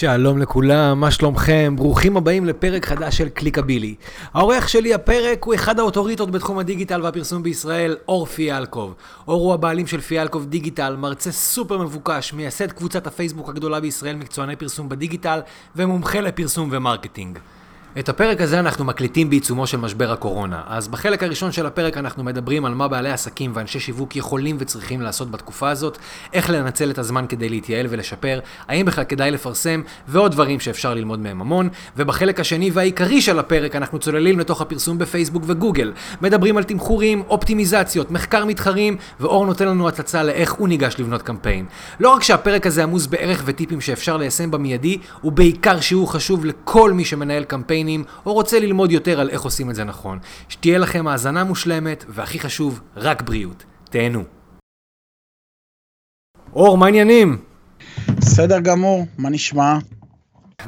שלום 0.00 0.38
לכולם, 0.38 1.00
מה 1.00 1.10
שלומכם? 1.10 1.74
ברוכים 1.76 2.16
הבאים 2.16 2.44
לפרק 2.44 2.86
חדש 2.86 3.18
של 3.18 3.28
קליקבילי. 3.28 3.94
האורח 4.34 4.68
שלי 4.68 4.94
הפרק 4.94 5.44
הוא 5.44 5.54
אחד 5.54 5.78
האוטוריטות 5.78 6.30
בתחום 6.30 6.58
הדיגיטל 6.58 7.02
והפרסום 7.02 7.42
בישראל, 7.42 7.96
אור 8.08 8.26
פיאלקוב. 8.26 8.94
אור 9.28 9.42
הוא 9.42 9.54
הבעלים 9.54 9.86
של 9.86 10.00
פיאלקוב 10.00 10.46
דיגיטל, 10.46 10.96
מרצה 10.96 11.32
סופר 11.32 11.78
מבוקש, 11.78 12.32
מייסד 12.32 12.72
קבוצת 12.72 13.06
הפייסבוק 13.06 13.48
הגדולה 13.48 13.80
בישראל, 13.80 14.16
מקצועני 14.16 14.56
פרסום 14.56 14.88
בדיגיטל, 14.88 15.40
ומומחה 15.76 16.20
לפרסום 16.20 16.68
ו 16.72 16.78
marketing. 16.78 17.38
את 17.98 18.08
הפרק 18.08 18.40
הזה 18.40 18.60
אנחנו 18.60 18.84
מקליטים 18.84 19.30
בעיצומו 19.30 19.66
של 19.66 19.76
משבר 19.76 20.12
הקורונה. 20.12 20.60
אז 20.66 20.88
בחלק 20.88 21.22
הראשון 21.22 21.52
של 21.52 21.66
הפרק 21.66 21.96
אנחנו 21.96 22.24
מדברים 22.24 22.64
על 22.64 22.74
מה 22.74 22.88
בעלי 22.88 23.10
עסקים 23.10 23.52
ואנשי 23.54 23.80
שיווק 23.80 24.16
יכולים 24.16 24.56
וצריכים 24.58 25.00
לעשות 25.00 25.30
בתקופה 25.30 25.70
הזאת, 25.70 25.98
איך 26.32 26.50
לנצל 26.50 26.90
את 26.90 26.98
הזמן 26.98 27.24
כדי 27.28 27.48
להתייעל 27.48 27.86
ולשפר, 27.90 28.40
האם 28.68 28.86
בכלל 28.86 29.04
כדאי 29.04 29.30
לפרסם, 29.30 29.82
ועוד 30.08 30.32
דברים 30.32 30.60
שאפשר 30.60 30.94
ללמוד 30.94 31.18
מהם 31.18 31.40
המון. 31.40 31.68
ובחלק 31.96 32.40
השני 32.40 32.70
והעיקרי 32.70 33.22
של 33.22 33.38
הפרק 33.38 33.76
אנחנו 33.76 33.98
צוללים 33.98 34.38
לתוך 34.38 34.60
הפרסום 34.60 34.98
בפייסבוק 34.98 35.42
וגוגל. 35.46 35.92
מדברים 36.22 36.56
על 36.56 36.64
תמחורים, 36.64 37.22
אופטימיזציות, 37.28 38.10
מחקר 38.10 38.44
מתחרים, 38.44 38.96
ואור 39.20 39.46
נותן 39.46 39.68
לנו 39.68 39.88
הצצה 39.88 40.22
לאיך 40.22 40.52
הוא 40.52 40.68
ניגש 40.68 40.96
לבנות 40.98 41.22
קמפיין. 41.22 41.66
לא 42.00 42.14
רק 42.14 42.22
שהפרק 42.22 42.66
הזה 42.66 42.82
עמוס 42.82 43.06
בערך 43.06 43.42
וטיפים 43.46 43.80
שאפשר 43.80 44.16
ליישם 44.16 44.50
במיידי, 44.50 44.98
הוא 45.20 45.32
בעיקר 45.32 45.80
שיעור 45.80 46.12
חשוב 46.12 46.44
לכל 46.44 46.92
מי 46.92 47.04
שמנהל 47.04 47.44
קמפיין 47.44 47.79
קמפיינים, 47.80 48.04
או 48.26 48.32
רוצה 48.32 48.60
ללמוד 48.60 48.92
יותר 48.92 49.20
על 49.20 49.30
איך 49.30 49.42
עושים 49.42 49.70
את 49.70 49.74
זה 49.74 49.84
נכון. 49.84 50.18
שתהיה 50.48 50.78
לכם 50.78 51.06
האזנה 51.06 51.44
מושלמת, 51.44 52.04
והכי 52.08 52.38
חשוב, 52.38 52.80
רק 52.96 53.22
בריאות. 53.22 53.64
תהנו. 53.84 54.24
אור, 56.54 56.78
מה 56.78 56.86
העניינים? 56.86 57.38
בסדר 58.08 58.60
גמור, 58.60 59.06
מה 59.18 59.30
נשמע? 59.30 59.78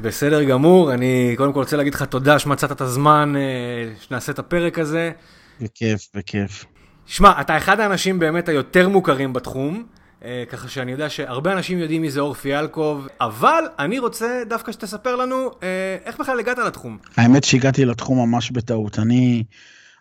בסדר 0.00 0.42
גמור, 0.42 0.94
אני 0.94 1.34
קודם 1.36 1.52
כל 1.52 1.58
רוצה 1.58 1.76
להגיד 1.76 1.94
לך 1.94 2.02
תודה 2.02 2.38
שמצאת 2.38 2.72
את 2.72 2.80
הזמן 2.80 3.34
אה, 3.36 3.92
שנעשה 4.00 4.32
את 4.32 4.38
הפרק 4.38 4.78
הזה. 4.78 5.12
בכיף, 5.60 6.08
בכיף. 6.14 6.64
שמע, 7.06 7.40
אתה 7.40 7.56
אחד 7.56 7.80
האנשים 7.80 8.18
באמת 8.18 8.48
היותר 8.48 8.88
מוכרים 8.88 9.32
בתחום. 9.32 9.84
אה, 10.24 10.44
ככה 10.48 10.68
שאני 10.68 10.92
יודע 10.92 11.10
שהרבה 11.10 11.52
אנשים 11.52 11.78
יודעים 11.78 12.02
מי 12.02 12.10
זה 12.10 12.20
אור 12.20 12.34
פיאלקוב, 12.34 13.08
אבל 13.20 13.64
אני 13.78 13.98
רוצה 13.98 14.42
דווקא 14.48 14.72
שתספר 14.72 15.16
לנו 15.16 15.50
אה, 15.62 15.96
איך 16.04 16.20
בכלל 16.20 16.40
הגעת 16.40 16.58
לתחום. 16.58 16.98
האמת 17.16 17.44
שהגעתי 17.44 17.84
לתחום 17.84 18.18
ממש 18.18 18.50
בטעות. 18.50 18.98
אני 18.98 19.44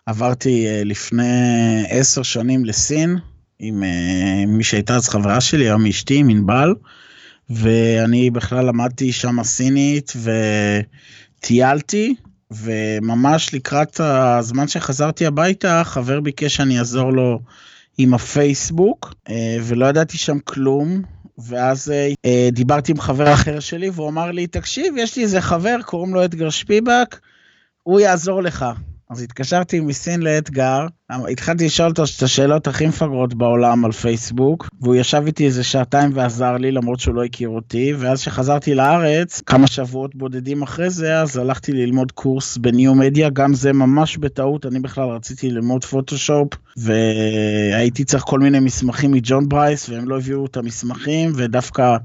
עברתי 0.06 0.66
אה, 0.66 0.82
לפני 0.84 1.84
עשר 1.88 2.22
שנים 2.22 2.64
לסין, 2.64 3.18
עם 3.58 3.82
מי 4.46 4.64
שהייתה 4.64 4.96
אז 4.96 5.08
חברה 5.08 5.40
שלי, 5.40 5.64
היום 5.64 5.86
אשתי, 5.86 6.16
עם 6.16 6.28
ענבל, 6.28 6.74
ואני 7.50 8.30
בכלל 8.30 8.66
למדתי 8.66 9.12
שם 9.12 9.42
סינית 9.42 10.12
וטיילתי, 11.40 12.14
וממש 12.50 13.54
לקראת 13.54 14.00
הזמן 14.00 14.68
שחזרתי 14.68 15.26
הביתה, 15.26 15.82
חבר 15.84 16.20
ביקש 16.20 16.56
שאני 16.56 16.78
אעזור 16.78 17.12
לו. 17.12 17.40
עם 17.98 18.14
הפייסבוק, 18.14 19.14
אה, 19.28 19.56
ולא 19.62 19.86
ידעתי 19.86 20.18
שם 20.18 20.38
כלום. 20.38 21.02
ואז 21.38 21.90
אה, 21.90 22.08
אה, 22.24 22.48
דיברתי 22.52 22.92
עם 22.92 23.00
חבר 23.00 23.32
אחר 23.32 23.60
שלי 23.60 23.90
והוא 23.90 24.08
אמר 24.08 24.30
לי, 24.30 24.46
תקשיב, 24.46 24.94
יש 24.98 25.16
לי 25.16 25.22
איזה 25.22 25.40
חבר, 25.40 25.76
קוראים 25.84 26.14
לו 26.14 26.24
אדגר 26.24 26.50
שפיבק, 26.50 27.20
הוא 27.82 28.00
יעזור 28.00 28.42
לך. 28.42 28.66
אז 29.10 29.22
התקשרתי 29.22 29.80
מסין 29.80 30.22
לאתגר, 30.22 30.86
התחלתי 31.10 31.64
לשאול 31.64 31.88
אותו 31.88 32.02
את 32.16 32.22
השאלות 32.22 32.66
הכי 32.66 32.86
מפגרות 32.86 33.34
בעולם 33.34 33.84
על 33.84 33.92
פייסבוק, 33.92 34.68
והוא 34.80 34.94
ישב 34.94 35.22
איתי 35.26 35.46
איזה 35.46 35.64
שעתיים 35.64 36.10
ועזר 36.14 36.52
לי 36.56 36.72
למרות 36.72 37.00
שהוא 37.00 37.14
לא 37.14 37.24
הכיר 37.24 37.48
אותי, 37.48 37.92
ואז 37.98 38.20
כשחזרתי 38.20 38.74
לארץ, 38.74 39.40
כמה 39.40 39.66
שבועות 39.66 40.14
בודדים 40.14 40.62
אחרי 40.62 40.90
זה, 40.90 41.20
אז 41.20 41.36
הלכתי 41.36 41.72
ללמוד 41.72 42.12
קורס 42.12 42.56
ב 42.56 42.66
new 42.66 42.94
media, 42.94 43.30
גם 43.30 43.54
זה 43.54 43.72
ממש 43.72 44.16
בטעות, 44.16 44.66
אני 44.66 44.80
בכלל 44.80 45.08
רציתי 45.08 45.50
ללמוד 45.50 45.84
פוטושופ, 45.84 46.48
והייתי 46.76 48.04
צריך 48.04 48.24
כל 48.24 48.40
מיני 48.40 48.60
מסמכים 48.60 49.10
מג'ון 49.10 49.48
ברייס, 49.48 49.88
והם 49.88 50.08
לא 50.08 50.16
הביאו 50.16 50.46
את 50.46 50.56
המסמכים, 50.56 51.32
ודווקא 51.34 51.96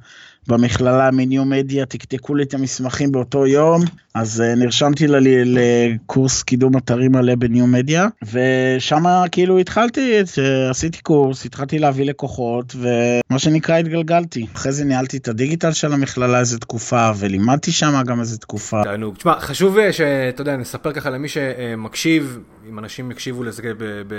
במכללה 0.48 1.12
מ 1.12 1.20
new 1.20 1.46
media 1.46 1.86
תקתקו 1.86 2.36
לי 2.36 2.44
את 2.44 2.54
המסמכים 2.54 3.12
באותו 3.12 3.48
יום, 3.48 3.82
אז 4.14 4.44
uh, 4.46 4.60
נרשמתי 4.60 5.08
ל- 5.08 5.18
לקורס 5.60 6.44
קידום 6.44 6.78
אתרים 6.78 7.12
מלא 7.12 7.36
בניו 7.36 7.68
מדיה, 7.68 8.08
ושם 8.34 9.04
כאילו 9.32 9.58
התחלתי, 9.60 10.22
uh, 10.22 10.40
עשיתי 10.70 11.02
קורס, 11.02 11.46
התחלתי 11.46 11.80
להביא 11.80 12.06
לקוחות, 12.06 12.76
ומה 12.76 13.40
שנקרא 13.40 13.78
התגלגלתי. 13.78 14.46
אחרי 14.56 14.72
זה 14.72 14.86
ניהלתי 14.86 15.18
את 15.18 15.28
הדיגיטל 15.28 15.72
של 15.72 15.94
המכללה 15.94 16.40
איזה 16.40 16.60
תקופה, 16.60 17.12
ולימדתי 17.18 17.72
שם 17.72 18.02
גם 18.06 18.20
איזה 18.20 18.38
תקופה. 18.38 18.84
תענוג. 18.84 19.16
תשמע, 19.16 19.40
חשוב 19.40 19.78
אה, 19.78 19.94
שאתה 19.94 20.42
יודע, 20.42 20.58
נספר 20.58 20.92
ככה 20.94 21.10
למי 21.10 21.28
שמקשיב, 21.28 22.40
אם 22.70 22.80
אנשים 22.80 23.12
יקשיבו 23.12 23.44
לזה, 23.44 23.64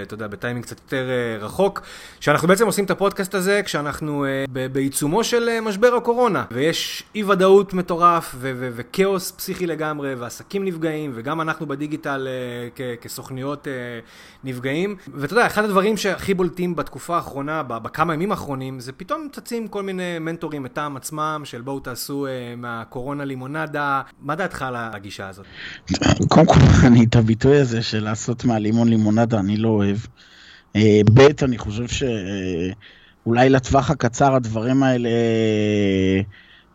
אתה 0.02 0.14
יודע, 0.14 0.26
בטיימינג 0.26 0.64
קצת 0.64 0.80
יותר 0.80 1.06
רחוק, 1.40 1.82
שאנחנו 2.20 2.48
בעצם 2.48 2.66
עושים 2.66 2.84
את 2.84 2.90
הפודקאסט 2.90 3.34
הזה 3.34 3.60
כשאנחנו 3.64 4.26
בעיצומו 4.72 5.24
של 5.24 5.60
משבר 5.62 5.94
הקורונה, 5.94 6.44
ויש 6.50 7.02
אי 7.14 7.24
ודאות 7.24 7.74
מטורף 7.74 8.34
וכאוס 8.40 9.30
פסיכי 9.30 9.66
לגמרי. 9.66 10.14
ועסקים 10.18 10.64
נפגעים, 10.64 11.10
וגם 11.14 11.40
אנחנו 11.40 11.66
בדיגיטל 11.66 12.28
אה, 12.28 12.96
כסוכניות 12.96 13.68
אה, 13.68 13.72
נפגעים. 14.44 14.96
ואתה 15.14 15.32
יודע, 15.32 15.46
אחד 15.46 15.64
הדברים 15.64 15.96
שהכי 15.96 16.34
בולטים 16.34 16.76
בתקופה 16.76 17.16
האחרונה, 17.16 17.62
בכמה 17.62 18.14
ימים 18.14 18.30
האחרונים, 18.30 18.80
זה 18.80 18.92
פתאום 18.92 19.28
צצים 19.32 19.68
כל 19.68 19.82
מיני 19.82 20.18
מנטורים 20.18 20.62
מטעם 20.62 20.96
עצמם, 20.96 21.42
של 21.44 21.60
בואו 21.60 21.80
תעשו 21.80 22.26
אה, 22.26 22.54
מהקורונה 22.56 23.24
לימונדה. 23.24 24.02
מה 24.20 24.34
דעתך 24.34 24.62
על 24.62 24.74
הגישה 24.76 25.28
הזאת? 25.28 25.46
קודם 26.28 26.46
כל, 26.46 26.60
אני 26.86 27.04
את 27.04 27.16
הביטוי 27.16 27.60
הזה 27.60 27.82
של 27.82 28.04
לעשות 28.04 28.37
מהלימון 28.44 28.88
לימונדה, 28.88 29.40
אני 29.40 29.56
לא 29.56 29.68
אוהב. 29.68 29.98
ב', 31.14 31.20
אני 31.42 31.58
חושב 31.58 31.86
שאולי 31.88 33.48
לטווח 33.48 33.90
הקצר 33.90 34.34
הדברים 34.34 34.82
האלה... 34.82 35.08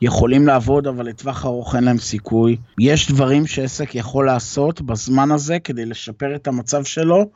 יכולים 0.04 0.48
לעבוד, 0.48 0.88
אבל 0.88 1.06
לטווח 1.06 1.46
ארוך 1.46 1.76
אין 1.76 1.84
להם 1.84 1.98
סיכוי. 1.98 2.58
יש 2.80 3.12
דברים 3.12 3.48
שעסק 3.48 3.96
יכול 3.96 4.26
לעשות 4.26 4.82
בזמן 4.82 5.32
הזה 5.32 5.60
כדי 5.60 5.86
לשפר 5.86 6.36
את 6.36 6.48
המצב 6.48 6.84
שלו, 6.84 7.30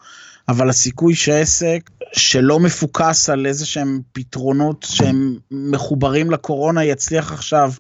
אבל 0.49 0.69
הסיכוי 0.69 1.16
שעסק 1.16 1.89
שלא 2.13 2.59
מפוקס 2.59 3.29
על 3.29 3.45
איזה 3.45 3.66
שהם 3.66 3.99
פתרונות 4.11 4.85
שהם 4.89 5.35
מחוברים 5.51 6.31
לקורונה 6.31 6.83
יצליח 6.83 7.31
עכשיו 7.31 7.71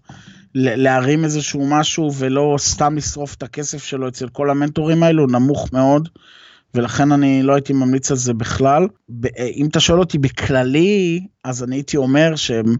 להרים 0.59 1.23
איזשהו 1.23 1.67
משהו 1.67 2.13
ולא 2.13 2.55
סתם 2.59 2.95
לשרוף 2.97 3.35
את 3.35 3.43
הכסף 3.43 3.83
שלו 3.83 4.07
אצל 4.07 4.29
כל 4.29 4.49
המנטורים 4.49 5.03
האלו, 5.03 5.27
נמוך 5.27 5.73
מאוד. 5.73 6.09
ולכן 6.75 7.11
אני 7.11 7.43
לא 7.43 7.53
הייתי 7.53 7.73
ממליץ 7.73 8.11
על 8.11 8.17
זה 8.17 8.33
בכלל. 8.33 8.87
אם 9.55 9.67
אתה 9.67 9.79
שואל 9.79 9.99
אותי 9.99 10.17
בכללי, 10.17 11.27
אז 11.43 11.63
אני 11.63 11.75
הייתי 11.75 11.97
אומר 11.97 12.35
שהם 12.35 12.75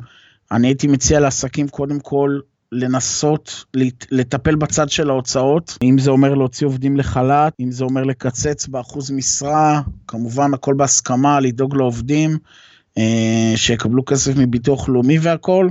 אני 0.52 0.68
הייתי 0.68 0.88
מציע 0.88 1.20
לעסקים 1.20 1.68
קודם 1.68 2.00
כל 2.00 2.40
לנסות 2.72 3.66
לטפל 4.12 4.56
בצד 4.56 4.90
של 4.90 5.10
ההוצאות, 5.10 5.78
אם 5.84 5.98
זה 6.00 6.12
אומר 6.12 6.34
להוציא 6.34 6.68
עובדים 6.68 6.98
לחל"ת, 6.98 7.54
אם 7.60 7.72
זה 7.72 7.84
אומר 7.84 8.04
לקצץ 8.04 8.68
באחוז 8.68 9.12
משרה, 9.12 9.82
כמובן 10.08 10.54
הכל 10.54 10.74
בהסכמה, 10.74 11.40
לדאוג 11.40 11.76
לעובדים, 11.76 12.38
אה, 12.98 13.54
שיקבלו 13.56 14.06
כסף 14.06 14.32
מביטוח 14.38 14.90
לאומי 14.90 15.20
והכל, 15.20 15.70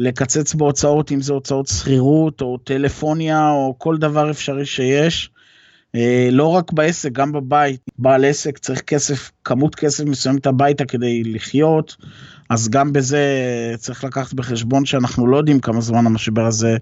לקצץ 0.00 0.54
בהוצאות, 0.54 1.12
אם 1.12 1.20
זה 1.20 1.32
הוצאות 1.32 1.66
שכירות 1.66 2.40
או 2.40 2.58
טלפוניה 2.58 3.50
או 3.50 3.74
כל 3.78 3.96
דבר 3.96 4.30
אפשרי 4.30 4.66
שיש. 4.66 5.30
אה, 5.94 6.28
לא 6.32 6.46
רק 6.46 6.72
בעסק, 6.72 7.12
גם 7.12 7.32
בבית. 7.32 7.80
בעל 7.98 8.24
עסק 8.24 8.58
צריך 8.58 8.80
כסף, 8.80 9.30
כמות 9.44 9.74
כסף 9.74 10.04
מסוימת 10.04 10.46
הביתה 10.46 10.84
כדי 10.84 11.22
לחיות, 11.24 11.96
אז 12.50 12.68
גם 12.68 12.92
בזה 12.92 13.24
צריך 13.78 14.04
לקחת 14.04 14.34
בחשבון 14.34 14.86
שאנחנו 14.86 15.26
לא 15.26 15.36
יודעים 15.36 15.60
כמה 15.60 15.80
זמן 15.80 16.06
המשבר 16.06 16.46
הזה 16.46 16.76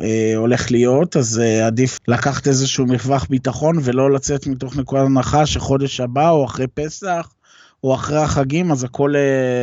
אה, 0.00 0.32
הולך 0.36 0.70
להיות, 0.70 1.16
אז 1.16 1.40
אה, 1.44 1.66
עדיף 1.66 1.98
לקחת 2.08 2.48
איזשהו 2.48 2.86
מרווח 2.86 3.26
ביטחון 3.30 3.78
ולא 3.82 4.10
לצאת 4.10 4.46
מתוך 4.46 4.76
נקודת 4.76 5.06
הנחה 5.06 5.46
שחודש 5.46 6.00
הבא 6.00 6.30
או 6.30 6.44
אחרי 6.44 6.66
פסח 6.66 7.28
או 7.84 7.94
אחרי 7.94 8.22
החגים 8.22 8.72
אז 8.72 8.84
הכל 8.84 9.14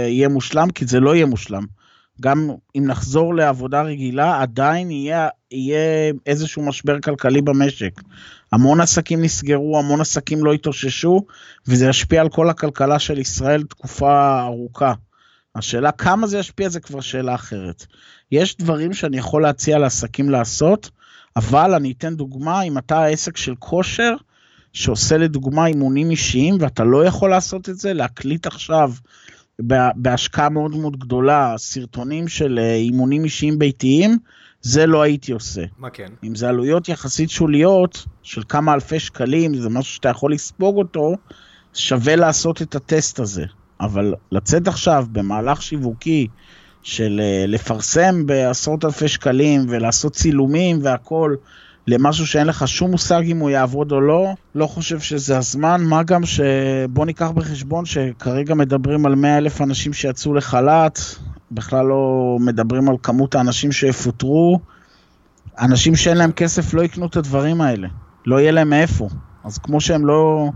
יהיה 0.07 0.27
מושלם, 0.27 0.69
כי 0.69 0.85
זה 0.85 0.99
לא 0.99 1.15
יהיה 1.15 1.25
מושלם. 1.25 1.84
גם 2.21 2.49
אם 2.75 2.85
נחזור 2.87 3.35
לעבודה 3.35 3.81
רגילה, 3.81 4.41
עדיין 4.41 4.91
יהיה, 4.91 5.27
יהיה 5.51 6.11
איזשהו 6.25 6.65
משבר 6.65 6.99
כלכלי 6.99 7.41
במשק. 7.41 8.01
המון 8.51 8.81
עסקים 8.81 9.21
נסגרו, 9.21 9.79
המון 9.79 10.01
עסקים 10.01 10.45
לא 10.45 10.53
התאוששו, 10.53 11.25
וזה 11.67 11.87
ישפיע 11.87 12.21
על 12.21 12.29
כל 12.29 12.49
הכלכלה 12.49 12.99
של 12.99 13.19
ישראל 13.19 13.63
תקופה 13.63 14.41
ארוכה. 14.41 14.93
השאלה 15.55 15.91
כמה 15.91 16.27
זה 16.27 16.39
ישפיע 16.39 16.69
זה 16.69 16.79
כבר 16.79 17.01
שאלה 17.01 17.35
אחרת. 17.35 17.85
יש 18.31 18.57
דברים 18.57 18.93
שאני 18.93 19.17
יכול 19.17 19.41
להציע 19.41 19.77
לעסקים 19.77 20.29
לעשות, 20.29 20.89
אבל 21.35 21.73
אני 21.73 21.93
אתן 21.97 22.15
דוגמה, 22.15 22.61
אם 22.61 22.77
אתה 22.77 23.05
עסק 23.05 23.37
של 23.37 23.55
כושר, 23.59 24.15
שעושה 24.73 25.17
לדוגמה 25.17 25.67
אימונים 25.67 26.11
אישיים 26.11 26.57
ואתה 26.59 26.83
לא 26.83 27.05
יכול 27.05 27.29
לעשות 27.29 27.69
את 27.69 27.77
זה, 27.77 27.93
להקליט 27.93 28.47
עכשיו 28.47 28.91
בהשקעה 29.95 30.49
מאוד 30.49 30.75
מאוד 30.75 30.99
גדולה 30.99 31.53
סרטונים 31.57 32.27
של 32.27 32.59
אה, 32.61 32.75
אימונים 32.75 33.23
אישיים 33.23 33.59
ביתיים, 33.59 34.17
זה 34.61 34.85
לא 34.85 35.01
הייתי 35.01 35.31
עושה. 35.31 35.61
מה 35.77 35.89
כן? 35.89 36.11
אם 36.23 36.35
זה 36.35 36.49
עלויות 36.49 36.89
יחסית 36.89 37.29
שוליות 37.29 38.05
של 38.23 38.41
כמה 38.49 38.73
אלפי 38.73 38.99
שקלים, 38.99 39.55
זה 39.55 39.69
משהו 39.69 39.93
שאתה 39.93 40.09
יכול 40.09 40.33
לספוג 40.33 40.77
אותו, 40.77 41.13
שווה 41.73 42.15
לעשות 42.15 42.61
את 42.61 42.75
הטסט 42.75 43.19
הזה. 43.19 43.45
אבל 43.81 44.13
לצאת 44.31 44.67
עכשיו 44.67 45.05
במהלך 45.11 45.61
שיווקי 45.61 46.27
של 46.83 47.21
אה, 47.23 47.45
לפרסם 47.47 48.25
בעשרות 48.25 48.85
אלפי 48.85 49.07
שקלים 49.07 49.65
ולעשות 49.69 50.13
צילומים 50.13 50.79
והכל 50.83 51.35
למשהו 51.87 52.27
שאין 52.27 52.47
לך 52.47 52.67
שום 52.67 52.91
מושג 52.91 53.21
אם 53.25 53.37
הוא 53.37 53.49
יעבוד 53.49 53.91
או 53.91 54.01
לא, 54.01 54.33
לא 54.55 54.67
חושב 54.67 54.99
שזה 54.99 55.37
הזמן, 55.37 55.81
מה 55.83 56.03
גם 56.03 56.25
שבוא 56.25 57.05
ניקח 57.05 57.31
בחשבון 57.31 57.85
שכרגע 57.85 58.53
מדברים 58.53 59.05
על 59.05 59.15
100 59.15 59.37
אלף 59.37 59.61
אנשים 59.61 59.93
שיצאו 59.93 60.33
לחל"ת, 60.33 60.99
בכלל 61.51 61.85
לא 61.85 62.37
מדברים 62.39 62.89
על 62.89 62.95
כמות 63.03 63.35
האנשים 63.35 63.71
שיפוטרו, 63.71 64.59
אנשים 65.59 65.95
שאין 65.95 66.17
להם 66.17 66.31
כסף 66.31 66.73
לא 66.73 66.81
יקנו 66.81 67.05
את 67.05 67.15
הדברים 67.15 67.61
האלה, 67.61 67.87
לא 68.25 68.39
יהיה 68.39 68.51
להם 68.51 68.69
מאיפה, 68.69 69.09
אז 69.43 69.57
כמו 69.57 69.81
שהם 69.81 70.05
לא... 70.05 70.49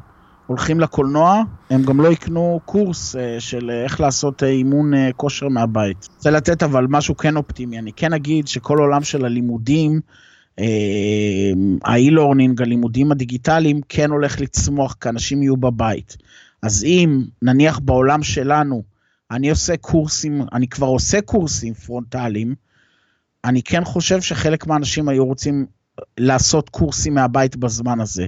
הולכים 0.47 0.79
לקולנוע, 0.79 1.43
הם 1.69 1.83
גם 1.83 2.01
לא 2.01 2.07
יקנו 2.07 2.59
קורס 2.65 3.15
uh, 3.15 3.19
של 3.39 3.69
uh, 3.69 3.83
איך 3.83 3.99
לעשות 3.99 4.43
uh, 4.43 4.45
אימון 4.45 4.91
כושר 5.15 5.47
מהבית. 5.47 6.09
רוצה 6.15 6.31
לתת 6.31 6.63
אבל 6.63 6.85
משהו 6.89 7.17
כן 7.17 7.37
אופטימי, 7.37 7.79
אני 7.79 7.91
כן 7.93 8.13
אגיד 8.13 8.47
שכל 8.47 8.77
עולם 8.77 9.03
של 9.03 9.25
הלימודים, 9.25 10.01
ה 11.83 11.90
e-learning, 11.90 12.61
הלימודים 12.61 13.11
הדיגיטליים, 13.11 13.81
כן 13.89 14.11
הולך 14.11 14.41
לצמוח 14.41 14.95
כי 15.01 15.09
אנשים 15.09 15.43
יהיו 15.43 15.57
בבית. 15.57 16.17
אז 16.63 16.83
אם 16.83 17.23
נניח 17.41 17.79
בעולם 17.79 18.23
שלנו, 18.23 18.83
אני 19.31 19.49
עושה 19.49 19.77
קורסים, 19.77 20.41
אני 20.53 20.67
כבר 20.67 20.87
עושה 20.87 21.21
קורסים 21.21 21.73
פרונטליים, 21.73 22.55
אני 23.45 23.63
כן 23.63 23.83
חושב 23.83 24.21
שחלק 24.21 24.67
מהאנשים 24.67 25.09
היו 25.09 25.25
רוצים 25.25 25.65
לעשות 26.17 26.69
קורסים 26.69 27.13
מהבית 27.13 27.55
בזמן 27.55 27.99
הזה. 27.99 28.27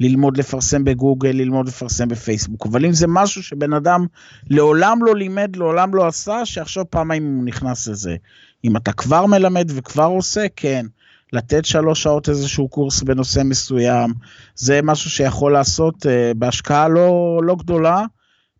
ללמוד 0.00 0.36
לפרסם 0.36 0.84
בגוגל, 0.84 1.28
ללמוד 1.28 1.68
לפרסם 1.68 2.08
בפייסבוק. 2.08 2.66
אבל 2.66 2.84
אם 2.84 2.92
זה 2.92 3.06
משהו 3.08 3.42
שבן 3.42 3.72
אדם 3.72 4.06
לעולם 4.50 5.04
לא 5.04 5.16
לימד, 5.16 5.56
לעולם 5.56 5.94
לא 5.94 6.06
עשה, 6.06 6.46
שיחשוב 6.46 6.84
פעמיים 6.84 7.36
הוא 7.36 7.44
נכנס 7.44 7.88
לזה. 7.88 8.16
אם 8.64 8.76
אתה 8.76 8.92
כבר 8.92 9.26
מלמד 9.26 9.70
וכבר 9.74 10.04
עושה, 10.04 10.46
כן. 10.56 10.86
לתת 11.32 11.64
שלוש 11.64 12.02
שעות 12.02 12.28
איזשהו 12.28 12.68
קורס 12.68 13.02
בנושא 13.02 13.40
מסוים, 13.44 14.12
זה 14.54 14.80
משהו 14.82 15.10
שיכול 15.10 15.52
לעשות 15.52 16.06
uh, 16.06 16.08
בהשקעה 16.36 16.88
לא, 16.88 17.40
לא 17.42 17.56
גדולה. 17.56 18.04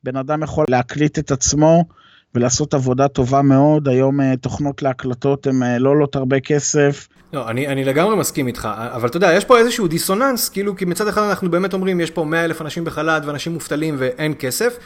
בן 0.05 0.17
אדם 0.17 0.43
יכול 0.43 0.65
להקליט 0.69 1.19
את 1.19 1.31
עצמו 1.31 1.85
ולעשות 2.35 2.75
עבודה 2.75 3.09
טובה 3.09 3.43
מאוד. 3.43 3.89
היום 3.89 4.21
uh, 4.21 4.25
תוכנות 4.41 4.83
להקלטות 4.83 5.47
הן 5.47 5.63
uh, 5.63 5.79
לא 5.79 5.91
עולות 5.91 6.17
הרבה 6.17 6.41
כסף. 6.41 7.09
לא, 7.33 7.49
אני, 7.49 7.69
אני 7.69 7.85
לגמרי 7.85 8.17
מסכים 8.17 8.47
איתך, 8.47 8.69
אבל 8.79 9.09
אתה 9.09 9.17
יודע, 9.17 9.33
יש 9.33 9.45
פה 9.45 9.59
איזשהו 9.59 9.89
דיסוננס, 9.89 10.49
כאילו, 10.49 10.77
כי 10.77 10.85
מצד 10.85 11.09
אחד 11.09 11.23
אנחנו 11.23 11.51
באמת 11.51 11.75
אומרים, 11.75 12.01
יש 12.01 12.11
פה 12.11 12.25
100 12.25 12.45
אלף 12.45 12.61
אנשים 12.61 12.85
בחל"ת 12.85 13.23
ואנשים 13.25 13.53
מובטלים 13.53 13.97
ואין 13.99 14.35
כסף. 14.39 14.77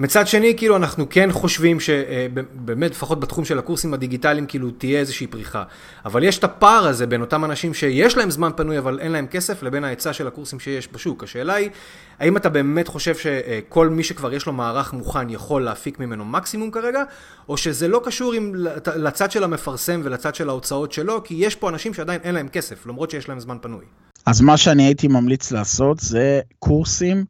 מצד 0.00 0.26
שני, 0.26 0.54
כאילו, 0.56 0.76
אנחנו 0.76 1.06
כן 1.10 1.32
חושבים 1.32 1.80
שבאמת, 1.80 2.90
לפחות 2.90 3.20
בתחום 3.20 3.44
של 3.44 3.58
הקורסים 3.58 3.94
הדיגיטליים, 3.94 4.46
כאילו, 4.46 4.70
תהיה 4.70 5.00
איזושהי 5.00 5.26
פריחה. 5.26 5.62
אבל 6.04 6.24
יש 6.24 6.38
את 6.38 6.44
הפער 6.44 6.86
הזה 6.86 7.06
בין 7.06 7.20
אותם 7.20 7.44
אנשים 7.44 7.74
שיש 7.74 8.16
להם 8.16 8.30
זמן 8.30 8.50
פנוי, 8.56 8.78
אבל 8.78 8.98
אין 9.00 9.12
להם 9.12 9.26
כסף, 9.26 9.62
לבין 9.62 9.84
ההיצע 9.84 10.12
של 10.12 10.26
הקורסים 10.26 10.60
שיש 10.60 10.88
בשוק. 10.92 11.24
השאלה 11.24 11.54
היא, 11.54 11.70
האם 12.18 12.36
אתה 12.36 12.48
באמת 12.48 12.88
חושב 12.88 13.14
שכל 13.16 13.88
מי 13.88 14.02
שכבר 14.02 14.34
יש 14.34 14.46
לו 14.46 14.52
מערך 14.52 14.92
מוכן 14.92 15.30
יכול 15.30 15.64
להפיק 15.64 15.98
ממנו 15.98 16.24
מקסימום 16.24 16.70
כרגע, 16.70 17.02
או 17.48 17.56
שזה 17.56 17.88
לא 17.88 18.00
קשור 18.04 18.32
עם, 18.32 18.52
לצד 18.96 19.30
של 19.30 19.44
המפרסם 19.44 20.00
ולצד 20.04 20.34
של 20.34 20.48
ההוצאות 20.48 20.92
שלו, 20.92 21.22
כי 21.24 21.34
יש 21.34 21.54
פה 21.54 21.68
אנשים 21.68 21.94
שעדיין 21.94 22.20
אין 22.24 22.34
להם 22.34 22.48
כסף, 22.48 22.86
למרות 22.86 23.10
שיש 23.10 23.28
להם 23.28 23.40
זמן 23.40 23.56
פנוי. 23.60 23.84
אז 24.26 24.40
מה 24.40 24.56
שאני 24.56 24.82
הייתי 24.82 25.08
ממליץ 25.08 25.52
לעשות 25.52 25.98
זה 26.00 26.40
קורסים 26.58 27.24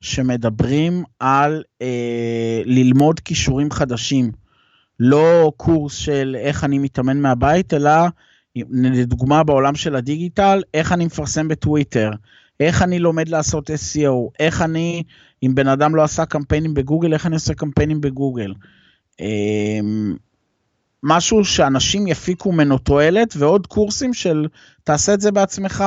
שמדברים 0.00 1.04
על 1.20 1.62
אה, 1.82 2.62
ללמוד 2.64 3.20
כישורים 3.20 3.70
חדשים. 3.70 4.32
לא 5.00 5.52
קורס 5.56 5.94
של 5.94 6.36
איך 6.38 6.64
אני 6.64 6.78
מתאמן 6.78 7.20
מהבית, 7.20 7.74
אלא 7.74 7.90
לדוגמה 8.70 9.42
בעולם 9.42 9.74
של 9.74 9.96
הדיגיטל, 9.96 10.62
איך 10.74 10.92
אני 10.92 11.06
מפרסם 11.06 11.48
בטוויטר, 11.48 12.10
איך 12.60 12.82
אני 12.82 12.98
לומד 12.98 13.28
לעשות 13.28 13.70
SEO, 13.70 14.30
איך 14.38 14.62
אני, 14.62 15.02
אם 15.42 15.54
בן 15.54 15.68
אדם 15.68 15.94
לא 15.94 16.02
עשה 16.02 16.26
קמפיינים 16.26 16.74
בגוגל, 16.74 17.12
איך 17.12 17.26
אני 17.26 17.34
עושה 17.34 17.54
קמפיינים 17.54 18.00
בגוגל. 18.00 18.54
אה, 19.20 19.80
משהו 21.02 21.44
שאנשים 21.44 22.06
יפיקו 22.06 22.52
ממנו 22.52 22.78
תועלת, 22.78 23.34
ועוד 23.38 23.66
קורסים 23.66 24.14
של 24.14 24.46
תעשה 24.84 25.14
את 25.14 25.20
זה 25.20 25.32
בעצמך. 25.32 25.84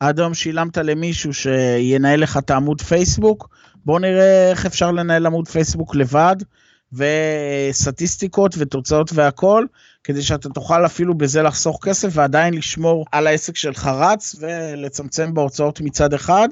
עד 0.00 0.20
היום 0.20 0.34
שילמת 0.34 0.78
למישהו 0.78 1.34
שינהל 1.34 2.20
לך 2.20 2.36
את 2.36 2.50
העמוד 2.50 2.80
פייסבוק, 2.80 3.48
בוא 3.84 4.00
נראה 4.00 4.50
איך 4.50 4.66
אפשר 4.66 4.90
לנהל 4.90 5.26
עמוד 5.26 5.48
פייסבוק 5.48 5.96
לבד, 5.96 6.36
וסטטיסטיקות 6.92 8.54
ותוצאות 8.58 9.10
והכל, 9.14 9.64
כדי 10.04 10.22
שאתה 10.22 10.48
תוכל 10.48 10.86
אפילו 10.86 11.14
בזה 11.14 11.42
לחסוך 11.42 11.78
כסף 11.84 12.08
ועדיין 12.12 12.54
לשמור 12.54 13.06
על 13.12 13.26
העסק 13.26 13.56
שלך 13.56 13.86
רץ 13.86 14.36
ולצמצם 14.40 15.34
בהוצאות 15.34 15.80
מצד 15.80 16.14
אחד, 16.14 16.48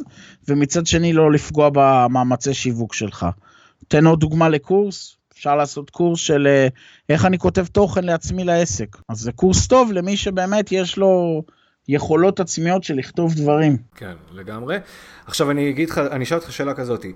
ומצד 0.49 0.87
שני 0.87 1.13
לא 1.13 1.33
לפגוע 1.33 1.71
במאמצי 1.73 2.55
שיווק 2.55 2.95
שלך. 2.95 3.27
תן 3.89 4.07
עוד 4.07 4.21
דוגמה 4.21 4.49
לקורס, 4.49 5.17
אפשר 5.33 5.57
לעשות 5.57 5.91
קורס 5.91 6.21
של 6.21 6.47
אה, 6.47 6.69
איך 7.09 7.25
אני 7.25 7.39
כותב 7.39 7.67
תוכן 7.67 8.05
לעצמי 8.05 8.45
לעסק. 8.45 8.97
אז 9.09 9.19
זה 9.19 9.33
קורס 9.33 9.67
טוב 9.67 9.93
למי 9.93 10.17
שבאמת 10.17 10.73
יש 10.73 10.97
לו 10.97 11.43
יכולות 11.89 12.41
עצמיות 12.41 12.85
של 12.85 12.95
לכתוב 12.95 13.35
דברים. 13.35 13.77
כן, 13.97 14.13
לגמרי. 14.33 14.79
עכשיו 15.27 15.51
אני 15.51 15.71
אגיד 15.71 15.91
לך, 15.91 15.99
אני 15.99 16.25
אשאל 16.25 16.39
אותך 16.39 16.53
שאלה 16.53 16.75
כזאת. 16.75 17.07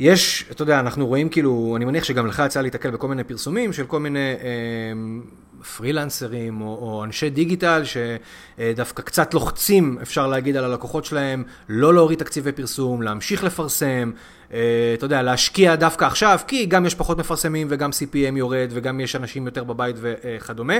יש, 0.00 0.44
אתה 0.50 0.62
יודע, 0.62 0.80
אנחנו 0.80 1.06
רואים 1.06 1.28
כאילו, 1.28 1.74
אני 1.76 1.84
מניח 1.84 2.04
שגם 2.04 2.26
לך 2.26 2.42
יצא 2.46 2.60
להתקל 2.60 2.90
בכל 2.90 3.08
מיני 3.08 3.24
פרסומים 3.24 3.72
של 3.72 3.86
כל 3.86 4.00
מיני 4.00 4.18
אה, 4.18 4.92
פרילנסרים 5.76 6.60
או, 6.60 6.66
או 6.66 7.04
אנשי 7.04 7.30
דיגיטל 7.30 7.82
שדווקא 7.84 9.02
קצת 9.02 9.34
לוחצים, 9.34 9.98
אפשר 10.02 10.26
להגיד, 10.26 10.56
על 10.56 10.64
הלקוחות 10.64 11.04
שלהם, 11.04 11.44
לא 11.68 11.94
להוריד 11.94 12.18
תקציבי 12.18 12.52
פרסום, 12.52 13.02
להמשיך 13.02 13.44
לפרסם, 13.44 14.10
אה, 14.52 14.58
אתה 14.94 15.04
יודע, 15.04 15.22
להשקיע 15.22 15.74
דווקא 15.74 16.04
עכשיו, 16.04 16.38
כי 16.46 16.66
גם 16.66 16.86
יש 16.86 16.94
פחות 16.94 17.18
מפרסמים 17.18 17.66
וגם 17.70 17.90
CPM 17.90 18.36
יורד 18.36 18.68
וגם 18.70 19.00
יש 19.00 19.16
אנשים 19.16 19.46
יותר 19.46 19.64
בבית 19.64 19.96
וכדומה. 20.00 20.74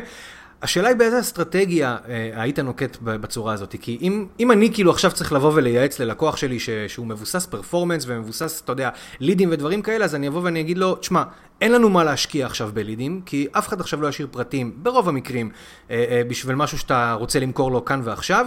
השאלה 0.64 0.88
היא 0.88 0.96
באיזה 0.96 1.20
אסטרטגיה 1.20 1.96
אה, 2.08 2.30
היית 2.34 2.58
נוקט 2.58 2.96
בצורה 3.02 3.52
הזאת, 3.52 3.74
כי 3.80 3.98
אם, 4.00 4.26
אם 4.40 4.52
אני 4.52 4.70
כאילו 4.74 4.90
עכשיו 4.90 5.10
צריך 5.10 5.32
לבוא 5.32 5.52
ולייעץ 5.54 5.98
ללקוח 5.98 6.36
שלי 6.36 6.60
ש, 6.60 6.70
שהוא 6.88 7.06
מבוסס 7.06 7.46
performance 7.46 8.04
ומבוסס, 8.06 8.60
אתה 8.64 8.72
יודע, 8.72 8.90
לידים 9.20 9.48
ודברים 9.52 9.82
כאלה, 9.82 10.04
אז 10.04 10.14
אני 10.14 10.28
אבוא 10.28 10.40
ואני 10.44 10.60
אגיד 10.60 10.78
לו, 10.78 10.94
תשמע, 10.94 11.22
אין 11.60 11.72
לנו 11.72 11.90
מה 11.90 12.04
להשקיע 12.04 12.46
עכשיו 12.46 12.70
בלידים, 12.74 13.20
כי 13.26 13.46
אף 13.52 13.68
אחד 13.68 13.80
עכשיו 13.80 14.02
לא 14.02 14.08
ישאיר 14.08 14.28
פרטים, 14.30 14.72
ברוב 14.76 15.08
המקרים, 15.08 15.50
אה, 15.90 16.04
אה, 16.10 16.22
בשביל 16.28 16.56
משהו 16.56 16.78
שאתה 16.78 17.12
רוצה 17.12 17.40
למכור 17.40 17.72
לו 17.72 17.84
כאן 17.84 18.00
ועכשיו. 18.04 18.46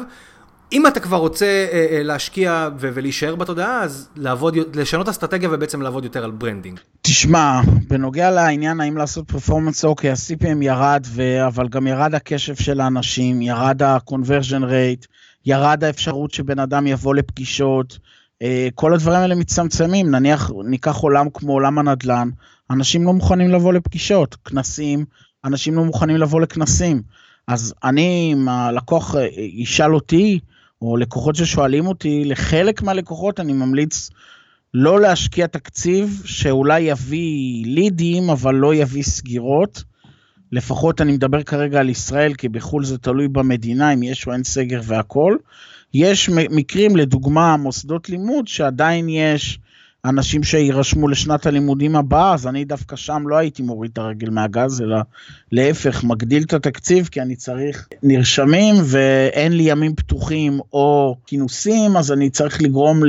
אם 0.72 0.88
אתה 0.88 1.00
כבר 1.00 1.18
רוצה 1.18 1.46
אה, 1.46 1.88
אה, 1.92 2.04
להשקיע 2.04 2.70
ולהישאר 2.80 3.36
בתודעה, 3.36 3.84
אז 3.84 4.10
לעבוד, 4.16 4.56
לשנות 4.76 5.10
אסטרטגיה 5.10 5.50
ובעצם 5.52 5.82
לעבוד 5.82 6.04
יותר 6.04 6.24
על 6.24 6.32
branding. 6.32 6.80
תשמע, 7.02 7.62
בנוגע 7.88 8.32
לעניין 8.32 8.80
האם 8.80 8.98
לעשות 8.98 9.32
פרפורמנס, 9.32 9.86
אוקיי, 9.86 10.10
ה-CPM 10.10 10.62
ירד, 10.64 11.06
ו- 11.08 11.48
אבל 11.48 11.68
גם 11.68 11.88
ירד 11.88 12.16
הקשב 12.16 12.56
של 12.56 12.82
האנשים, 12.82 13.42
ירד 13.42 13.84
ה-conversion 13.84 14.64
rate, 14.64 15.08
ירד 15.46 15.84
האפשרות 15.84 16.32
שבן 16.32 16.60
אדם 16.60 16.88
יבוא 16.88 17.16
לפגישות, 17.16 18.00
אה, 18.42 18.68
כל 18.76 18.94
הדברים 18.94 19.20
האלה 19.20 19.36
מצטמצמים, 19.36 20.12
נניח 20.12 20.52
ניקח 20.66 20.96
עולם 20.96 21.30
כמו 21.34 21.54
עולם 21.54 21.80
הנדל"ן, 21.80 22.30
אנשים 22.70 23.04
לא 23.04 23.14
מוכנים 23.14 23.50
לבוא 23.50 23.74
לפגישות, 23.74 24.36
כנסים, 24.36 25.06
אנשים 25.46 25.76
לא 25.76 25.84
מוכנים 25.84 26.18
לבוא 26.18 26.42
לכנסים. 26.42 27.02
אז 27.48 27.74
אני, 27.84 28.34
אם 28.34 28.50
הלקוח 28.50 29.16
ישאל 29.38 29.96
אותי, 29.96 30.40
או 30.82 30.98
לקוחות 30.98 31.36
ששואלים 31.36 31.88
אותי, 31.88 32.26
לחלק 32.26 32.82
מהלקוחות 32.82 33.40
אני 33.40 33.54
ממליץ 33.54 34.10
לא 34.74 35.02
להשקיע 35.02 35.48
תקציב 35.48 36.22
שאולי 36.26 36.80
יביא 36.80 37.66
לידים, 37.66 38.30
אבל 38.30 38.56
לא 38.56 38.76
יביא 38.76 39.04
סגירות. 39.04 39.84
לפחות 40.52 41.02
אני 41.02 41.12
מדבר 41.12 41.44
כרגע 41.44 41.80
על 41.80 41.90
ישראל, 41.90 42.34
כי 42.34 42.50
בחו"ל 42.50 42.86
זה 42.86 42.98
תלוי 42.98 43.28
במדינה, 43.28 43.94
אם 43.94 44.04
יש 44.04 44.28
או 44.28 44.34
אין 44.34 44.44
סגר 44.44 44.82
והכול. 44.84 45.38
יש 45.94 46.30
מקרים, 46.30 46.96
לדוגמה, 46.96 47.58
מוסדות 47.58 48.10
לימוד, 48.10 48.48
שעדיין 48.48 49.10
יש 49.10 49.60
אנשים 50.10 50.44
שיירשמו 50.44 51.08
לשנת 51.08 51.46
הלימודים 51.46 51.96
הבאה, 51.96 52.34
אז 52.34 52.48
אני 52.48 52.66
דווקא 52.66 52.96
שם 52.96 53.24
לא 53.28 53.36
הייתי 53.38 53.64
מוריד 53.64 53.92
את 53.94 53.98
הרגל 53.98 54.30
מהגז, 54.30 54.82
אלא 54.82 54.98
להפך, 55.52 56.04
מגדיל 56.04 56.44
את 56.44 56.54
התקציב, 56.54 57.08
כי 57.12 57.22
אני 57.22 57.36
צריך 57.36 57.88
נרשמים 58.04 58.76
ואין 58.84 59.58
לי 59.58 59.64
ימים 59.64 59.96
פתוחים 59.96 60.60
או 60.74 61.16
כינוסים, 61.26 61.98
אז 61.98 62.12
אני 62.12 62.30
צריך 62.30 62.62
לגרום 62.62 63.02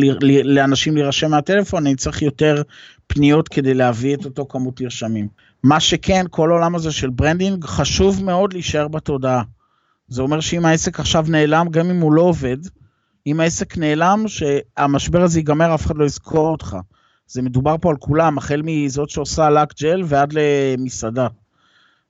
לאנשים 0.44 0.96
להירשם 0.96 1.30
מהטלפון, 1.30 1.86
אני 1.86 1.96
צריך 1.96 2.22
יותר 2.22 2.62
פניות 3.06 3.48
כדי 3.48 3.74
להביא 3.74 4.16
את 4.16 4.24
אותו 4.24 4.46
כמות 4.48 4.80
נרשמים. 4.80 5.28
מה 5.62 5.80
שכן, 5.80 6.24
כל 6.30 6.50
העולם 6.50 6.74
הזה 6.74 6.92
של 6.92 7.10
branding, 7.10 7.64
חשוב 7.64 8.24
מאוד 8.24 8.52
להישאר 8.52 8.88
בתודעה. 8.88 9.42
זה 10.08 10.22
אומר 10.22 10.40
שאם 10.40 10.64
העסק 10.64 11.00
עכשיו 11.00 11.26
נעלם, 11.28 11.66
גם 11.70 11.90
אם 11.90 12.00
הוא 12.00 12.12
לא 12.12 12.22
עובד, 12.22 12.56
אם 13.30 13.40
העסק 13.40 13.78
נעלם, 13.78 14.24
שהמשבר 14.26 15.22
הזה 15.22 15.38
ייגמר, 15.38 15.74
אף 15.74 15.86
אחד 15.86 15.96
לא 15.96 16.04
יזכור 16.04 16.48
אותך. 16.48 16.76
זה 17.26 17.42
מדובר 17.42 17.76
פה 17.80 17.90
על 17.90 17.96
כולם, 17.96 18.38
החל 18.38 18.62
מזאת 18.64 19.10
שעושה 19.10 19.50
לק 19.50 19.82
ג'ל 19.82 20.02
ועד 20.06 20.32
למסעדה. 20.32 21.26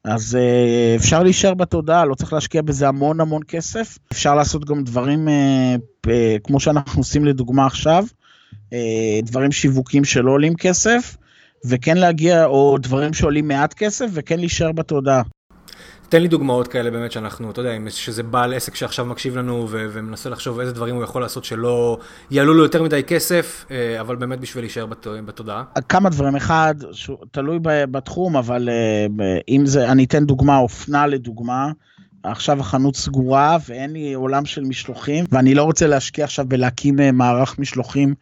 אז 0.04 0.38
אה, 0.40 1.00
אפשר 1.00 1.22
להישאר 1.22 1.54
בתודעה, 1.54 2.04
לא 2.04 2.14
צריך 2.14 2.32
להשקיע 2.32 2.62
בזה 2.62 2.88
המון 2.88 3.20
המון 3.20 3.42
כסף. 3.48 3.98
אפשר 4.12 4.34
לעשות 4.34 4.64
גם 4.64 4.84
דברים 4.84 5.28
אה, 5.28 6.10
כמו 6.44 6.60
שאנחנו 6.60 7.00
עושים 7.00 7.24
לדוגמה 7.24 7.66
עכשיו, 7.66 8.04
uh, 8.54 8.74
דברים 9.22 9.52
שיווקים 9.52 10.04
שלא 10.04 10.30
עולים 10.30 10.54
כסף, 10.54 11.16
וכן 11.64 11.96
להגיע, 11.96 12.44
או 12.44 12.78
דברים 12.78 13.14
שעולים 13.14 13.48
מעט 13.48 13.74
כסף, 13.74 14.06
וכן 14.12 14.38
להישאר 14.38 14.72
בתודעה. 14.72 15.22
תן 16.08 16.22
לי 16.22 16.28
דוגמאות 16.28 16.68
כאלה 16.68 16.90
באמת 16.90 17.12
שאנחנו, 17.12 17.50
אתה 17.50 17.60
יודע, 17.60 17.90
שזה 17.90 18.22
בעל 18.22 18.54
עסק 18.54 18.74
שעכשיו 18.74 19.04
מקשיב 19.06 19.36
לנו 19.36 19.66
ו- 19.70 19.86
ומנסה 19.92 20.30
לחשוב 20.30 20.60
איזה 20.60 20.72
דברים 20.72 20.94
הוא 20.94 21.04
יכול 21.04 21.22
לעשות 21.22 21.44
שלא 21.44 21.98
יעלו 22.30 22.54
לו 22.54 22.62
יותר 22.62 22.82
מדי 22.82 23.02
כסף, 23.06 23.64
אה, 23.70 24.00
אבל 24.00 24.16
באמת 24.16 24.40
בשביל 24.40 24.64
להישאר 24.64 24.86
בת- 24.86 25.06
בתודעה. 25.24 25.64
כמה 25.88 26.10
דברים, 26.10 26.36
אחד, 26.36 26.74
תלוי 27.30 27.58
בתחום, 27.62 28.36
אבל 28.36 28.68
אה, 28.68 29.06
אם 29.48 29.66
זה, 29.66 29.92
אני 29.92 30.04
אתן 30.04 30.24
דוגמה, 30.24 30.58
אופנה 30.58 31.06
לדוגמה. 31.06 31.70
עכשיו 32.22 32.60
החנות 32.60 32.96
סגורה 32.96 33.56
ואין 33.68 33.92
לי 33.92 34.12
עולם 34.14 34.44
של 34.44 34.64
משלוחים 34.64 35.24
ואני 35.32 35.54
לא 35.54 35.62
רוצה 35.62 35.86
להשקיע 35.86 36.24
עכשיו 36.24 36.44
בלהקים 36.48 37.00
אה, 37.00 37.12
מערך 37.12 37.58
משלוחים 37.58 38.14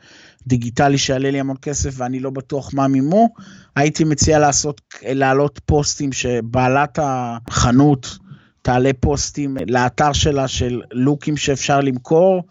דיגיטלי 0.46 0.98
שיעלה 0.98 1.30
לי 1.30 1.40
המון 1.40 1.56
כסף 1.62 1.94
ואני 1.96 2.20
לא 2.20 2.30
בטוח 2.30 2.74
מה 2.74 2.88
מימו, 2.88 3.28
הייתי 3.76 4.04
מציע 4.04 4.38
לעשות, 4.38 4.80
להעלות 5.02 5.60
פוסטים 5.66 6.12
שבעלת 6.12 6.98
החנות 7.02 8.18
תעלה 8.62 8.90
פוסטים 9.00 9.56
לאתר 9.66 10.12
שלה 10.12 10.48
של 10.48 10.82
לוקים 10.92 11.36
שאפשר 11.36 11.80
למכור, 11.80 12.42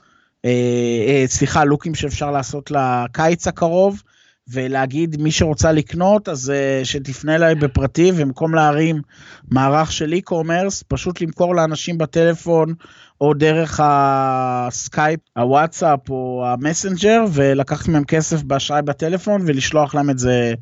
אה, 0.45 0.51
אה, 1.07 1.23
סליחה, 1.27 1.63
לוקים 1.65 1.95
שאפשר 1.95 2.31
לעשות 2.31 2.71
לקיץ 2.71 3.47
הקרוב. 3.47 4.01
ולהגיד 4.47 5.21
מי 5.21 5.31
שרוצה 5.31 5.71
לקנות 5.71 6.29
אז 6.29 6.53
אה, 6.81 6.85
שתפנה 6.85 7.35
אליי 7.35 7.55
בפרטי 7.55 8.11
ובמקום 8.11 8.55
להרים 8.55 9.01
מערך 9.51 9.91
של 9.91 10.13
e-commerce 10.13 10.83
פשוט 10.87 11.21
למכור 11.21 11.55
לאנשים 11.55 11.97
בטלפון 11.97 12.73
או 13.21 13.33
דרך 13.33 13.79
הסקייפ, 13.83 15.19
הוואטסאפ 15.37 16.09
או 16.09 16.43
המסנג'ר 16.47 17.25
ולקחת 17.33 17.87
מהם 17.87 18.03
כסף 18.03 18.43
באשראי 18.43 18.81
בטלפון 18.81 19.41
ולשלוח 19.45 19.95
להם 19.95 20.09
את 20.09 20.19
זה 20.19 20.53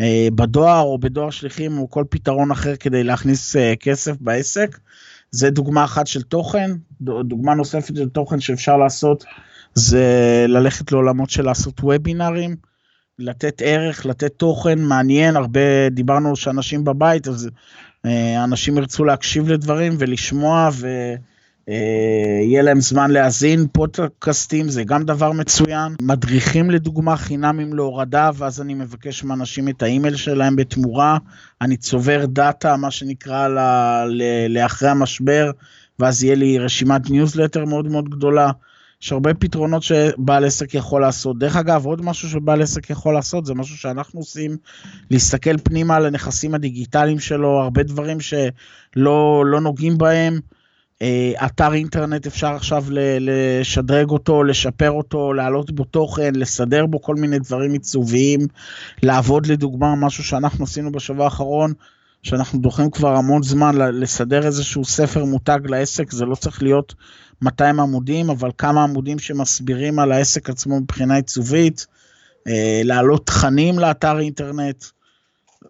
אה, 0.00 0.04
בדואר 0.34 0.80
או 0.80 0.98
בדואר 0.98 1.30
שליחים 1.30 1.78
או 1.78 1.90
כל 1.90 2.04
פתרון 2.10 2.50
אחר 2.50 2.76
כדי 2.76 3.04
להכניס 3.04 3.56
אה, 3.56 3.58
כסף 3.80 4.16
בעסק. 4.20 4.78
זה 5.30 5.50
דוגמה 5.50 5.84
אחת 5.84 6.06
של 6.06 6.22
תוכן, 6.22 6.70
דוגמה 7.00 7.54
נוספת 7.54 7.96
של 7.96 8.08
תוכן 8.08 8.40
שאפשר 8.40 8.76
לעשות 8.76 9.24
זה 9.74 10.44
ללכת 10.48 10.92
לעולמות 10.92 11.30
של 11.30 11.42
לעשות 11.44 11.80
וובינארים. 11.80 12.56
לתת 13.18 13.62
ערך, 13.64 14.06
לתת 14.06 14.32
תוכן 14.36 14.78
מעניין, 14.78 15.36
הרבה, 15.36 15.88
דיברנו 15.90 16.36
שאנשים 16.36 16.84
בבית, 16.84 17.28
אז 17.28 17.50
אה, 18.06 18.44
אנשים 18.44 18.76
ירצו 18.76 19.04
להקשיב 19.04 19.48
לדברים 19.48 19.94
ולשמוע 19.98 20.70
ויהיה 20.72 22.60
אה, 22.60 22.62
להם 22.62 22.80
זמן 22.80 23.10
להאזין, 23.10 23.66
פודקאסטים 23.72 24.68
זה 24.68 24.84
גם 24.84 25.04
דבר 25.04 25.32
מצוין, 25.32 25.94
מדריכים 26.02 26.70
לדוגמה 26.70 27.16
חינמים 27.16 27.72
להורדה, 27.72 28.30
ואז 28.34 28.60
אני 28.60 28.74
מבקש 28.74 29.24
מאנשים 29.24 29.68
את 29.68 29.82
האימייל 29.82 30.16
שלהם 30.16 30.56
בתמורה, 30.56 31.18
אני 31.60 31.76
צובר 31.76 32.26
data, 32.26 32.76
מה 32.76 32.90
שנקרא, 32.90 33.48
לאחרי 34.48 34.88
המשבר, 34.88 35.50
ואז 35.98 36.24
יהיה 36.24 36.34
לי 36.34 36.58
רשימת 36.58 37.10
ניוזלטר 37.10 37.64
מאוד 37.64 37.88
מאוד 37.88 38.08
גדולה. 38.08 38.50
יש 39.02 39.12
הרבה 39.12 39.34
פתרונות 39.34 39.82
שבעל 39.82 40.44
עסק 40.44 40.74
יכול 40.74 41.00
לעשות. 41.00 41.38
דרך 41.38 41.56
אגב, 41.56 41.86
עוד 41.86 42.04
משהו 42.04 42.28
שבעל 42.28 42.62
עסק 42.62 42.90
יכול 42.90 43.14
לעשות, 43.14 43.46
זה 43.46 43.54
משהו 43.54 43.76
שאנחנו 43.76 44.20
עושים, 44.20 44.56
להסתכל 45.10 45.58
פנימה 45.58 45.96
על 45.96 46.06
הנכסים 46.06 46.54
הדיגיטליים 46.54 47.18
שלו, 47.18 47.48
הרבה 47.48 47.82
דברים 47.82 48.20
שלא 48.20 49.44
לא 49.46 49.60
נוגעים 49.60 49.98
בהם. 49.98 50.40
אה, 51.02 51.32
אתר 51.46 51.72
אינטרנט 51.72 52.26
אפשר 52.26 52.54
עכשיו 52.54 52.84
לשדרג 53.20 54.10
אותו, 54.10 54.44
לשפר 54.44 54.90
אותו, 54.90 55.32
להעלות 55.32 55.70
בו 55.70 55.84
תוכן, 55.84 56.34
לסדר 56.34 56.86
בו 56.86 57.02
כל 57.02 57.14
מיני 57.14 57.38
דברים 57.38 57.72
עיצוביים, 57.72 58.40
לעבוד 59.02 59.46
לדוגמה, 59.46 59.94
משהו 59.94 60.24
שאנחנו 60.24 60.64
עשינו 60.64 60.92
בשבוע 60.92 61.24
האחרון, 61.24 61.72
שאנחנו 62.22 62.58
דוחים 62.58 62.90
כבר 62.90 63.16
המון 63.16 63.42
זמן 63.42 63.76
לסדר 63.76 64.46
איזשהו 64.46 64.84
ספר 64.84 65.24
מותג 65.24 65.58
לעסק, 65.64 66.12
זה 66.12 66.24
לא 66.24 66.34
צריך 66.34 66.62
להיות 66.62 66.94
200 67.42 67.80
עמודים, 67.80 68.30
אבל 68.30 68.50
כמה 68.58 68.82
עמודים 68.82 69.18
שמסבירים 69.18 69.98
על 69.98 70.12
העסק 70.12 70.50
עצמו 70.50 70.80
מבחינה 70.80 71.16
עיצובית, 71.16 71.86
אה, 72.48 72.80
להעלות 72.84 73.26
תכנים 73.26 73.78
לאתר 73.78 74.18
אינטרנט, 74.18 74.84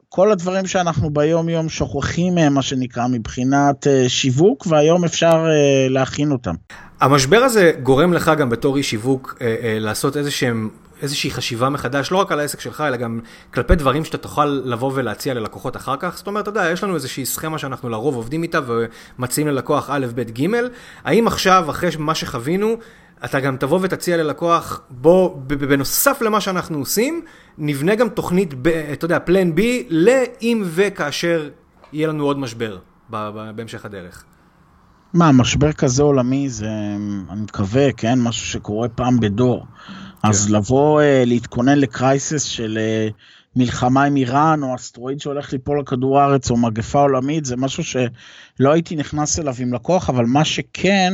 כל 0.08 0.32
הדברים 0.32 0.66
שאנחנו 0.66 1.10
ביום 1.10 1.48
יום 1.48 1.68
שוכחים 1.68 2.34
מהם, 2.34 2.54
מה 2.54 2.62
שנקרא, 2.62 3.06
מבחינת 3.06 3.86
אה, 3.86 4.08
שיווק, 4.08 4.66
והיום 4.66 5.04
אפשר 5.04 5.46
אה, 5.46 5.88
להכין 5.88 6.32
אותם. 6.32 6.54
המשבר 7.00 7.36
הזה 7.36 7.72
גורם 7.82 8.12
לך 8.12 8.30
גם 8.38 8.50
בתור 8.50 8.76
איש 8.76 8.90
שיווק 8.90 9.38
לעשות 9.80 10.16
איזה 10.16 10.30
שהם 10.30 10.70
איזושהי 11.02 11.30
חשיבה 11.30 11.68
מחדש, 11.68 12.12
לא 12.12 12.16
רק 12.16 12.32
על 12.32 12.40
העסק 12.40 12.60
שלך, 12.60 12.80
אלא 12.80 12.96
גם 12.96 13.20
כלפי 13.54 13.74
דברים 13.74 14.04
שאתה 14.04 14.18
תוכל 14.18 14.44
לבוא 14.44 14.92
ולהציע 14.94 15.34
ללקוחות 15.34 15.76
אחר 15.76 15.96
כך. 16.00 16.16
זאת 16.16 16.26
אומרת, 16.26 16.42
אתה 16.42 16.50
יודע, 16.50 16.70
יש 16.70 16.84
לנו 16.84 16.94
איזושהי 16.94 17.26
סכמה 17.26 17.58
שאנחנו 17.58 17.88
לרוב 17.88 18.16
עובדים 18.16 18.42
איתה 18.42 18.60
ומציעים 19.18 19.48
ללקוח 19.48 19.90
א', 19.90 20.06
ב', 20.14 20.40
ג', 20.40 20.46
האם 21.04 21.26
עכשיו, 21.26 21.70
אחרי 21.70 21.90
מה 21.98 22.14
שחווינו, 22.14 22.76
אתה 23.24 23.40
גם 23.40 23.56
תבוא 23.56 23.78
ותציע 23.82 24.16
ללקוח, 24.16 24.80
בוא, 24.90 25.36
בנוסף 25.46 26.22
למה 26.22 26.40
שאנחנו 26.40 26.78
עושים, 26.78 27.24
נבנה 27.58 27.94
גם 27.94 28.08
תוכנית, 28.08 28.54
ב, 28.62 28.68
אתה 28.68 29.04
יודע, 29.04 29.18
פלן 29.18 29.54
בי, 29.54 29.86
לאם 29.90 30.62
וכאשר 30.64 31.48
יהיה 31.92 32.08
לנו 32.08 32.24
עוד 32.24 32.38
משבר 32.38 32.78
בהמשך 33.10 33.84
הדרך. 33.84 34.24
מה, 35.14 35.32
משבר 35.32 35.72
כזה 35.72 36.02
עולמי 36.02 36.48
זה, 36.48 36.68
אני 37.30 37.40
מקווה, 37.40 37.92
כן, 37.92 38.18
משהו 38.18 38.46
שקורה 38.46 38.88
פעם 38.88 39.20
בדור. 39.20 39.66
אז 40.28 40.46
כן. 40.46 40.54
לבוא 40.54 41.02
uh, 41.02 41.04
להתכונן 41.26 41.78
לקרייסס 41.78 42.42
של 42.42 42.78
uh, 42.78 43.12
מלחמה 43.56 44.04
עם 44.04 44.16
איראן, 44.16 44.62
או 44.62 44.74
אסטרואיד 44.74 45.20
שהולך 45.20 45.52
ליפול 45.52 45.78
על 45.78 45.84
כדור 45.84 46.20
הארץ, 46.20 46.50
או 46.50 46.56
מגפה 46.56 47.00
עולמית, 47.00 47.44
זה 47.44 47.56
משהו 47.56 47.84
שלא 47.84 48.72
הייתי 48.72 48.96
נכנס 48.96 49.38
אליו 49.38 49.54
עם 49.58 49.74
לקוח, 49.74 50.10
אבל 50.10 50.24
מה 50.24 50.44
שכן, 50.44 51.12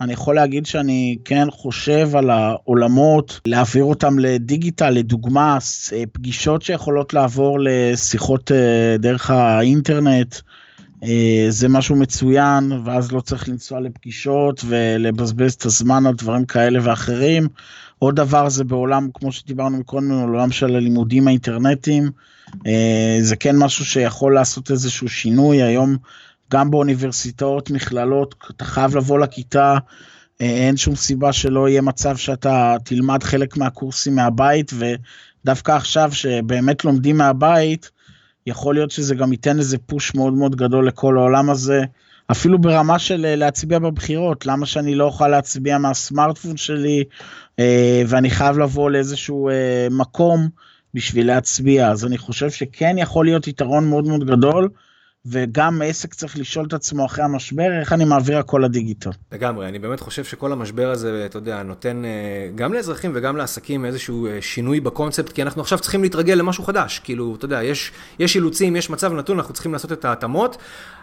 אני 0.00 0.12
יכול 0.12 0.34
להגיד 0.34 0.66
שאני 0.66 1.18
כן 1.24 1.50
חושב 1.50 2.16
על 2.16 2.30
העולמות, 2.30 3.40
להעביר 3.46 3.84
אותם 3.84 4.18
לדיגיטל, 4.18 4.90
לדוגמה, 4.90 5.58
אה, 5.92 6.02
פגישות 6.12 6.62
שיכולות 6.62 7.14
לעבור 7.14 7.58
לשיחות 7.60 8.50
דרך 8.98 9.30
האינטרנט. 9.30 10.36
זה 11.48 11.68
משהו 11.68 11.96
מצוין, 11.96 12.72
ואז 12.84 13.12
לא 13.12 13.20
צריך 13.20 13.48
לנסוע 13.48 13.80
לפגישות 13.80 14.64
ולבזבז 14.66 15.52
את 15.52 15.64
הזמן 15.64 16.06
על 16.06 16.14
דברים 16.14 16.44
כאלה 16.44 16.78
ואחרים. 16.82 17.48
עוד 18.02 18.16
דבר 18.16 18.48
זה 18.48 18.64
בעולם, 18.64 19.08
כמו 19.14 19.32
שדיברנו 19.32 19.78
מקודם, 19.78 20.10
עולם 20.10 20.50
של 20.50 20.76
הלימודים 20.76 21.28
האינטרנטיים. 21.28 22.10
אה, 22.66 23.18
זה 23.20 23.36
כן 23.36 23.56
משהו 23.56 23.84
שיכול 23.84 24.34
לעשות 24.34 24.70
איזשהו 24.70 25.08
שינוי. 25.08 25.62
היום 25.62 25.96
גם 26.52 26.70
באוניברסיטאות, 26.70 27.70
מכללות, 27.70 28.34
אתה 28.50 28.64
חייב 28.64 28.96
לבוא 28.96 29.18
לכיתה. 29.18 29.78
אה, 30.40 30.46
אין 30.46 30.76
שום 30.76 30.94
סיבה 30.94 31.32
שלא 31.32 31.68
יהיה 31.68 31.82
מצב 31.82 32.16
שאתה 32.16 32.76
תלמד 32.84 33.22
חלק 33.22 33.56
מהקורסים 33.56 34.14
מהבית, 34.14 34.72
ודווקא 34.78 35.72
עכשיו 35.72 36.12
שבאמת 36.12 36.84
לומדים 36.84 37.16
מהבית, 37.16 37.90
יכול 38.46 38.74
להיות 38.74 38.90
שזה 38.90 39.14
גם 39.14 39.32
ייתן 39.32 39.58
איזה 39.58 39.78
פוש 39.78 40.14
מאוד 40.14 40.32
מאוד 40.32 40.56
גדול 40.56 40.86
לכל 40.88 41.18
העולם 41.18 41.50
הזה. 41.50 41.84
אפילו 42.30 42.58
ברמה 42.58 42.98
של 42.98 43.24
אה, 43.24 43.36
להצביע 43.36 43.78
בבחירות, 43.78 44.46
למה 44.46 44.66
שאני 44.66 44.94
לא 44.94 45.04
אוכל 45.04 45.28
להצביע 45.28 45.78
מהסמארטפון 45.78 46.56
שלי 46.56 47.04
ואני 48.06 48.30
חייב 48.30 48.58
לבוא 48.58 48.90
לאיזשהו 48.90 49.48
אה, 49.48 49.88
מקום 49.90 50.48
בשביל 50.94 51.26
להצביע, 51.26 51.90
אז 51.90 52.04
אני 52.04 52.18
חושב 52.18 52.50
שכן 52.50 52.98
יכול 52.98 53.24
להיות 53.24 53.46
יתרון 53.46 53.88
מאוד 53.88 54.06
מאוד 54.06 54.26
גדול. 54.26 54.68
וגם 55.26 55.82
עסק 55.84 56.14
צריך 56.14 56.38
לשאול 56.38 56.66
את 56.66 56.72
עצמו 56.72 57.06
אחרי 57.06 57.24
המשבר, 57.24 57.80
איך 57.80 57.92
אני 57.92 58.04
מעביר 58.04 58.38
הכל 58.38 58.60
לדיגיטל. 58.64 59.10
לגמרי, 59.32 59.68
אני 59.68 59.78
באמת 59.78 60.00
חושב 60.00 60.24
שכל 60.24 60.52
המשבר 60.52 60.90
הזה, 60.90 61.26
אתה 61.26 61.38
יודע, 61.38 61.62
נותן 61.62 62.02
גם 62.54 62.72
לאזרחים 62.72 63.12
וגם 63.14 63.36
לעסקים 63.36 63.84
איזשהו 63.84 64.28
שינוי 64.40 64.80
בקונספט, 64.80 65.32
כי 65.32 65.42
אנחנו 65.42 65.62
עכשיו 65.62 65.78
צריכים 65.78 66.02
להתרגל 66.02 66.34
למשהו 66.34 66.64
חדש. 66.64 66.98
כאילו, 67.04 67.34
אתה 67.34 67.44
יודע, 67.44 67.62
יש, 67.62 67.92
יש 68.18 68.36
אילוצים, 68.36 68.76
יש 68.76 68.90
מצב 68.90 69.12
נתון, 69.12 69.38
אנחנו 69.38 69.54
צריכים 69.54 69.72
לעשות 69.72 69.92
את 69.92 70.04
ההתאמות. 70.04 70.56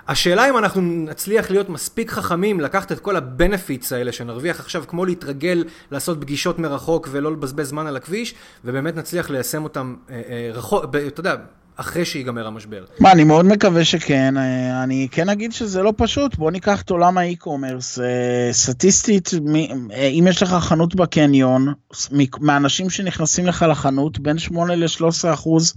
השאלה 0.10 0.50
אם 0.50 0.58
אנחנו 0.58 0.82
נצליח 0.82 1.52
להיות 1.52 1.70
מספיק 1.70 2.12
חכמים, 2.12 2.60
לקחת 2.60 2.92
את 2.92 3.00
כל 3.00 3.16
ה-benefits 3.16 3.96
האלה 3.96 4.12
שנרוויח 4.12 4.60
עכשיו, 4.60 4.84
כמו 4.88 5.06
להתרגל 5.06 5.64
לעשות 5.92 6.22
פגישות 6.22 6.60
מרחוק 6.60 7.08
ולא 7.12 7.32
לבזבז 7.32 7.68
זמן 7.68 7.88
על 7.88 7.96
הכביש, 7.98 8.36
ובאמת 8.66 8.96
נצליח 8.96 9.30
ליישם 9.30 9.64
אותם 9.64 9.96
אה, 10.10 10.22
אה, 10.30 10.50
רחוק, 10.54 10.86
אתה 11.08 11.20
יודע, 11.20 11.36
אחרי 11.80 12.06
שיגמר 12.06 12.48
המשבר. 12.48 12.86
מה, 13.00 13.12
אני 13.12 13.24
מאוד 13.24 13.46
מקווה 13.46 13.86
שכן. 13.86 14.38
אה, 14.38 14.84
אני 14.84 15.08
כן 15.12 15.30
אגיד 15.30 15.52
שזה 15.52 15.84
לא 15.84 15.94
פשוט. 15.98 16.36
בוא 16.36 16.52
ניקח 16.52 16.82
את 16.82 16.90
עולם 16.90 17.18
האי-קומרס. 17.18 18.00
אה, 18.00 18.50
סטטיסטית, 18.52 19.30
אה, 19.94 20.08
אם 20.08 20.26
יש 20.30 20.44
לך 20.44 20.50
חנות 20.50 20.96
בקניון, 20.96 21.74
מהאנשים 22.40 22.90
שנכנסים 22.90 23.46
לך 23.46 23.66
לחנות, 23.70 24.20
בין 24.20 24.38
8 24.38 24.76
ל-13 24.76 25.34
אחוז 25.34 25.74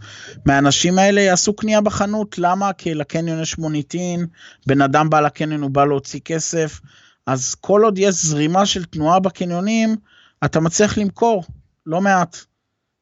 מהאנשים 0.47 0.99
האלה 0.99 1.21
יעשו 1.21 1.52
קנייה 1.52 1.80
בחנות. 1.80 2.38
למה? 2.38 2.73
כי 2.73 2.94
לקניון 2.94 3.42
יש 3.42 3.59
מוניטין, 3.59 4.26
בן 4.66 4.82
אדם 4.82 5.11
בא 5.11 5.21
לקניון, 5.21 5.62
הוא 5.62 5.71
בא 5.71 5.85
להוציא 5.85 6.21
כסף. 6.25 6.80
אז 7.26 7.54
כל 7.54 7.85
עוד 7.85 7.99
יש 7.99 8.14
זרימה 8.14 8.66
של 8.66 8.85
תנועה 8.85 9.21
בקניונים, 9.21 9.97
אתה 10.44 10.61
מצליח 10.61 10.99
למכור, 10.99 11.44
לא 11.87 12.00
מעט. 12.00 12.51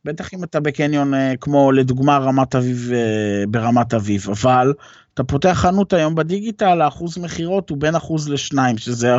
בטח 0.05 0.35
אם 0.35 0.45
אתה 0.45 0.61
בקניון 0.61 1.15
אה, 1.15 1.35
כמו 1.41 1.73
לדוגמה 1.73 2.19
רמת 2.19 2.55
אביב 2.55 2.91
אה, 2.93 3.45
ברמת 3.49 3.95
אביב, 3.95 4.27
אבל 4.31 4.73
אתה 5.15 5.25
פותח 5.25 5.53
חנות 5.61 5.93
היום 5.93 6.15
בדיגיטל, 6.15 6.81
האחוז 6.81 7.19
מכירות 7.19 7.71
הוא 7.71 7.79
בין 7.79 7.95
אחוז 7.95 8.29
לשניים, 8.29 8.79
שזה 8.79 9.17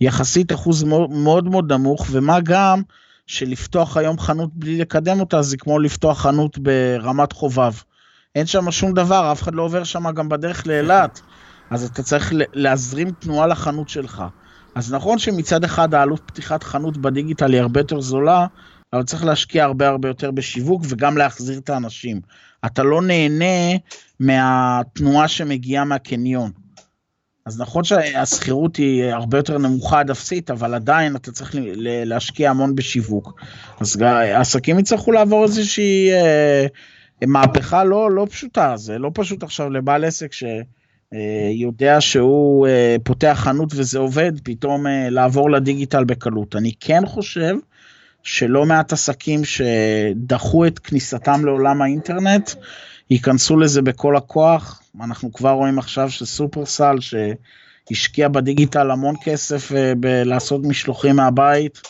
יחסית 0.00 0.52
אחוז 0.52 0.82
מאוד 0.82 1.44
מאוד 1.44 1.72
נמוך, 1.72 2.06
ומה 2.10 2.40
גם 2.40 2.82
שלפתוח 3.26 3.96
היום 3.96 4.18
חנות 4.18 4.50
בלי 4.54 4.78
לקדם 4.78 5.20
אותה 5.20 5.42
זה 5.42 5.56
כמו 5.56 5.78
לפתוח 5.78 6.20
חנות 6.20 6.58
ברמת 6.58 7.32
חובב. 7.32 7.72
אין 8.34 8.46
שם 8.46 8.70
שום 8.70 8.94
דבר, 8.94 9.32
אף 9.32 9.42
אחד 9.42 9.54
לא 9.54 9.62
עובר 9.62 9.84
שם 9.84 10.10
גם 10.10 10.28
בדרך 10.28 10.66
לאילת, 10.66 11.20
אז 11.70 11.84
אתה 11.84 12.02
צריך 12.02 12.32
להזרים 12.52 13.10
תנועה 13.10 13.46
לחנות 13.46 13.88
שלך. 13.88 14.22
אז 14.74 14.94
נכון 14.94 15.18
שמצד 15.18 15.64
אחד 15.64 15.94
העלות 15.94 16.20
פתיחת 16.26 16.62
חנות 16.62 16.96
בדיגיטל 16.96 17.52
היא 17.52 17.60
הרבה 17.60 17.80
יותר 17.80 18.00
זולה, 18.00 18.46
אבל 18.92 19.02
צריך 19.02 19.24
להשקיע 19.24 19.64
הרבה 19.64 19.88
הרבה 19.88 20.08
יותר 20.08 20.30
בשיווק 20.30 20.82
וגם 20.88 21.16
להחזיר 21.16 21.58
את 21.58 21.70
האנשים. 21.70 22.20
אתה 22.66 22.82
לא 22.82 23.02
נהנה 23.02 23.78
מהתנועה 24.20 25.28
שמגיעה 25.28 25.84
מהקניון. 25.84 26.50
אז 27.46 27.60
נכון 27.60 27.84
שהשכירות 27.84 28.76
היא 28.76 29.04
הרבה 29.04 29.38
יותר 29.38 29.58
נמוכה 29.58 30.00
עד 30.00 30.10
אפסית, 30.10 30.50
אבל 30.50 30.74
עדיין 30.74 31.16
אתה 31.16 31.32
צריך 31.32 31.54
להשקיע 31.78 32.50
המון 32.50 32.74
בשיווק. 32.74 33.40
אז 33.80 34.02
העסקים 34.02 34.78
יצטרכו 34.78 35.12
לעבור 35.12 35.44
איזושהי 35.44 36.12
אה, 36.12 36.66
מהפכה 37.26 37.84
לא, 37.84 38.10
לא 38.10 38.26
פשוטה, 38.30 38.76
זה 38.76 38.98
לא 38.98 39.10
פשוט 39.14 39.42
עכשיו 39.42 39.70
לבעל 39.70 40.04
עסק 40.04 40.32
שיודע 40.32 42.00
שהוא 42.00 42.66
אה, 42.66 42.96
פותח 43.04 43.38
חנות 43.42 43.72
וזה 43.76 43.98
עובד, 43.98 44.32
פתאום 44.44 44.86
אה, 44.86 45.10
לעבור 45.10 45.50
לדיגיטל 45.50 46.04
בקלות. 46.04 46.56
אני 46.56 46.72
כן 46.80 47.06
חושב 47.06 47.54
שלא 48.22 48.66
מעט 48.66 48.92
עסקים 48.92 49.40
שדחו 49.44 50.66
את 50.66 50.78
כניסתם 50.78 51.44
לעולם 51.44 51.82
האינטרנט, 51.82 52.50
ייכנסו 53.10 53.56
לזה 53.56 53.82
בכל 53.82 54.16
הכוח. 54.16 54.82
אנחנו 55.00 55.32
כבר 55.32 55.50
רואים 55.50 55.78
עכשיו 55.78 56.10
שסופרסל, 56.10 56.96
שהשקיע 57.00 58.28
בדיגיטל 58.28 58.90
המון 58.90 59.14
כסף 59.24 59.72
אה, 59.72 59.92
בלעשות 59.96 60.60
משלוחים 60.64 61.16
מהבית, 61.16 61.80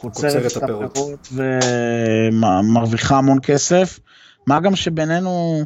קוצרת 0.00 0.52
את 0.52 0.62
הפירות 0.62 1.28
ומרוויחה 1.32 3.18
המון 3.18 3.38
כסף. 3.42 3.98
מה 4.46 4.60
גם 4.60 4.76
שבינינו, 4.76 5.62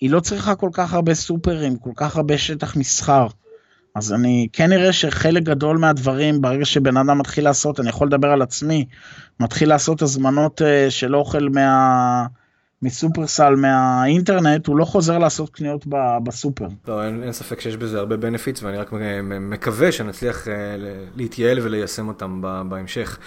היא 0.00 0.10
לא 0.10 0.20
צריכה 0.20 0.54
כל 0.54 0.70
כך 0.72 0.94
הרבה 0.94 1.14
סופרים, 1.14 1.76
כל 1.76 1.92
כך 1.96 2.16
הרבה 2.16 2.38
שטח 2.38 2.76
מסחר. 2.76 3.26
אז 3.94 4.12
אני 4.12 4.48
כן 4.52 4.72
אראה 4.72 4.92
שחלק 4.92 5.42
גדול 5.42 5.78
מהדברים, 5.78 6.40
ברגע 6.40 6.64
שבן 6.64 6.96
אדם 6.96 7.18
מתחיל 7.18 7.44
לעשות, 7.44 7.80
אני 7.80 7.88
יכול 7.88 8.06
לדבר 8.06 8.28
על 8.28 8.42
עצמי, 8.42 8.84
מתחיל 9.40 9.68
לעשות 9.68 10.02
הזמנות 10.02 10.60
uh, 10.60 10.90
של 10.90 11.16
אוכל 11.16 11.48
מה... 11.48 12.26
מסופרסל 12.82 13.54
מהאינטרנט, 13.54 14.66
הוא 14.66 14.76
לא 14.76 14.84
חוזר 14.84 15.18
לעשות 15.18 15.50
קניות 15.50 15.86
בסופר. 16.24 16.66
לא, 16.88 17.04
אין, 17.04 17.22
אין 17.22 17.32
ספק 17.32 17.60
שיש 17.60 17.76
בזה 17.76 17.98
הרבה 17.98 18.16
בנפיטס, 18.16 18.62
ואני 18.62 18.76
רק 18.76 18.90
מקווה 19.40 19.92
שנצליח 19.92 20.46
uh, 20.46 20.50
להתייעל 21.16 21.58
וליישם 21.62 22.08
אותם 22.08 22.42
בהמשך. 22.68 23.18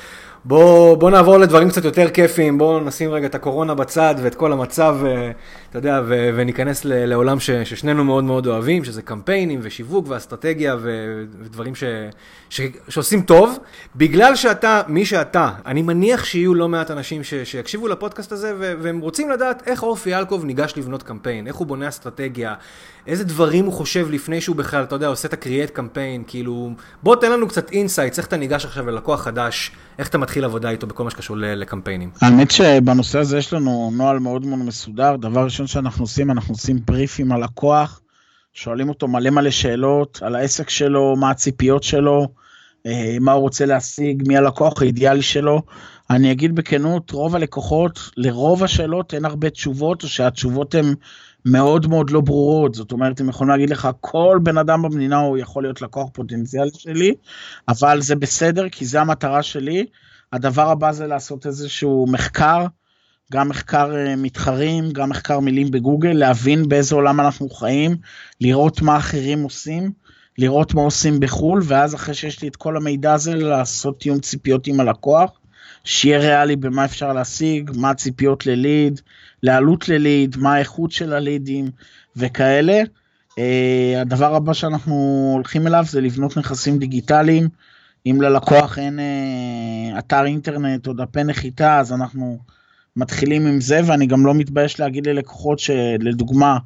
בוא, 0.48 0.96
בוא 0.98 1.12
נעבור 1.12 1.38
לדברים 1.38 1.70
קצת 1.70 1.86
יותר 1.86 2.10
כיפיים, 2.10 2.58
בוא 2.58 2.82
נשים 2.82 3.12
רגע 3.12 3.26
את 3.28 3.36
הקורונה 3.36 3.76
בצד 3.76 4.16
ואת 4.22 4.36
כל 4.36 4.54
המצב, 4.54 4.98
אה, 5.06 5.32
אתה 5.70 5.78
יודע, 5.78 6.02
ו- 6.08 6.30
וניכנס 6.36 6.86
ל- 6.86 7.06
לעולם 7.06 7.40
ש- 7.40 7.52
ששנינו 7.52 8.04
מאוד 8.04 8.24
מאוד 8.24 8.48
אוהבים, 8.48 8.84
שזה 8.84 9.02
קמפיינים 9.02 9.60
ושיווק 9.64 10.06
ואסטרטגיה 10.10 10.76
ו- 10.80 11.24
ודברים 11.42 11.76
ש- 11.76 11.84
ש- 12.50 12.62
שעושים 12.90 13.22
טוב. 13.22 13.60
בגלל 13.96 14.36
שאתה, 14.36 14.82
מי 14.88 15.06
שאתה, 15.06 15.50
אני 15.66 15.82
מניח 15.82 16.26
שיהיו 16.26 16.54
לא 16.56 16.70
מעט 16.70 16.92
אנשים 16.92 17.24
ש- 17.24 17.34
שיקשיבו 17.34 17.88
לפודקאסט 17.88 18.32
הזה 18.32 18.54
ו- 18.60 18.74
והם 18.82 19.00
רוצים 19.00 19.30
לדעת 19.30 19.64
איך 19.68 19.84
אור 19.84 20.16
פיאלקוב 20.16 20.46
ניגש 20.46 20.74
לבנות 20.78 21.04
קמפיין, 21.04 21.48
איך 21.48 21.56
הוא 21.56 21.68
בונה 21.68 21.88
אסטרטגיה, 21.88 22.54
איזה 23.08 23.24
דברים 23.24 23.66
הוא 23.66 23.74
חושב 23.74 24.08
לפני 24.12 24.42
שהוא 24.42 24.56
בכלל, 24.56 24.84
אתה 24.84 24.96
יודע, 24.96 25.08
עושה 25.08 25.28
את 25.28 25.34
ה 25.34 25.39
create 25.39 25.70
campaign, 25.70 26.24
כאילו, 26.28 26.72
בוא 27.04 27.16
תן 27.16 27.32
לנו 27.32 27.48
קצת 27.48 27.72
insights, 27.72 28.18
איך 28.18 28.28
אתה 28.28 28.38
ניגש 28.38 28.66
עכשיו 28.66 28.88
ללקוח 28.90 29.22
חדש, 29.22 29.72
איך 30.00 30.08
אתה 30.08 30.18
מתחיל 30.18 30.44
עבודה 30.44 30.70
איתו 30.70 30.88
בכל 30.88 31.04
מה 31.04 31.10
שקשור 31.10 31.38
לקמפיינים. 31.40 32.10
האמת 32.22 32.52
שבנושא 32.52 33.20
הזה 33.20 33.38
יש 33.38 33.54
לנו 33.54 33.92
נוהל 33.94 34.20
מאוד 34.20 34.46
מאוד 34.46 34.60
מסודר, 34.60 35.16
דבר 35.16 35.44
ראשון 35.44 35.68
שאנחנו 35.68 36.04
עושים, 36.04 36.32
אנחנו 36.32 36.54
עושים 36.54 36.80
בריף 36.86 37.32
ללקוח, 37.32 38.02
שואלים 38.54 38.90
אותו 38.90 39.08
מלא 39.08 39.30
מלא 39.30 39.50
שאלות 39.50 40.20
על 40.22 40.36
העסק 40.36 40.70
שלו, 40.70 41.16
מה 41.18 41.30
הציפיות 41.32 41.84
שלו, 41.84 42.28
אה, 42.86 43.18
מה 43.22 43.32
הוא 43.32 43.42
רוצה 43.42 43.66
להשיג, 43.66 44.24
מי 44.28 44.38
הלקוח 44.38 44.82
האידיאלי 44.82 45.22
שלו. 45.22 45.62
אני 46.10 46.32
אגיד 46.32 46.56
בכנות, 46.56 47.12
רוב 47.12 47.36
הלקוחות, 47.36 48.00
לרוב 48.18 48.64
השאלות 48.64 49.14
אין 49.14 49.26
הרבה 49.26 49.50
תשובות, 49.50 50.04
או 50.04 50.08
שהתשובות 50.08 50.76
הן 50.76 50.94
מאוד 51.52 51.88
מאוד 51.88 52.10
לא 52.10 52.22
ברורות, 52.22 52.76
זאת 52.76 52.92
אומרת, 52.92 53.20
הם 53.20 53.30
יכולים 53.30 53.52
להגיד 53.52 53.70
לך, 53.70 53.90
כל 54.02 54.40
בן 54.44 54.58
אדם 54.58 54.82
במדינה 54.82 55.20
הוא 55.20 55.38
יכול 55.38 55.64
להיות 55.64 55.82
לקוח 55.82 56.10
פוטנציאל 56.14 56.70
שלי, 56.74 57.14
אבל 57.68 58.02
זה 58.02 58.16
בסדר, 58.16 58.70
כי 58.70 58.86
זה 58.86 59.02
המטרה 59.02 59.44
שלי. 59.44 59.86
הדבר 60.34 60.70
הבא 60.70 60.92
זה 60.92 61.08
לעשות 61.08 61.46
איזשהו 61.46 62.06
מחקר, 62.10 62.66
גם 63.32 63.50
מחקר 63.50 63.96
אה, 63.96 64.16
מתחרים, 64.16 64.92
גם 64.92 65.10
מחקר 65.10 65.40
מילים 65.40 65.72
בגוגל, 65.72 66.14
להבין 66.14 66.70
באיזה 66.70 66.96
עולם 66.96 67.20
אנחנו 67.20 67.50
חיים, 67.50 67.98
לראות 68.42 68.82
מה 68.82 68.98
אחרים 68.98 69.44
עושים, 69.44 69.92
לראות 70.38 70.74
מה 70.74 70.82
עושים 70.82 71.20
בחו"ל, 71.20 71.62
ואז 71.64 71.96
אחרי 71.96 72.14
שיש 72.14 72.42
לי 72.42 72.48
את 72.48 72.56
כל 72.56 72.78
המידע 72.78 73.14
הזה, 73.14 73.36
לעשות 73.36 74.00
תיאום 74.00 74.20
ציפיות 74.20 74.68
עם 74.68 74.80
הלקוח, 74.80 75.32
שיהיה 75.84 76.20
ריאלי 76.20 76.56
במה 76.56 76.86
אפשר 76.86 77.14
להשיג, 77.14 77.72
מה 77.76 77.90
הציפיות 77.90 78.46
לליד, 78.46 79.02
לעלות 79.44 79.90
לליד, 79.90 80.38
מה 80.38 80.54
האיכות 80.54 80.92
של 80.92 81.14
הלידים 81.14 81.72
וכאלה. 82.16 82.82
Uh, 83.30 83.40
הדבר 84.02 84.36
הבא 84.36 84.54
שאנחנו 84.54 85.30
הולכים 85.34 85.68
אליו 85.68 85.86
זה 85.90 86.02
לבנות 86.02 86.38
נכסים 86.38 86.80
דיגיטליים. 86.80 87.50
אם 88.06 88.22
ללקוח 88.22 88.78
אין 88.80 89.00
uh, 89.00 90.00
אתר 90.00 90.26
אינטרנט 90.26 90.88
או 90.88 90.94
דפי 90.94 91.24
נחיתה, 91.24 91.80
אז 91.80 91.94
אנחנו 91.94 92.40
מתחילים 92.96 93.48
עם 93.48 93.62
זה, 93.62 93.82
ואני 93.86 94.08
גם 94.08 94.26
לא 94.26 94.34
מתבייש 94.34 94.80
להגיד 94.80 95.08
ללקוחות 95.08 95.60
שלדוגמה, 95.60 96.58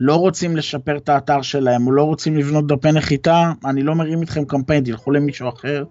לא 0.00 0.14
רוצים 0.16 0.56
לשפר 0.56 0.96
את 0.96 1.08
האתר 1.08 1.42
שלהם 1.42 1.86
או 1.86 1.92
לא 1.92 2.02
רוצים 2.02 2.36
לבנות 2.36 2.66
דפי 2.66 2.92
נחיתה, 2.92 3.52
אני 3.64 3.82
לא 3.82 3.94
מרים 3.94 4.20
איתכם 4.20 4.44
קמפיין, 4.44 4.84
תלכו 4.84 5.10
למישהו 5.10 5.48
אחר. 5.48 5.84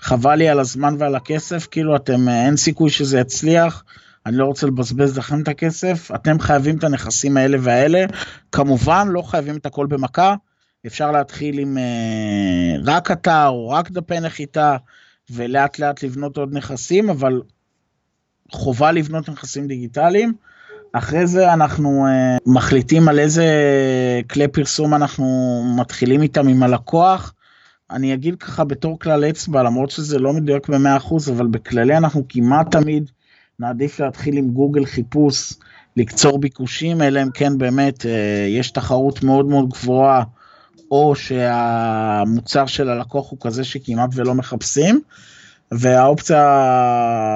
חבל 0.00 0.34
לי 0.34 0.48
על 0.48 0.60
הזמן 0.60 0.94
ועל 0.98 1.14
הכסף, 1.14 1.66
כאילו 1.70 1.96
אתם, 1.96 2.28
אה, 2.28 2.46
אין 2.46 2.56
סיכוי 2.56 2.90
שזה 2.90 3.18
יצליח. 3.20 3.84
אני 4.26 4.36
לא 4.36 4.44
רוצה 4.44 4.66
לבזבז 4.66 5.18
לכם 5.18 5.42
את 5.42 5.48
הכסף, 5.48 6.10
אתם 6.14 6.38
חייבים 6.38 6.76
את 6.76 6.84
הנכסים 6.84 7.36
האלה 7.36 7.58
והאלה. 7.60 8.04
כמובן, 8.52 9.08
לא 9.08 9.22
חייבים 9.22 9.56
את 9.56 9.66
הכל 9.66 9.86
במכה, 9.86 10.34
אפשר 10.86 11.10
להתחיל 11.10 11.58
עם 11.58 11.76
uh, 11.76 12.80
רק 12.84 13.10
אתר 13.10 13.48
או 13.48 13.68
רק 13.68 13.90
דפי 13.90 14.20
נחיתה, 14.20 14.76
ולאט 15.30 15.78
לאט 15.78 16.02
לבנות 16.02 16.36
עוד 16.36 16.54
נכסים, 16.54 17.10
אבל 17.10 17.40
חובה 18.52 18.92
לבנות 18.92 19.28
נכסים 19.28 19.66
דיגיטליים. 19.66 20.32
אחרי 20.92 21.26
זה 21.26 21.52
אנחנו 21.52 22.06
uh, 22.06 22.42
מחליטים 22.46 23.08
על 23.08 23.18
איזה 23.18 23.46
כלי 24.30 24.48
פרסום 24.48 24.94
אנחנו 24.94 25.62
מתחילים 25.80 26.22
איתם 26.22 26.48
עם 26.48 26.62
הלקוח. 26.62 27.34
אני 27.90 28.14
אגיד 28.14 28.34
ככה 28.42 28.64
בתור 28.64 28.98
כלל 28.98 29.24
אצבע, 29.24 29.62
למרות 29.62 29.90
שזה 29.90 30.18
לא 30.18 30.32
מדויק 30.32 30.68
ב-100%, 30.68 31.30
אבל 31.32 31.46
בכללי 31.46 31.96
אנחנו 31.96 32.24
כמעט 32.28 32.76
תמיד 32.76 33.10
נעדיף 33.60 34.00
להתחיל 34.00 34.36
עם 34.36 34.50
גוגל 34.50 34.86
חיפוש, 34.86 35.52
לקצור 35.96 36.38
ביקושים, 36.38 37.02
אלא 37.02 37.22
אם 37.22 37.30
כן 37.30 37.58
באמת 37.58 38.06
אה, 38.06 38.46
יש 38.48 38.70
תחרות 38.70 39.22
מאוד 39.22 39.46
מאוד 39.46 39.68
גבוהה, 39.68 40.22
או 40.90 41.14
שהמוצר 41.14 42.66
של 42.66 42.88
הלקוח 42.88 43.30
הוא 43.30 43.38
כזה 43.40 43.64
שכמעט 43.64 44.10
ולא 44.14 44.34
מחפשים. 44.34 45.00
והאופציה 45.72 46.42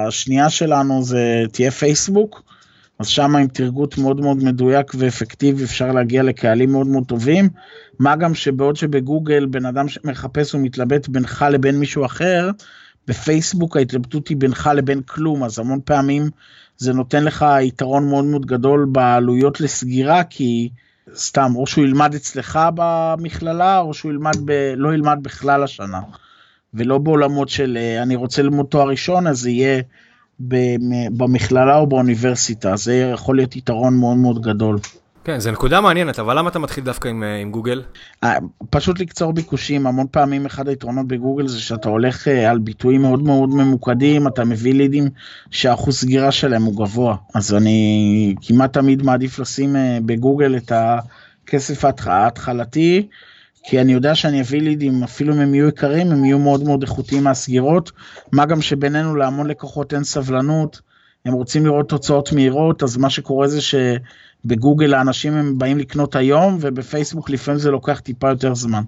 השנייה 0.07 0.49
שלנו 0.49 1.03
זה 1.03 1.43
תהיה 1.51 1.71
פייסבוק, 1.71 2.43
אז 2.99 3.07
שם 3.07 3.35
עם 3.35 3.47
תרגות 3.47 3.97
מאוד 3.97 4.21
מאוד 4.21 4.43
מדויק 4.43 4.91
ואפקטיבי 4.97 5.63
אפשר 5.63 5.91
להגיע 5.91 6.23
לקהלים 6.23 6.71
מאוד 6.71 6.87
מאוד 6.87 7.03
טובים. 7.07 7.49
מה 7.99 8.15
גם 8.15 8.35
שבעוד 8.35 8.75
שבגוגל 8.75 9.45
בן 9.45 9.65
אדם 9.65 9.87
שמחפש 9.87 10.55
ומתלבט 10.55 11.07
בינך 11.07 11.45
לבין 11.51 11.79
מישהו 11.79 12.05
אחר, 12.05 12.49
בפייסבוק 13.07 13.77
ההתלבטות 13.77 14.27
היא 14.27 14.37
בינך 14.37 14.69
לבין 14.75 15.01
כלום, 15.01 15.43
אז 15.43 15.59
המון 15.59 15.79
פעמים 15.85 16.29
זה 16.77 16.93
נותן 16.93 17.23
לך 17.23 17.45
יתרון 17.61 18.09
מאוד 18.09 18.25
מאוד 18.25 18.45
גדול 18.45 18.87
בעלויות 18.91 19.61
לסגירה, 19.61 20.23
כי 20.23 20.69
סתם, 21.15 21.51
או 21.55 21.67
שהוא 21.67 21.85
ילמד 21.85 22.15
אצלך 22.15 22.59
במכללה, 22.75 23.79
או 23.79 23.93
שהוא 23.93 24.11
ילמד 24.11 24.35
ב... 24.45 24.73
לא 24.75 24.93
ילמד 24.93 25.19
בכלל 25.21 25.63
השנה. 25.63 26.01
ולא 26.73 26.97
בעולמות 26.97 27.49
של 27.49 27.77
אה, 27.81 28.03
אני 28.03 28.15
רוצה 28.15 28.41
ללמוד 28.41 28.65
תואר 28.65 28.87
ראשון, 28.87 29.27
אז 29.27 29.39
זה 29.39 29.49
יהיה 29.49 29.81
במכללה 31.17 31.77
או 31.77 31.87
באוניברסיטה. 31.87 32.75
זה 32.75 32.95
יכול 33.13 33.35
להיות 33.35 33.55
יתרון 33.55 33.97
מאוד 33.97 34.17
מאוד 34.17 34.41
גדול. 34.41 34.79
כן, 35.23 35.39
זו 35.39 35.51
נקודה 35.51 35.81
מעניינת, 35.81 36.19
אבל 36.19 36.37
למה 36.37 36.49
אתה 36.49 36.59
מתחיל 36.59 36.83
דווקא 36.83 37.07
עם, 37.07 37.23
אה, 37.23 37.37
עם 37.37 37.51
גוגל? 37.51 37.81
אה, 38.23 38.37
פשוט 38.69 38.99
לקצור 38.99 39.33
ביקושים, 39.33 39.87
המון 39.87 40.07
פעמים 40.11 40.45
אחד 40.45 40.67
היתרונות 40.67 41.07
בגוגל 41.07 41.47
זה 41.47 41.59
שאתה 41.59 41.89
הולך 41.89 42.27
על 42.27 42.59
ביטויים 42.59 43.01
מאוד 43.01 43.23
מאוד 43.23 43.49
ממוקדים, 43.49 44.27
אתה 44.27 44.45
מביא 44.45 44.73
לידים 44.73 45.09
שהאחוז 45.51 45.99
סגירה 45.99 46.31
שלהם 46.31 46.63
הוא 46.63 46.75
גבוה. 46.75 47.15
אז 47.35 47.53
אני 47.53 48.35
כמעט 48.41 48.73
תמיד 48.73 49.03
מעדיף 49.03 49.39
לשים 49.39 49.75
בגוגל 50.05 50.55
את 50.57 50.71
הכסף 50.75 51.85
ההתחלתי. 52.05 53.07
כי 53.63 53.81
אני 53.81 53.93
יודע 53.93 54.15
שאני 54.15 54.41
אביא 54.41 54.61
לידים, 54.61 55.03
אפילו 55.03 55.33
אם 55.33 55.39
הם 55.39 55.53
יהיו 55.53 55.67
יקרים, 55.67 56.11
הם 56.11 56.25
יהיו 56.25 56.39
מאוד 56.39 56.63
מאוד 56.63 56.81
איכותיים 56.81 57.23
מהסגירות. 57.23 57.91
מה 58.31 58.45
גם 58.45 58.61
שבינינו 58.61 59.15
להמון 59.15 59.47
לקוחות 59.47 59.93
אין 59.93 60.03
סבלנות, 60.03 60.81
הם 61.25 61.33
רוצים 61.33 61.65
לראות 61.65 61.89
תוצאות 61.89 62.33
מהירות, 62.33 62.83
אז 62.83 62.97
מה 62.97 63.09
שקורה 63.09 63.47
זה 63.47 63.59
שבגוגל 64.45 64.93
האנשים 64.93 65.33
הם 65.33 65.57
באים 65.57 65.77
לקנות 65.77 66.15
היום, 66.15 66.57
ובפייסבוק 66.61 67.29
לפעמים 67.29 67.59
זה 67.59 67.71
לוקח 67.71 67.99
טיפה 67.99 68.29
יותר 68.29 68.55
זמן. 68.55 68.83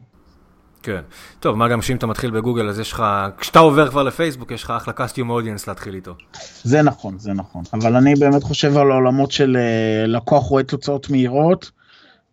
כן. 0.83 1.01
טוב, 1.39 1.57
מה 1.57 1.67
גם 1.67 1.81
שאם 1.81 1.95
אתה 1.95 2.07
מתחיל 2.07 2.31
בגוגל, 2.31 2.69
אז 2.69 2.79
יש 2.79 2.91
לך, 2.91 3.03
כשאתה 3.37 3.59
עובר 3.59 3.89
כבר 3.89 4.03
לפייסבוק, 4.03 4.51
יש 4.51 4.63
לך 4.63 4.73
אחלה 4.77 4.93
קסטיום 4.93 5.29
אודיאנס 5.29 5.67
להתחיל 5.67 5.95
איתו. 5.95 6.15
זה 6.63 6.81
נכון, 6.81 7.19
זה 7.19 7.33
נכון. 7.33 7.63
אבל 7.73 7.95
אני 7.95 8.15
באמת 8.15 8.43
חושב 8.43 8.77
על 8.77 8.91
העולמות 8.91 9.31
של 9.31 9.57
אה, 9.57 10.07
לקוח 10.07 10.43
רואה 10.43 10.63
תוצאות 10.63 11.09
מהירות. 11.09 11.71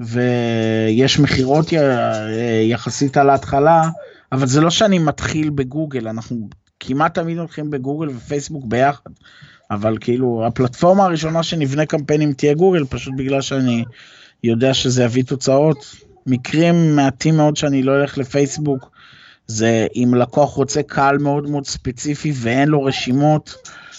ויש 0.01 1.19
מכירות 1.19 1.67
יחסית 2.71 3.17
על 3.17 3.31
ההתחלה, 3.31 3.83
אבל 4.33 4.47
זה 4.47 4.61
לא 4.61 4.71
שאני 4.71 4.99
מתחיל 4.99 5.51
בגוגל, 5.51 6.09
אנחנו 6.09 6.49
כמעט 6.81 7.15
תמיד 7.15 7.39
הולכים 7.39 7.71
בגוגל 7.71 8.09
ופייסבוק 8.09 8.65
ביחד. 8.69 9.11
אבל 9.71 9.97
כאילו 10.01 10.47
הפלטפורמה 10.47 11.05
הראשונה 11.05 11.43
שנבנה 11.43 11.87
קמפיינים 11.87 12.33
תהיה 12.33 12.55
גוגל, 12.55 12.85
פשוט 12.85 13.15
בגלל 13.17 13.41
שאני 13.41 13.85
יודע 14.45 14.75
שזה 14.75 15.05
יביא 15.05 15.25
תוצאות. 15.25 15.97
מקרים 16.27 16.97
מעטים 16.97 17.37
מאוד 17.37 17.57
שאני 17.57 17.83
לא 17.83 18.01
אלך 18.01 18.19
לפייסבוק, 18.19 18.91
זה 19.47 19.87
אם 19.97 20.15
לקוח 20.15 20.51
רוצה 20.51 20.83
קהל 20.83 21.19
מאוד 21.19 21.51
מאוד 21.51 21.67
ספציפי 21.67 22.33
ואין 22.35 22.69
לו 22.69 22.85
רשימות, 22.85 23.55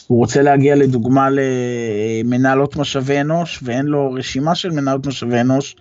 הוא 0.07 0.17
רוצה 0.17 0.41
להגיע 0.41 0.75
לדוגמה 0.75 1.27
למנהלות 1.31 2.75
משאבי 2.75 3.21
אנוש 3.21 3.59
ואין 3.63 3.85
לו 3.85 4.13
רשימה 4.13 4.55
של 4.55 4.69
מנהלות 4.69 5.07
משאבי 5.07 5.41
אנוש, 5.41 5.75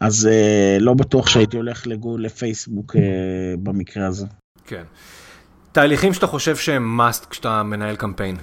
אז 0.00 0.28
uh, 0.30 0.82
לא 0.82 0.94
בטוח 0.94 1.26
שהייתי 1.28 1.56
הולך 1.56 1.86
לגול 1.86 2.24
לפייסבוק 2.24 2.96
uh, 2.96 2.98
במקרה 3.62 4.06
הזה. 4.06 4.26
כן. 4.66 4.82
תהליכים 5.72 6.14
שאתה 6.14 6.26
חושב 6.26 6.56
שהם 6.56 7.00
must 7.00 7.26
כשאתה 7.30 7.62
מנהל 7.62 7.96
קמפיין. 7.96 8.36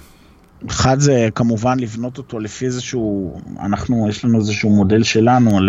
אחד 0.68 1.00
זה 1.00 1.28
כמובן 1.34 1.80
לבנות 1.80 2.18
אותו 2.18 2.38
לפי 2.38 2.66
איזשהו, 2.66 3.40
אנחנו, 3.60 4.08
יש 4.08 4.24
לנו 4.24 4.38
איזשהו 4.38 4.70
מודל 4.70 5.02
שלנו 5.02 5.58
על 5.58 5.68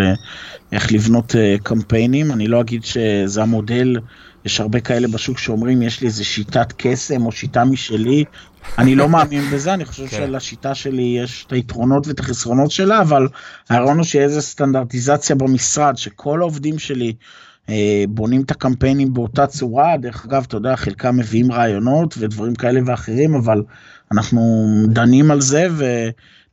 איך 0.72 0.92
לבנות 0.92 1.32
uh, 1.32 1.62
קמפיינים, 1.62 2.32
אני 2.32 2.48
לא 2.48 2.60
אגיד 2.60 2.84
שזה 2.84 3.42
המודל, 3.42 3.96
יש 4.44 4.60
הרבה 4.60 4.80
כאלה 4.80 5.08
בשוק 5.08 5.38
שאומרים 5.38 5.82
יש 5.82 6.00
לי 6.00 6.06
איזה 6.06 6.24
שיטת 6.24 6.72
קסם 6.76 7.26
או 7.26 7.32
שיטה 7.32 7.64
משלי, 7.64 8.24
אני 8.78 8.94
לא 8.94 9.08
מאמין 9.08 9.42
בזה, 9.52 9.74
אני 9.74 9.84
חושב 9.84 10.06
כן. 10.06 10.16
שלשיטה 10.16 10.74
שלי 10.74 11.18
יש 11.22 11.44
את 11.46 11.52
היתרונות 11.52 12.06
ואת 12.06 12.20
החסרונות 12.20 12.70
שלה, 12.70 13.00
אבל 13.00 13.28
הרעיון 13.70 13.96
הוא 13.96 14.04
שיהיה 14.04 14.24
איזה 14.24 14.40
סטנדרטיזציה 14.40 15.36
במשרד, 15.36 15.96
שכל 15.96 16.40
העובדים 16.40 16.78
שלי 16.78 17.12
אה, 17.68 18.04
בונים 18.08 18.42
את 18.42 18.50
הקמפיינים 18.50 19.14
באותה 19.14 19.46
צורה, 19.46 19.96
דרך 19.96 20.24
אגב, 20.26 20.44
אתה 20.48 20.56
יודע, 20.56 20.76
חלקם 20.76 21.16
מביאים 21.16 21.52
רעיונות 21.52 22.14
ודברים 22.18 22.54
כאלה 22.54 22.80
ואחרים, 22.86 23.34
אבל 23.34 23.62
אנחנו 24.12 24.66
דנים 24.88 25.30
על 25.30 25.40
זה 25.40 25.68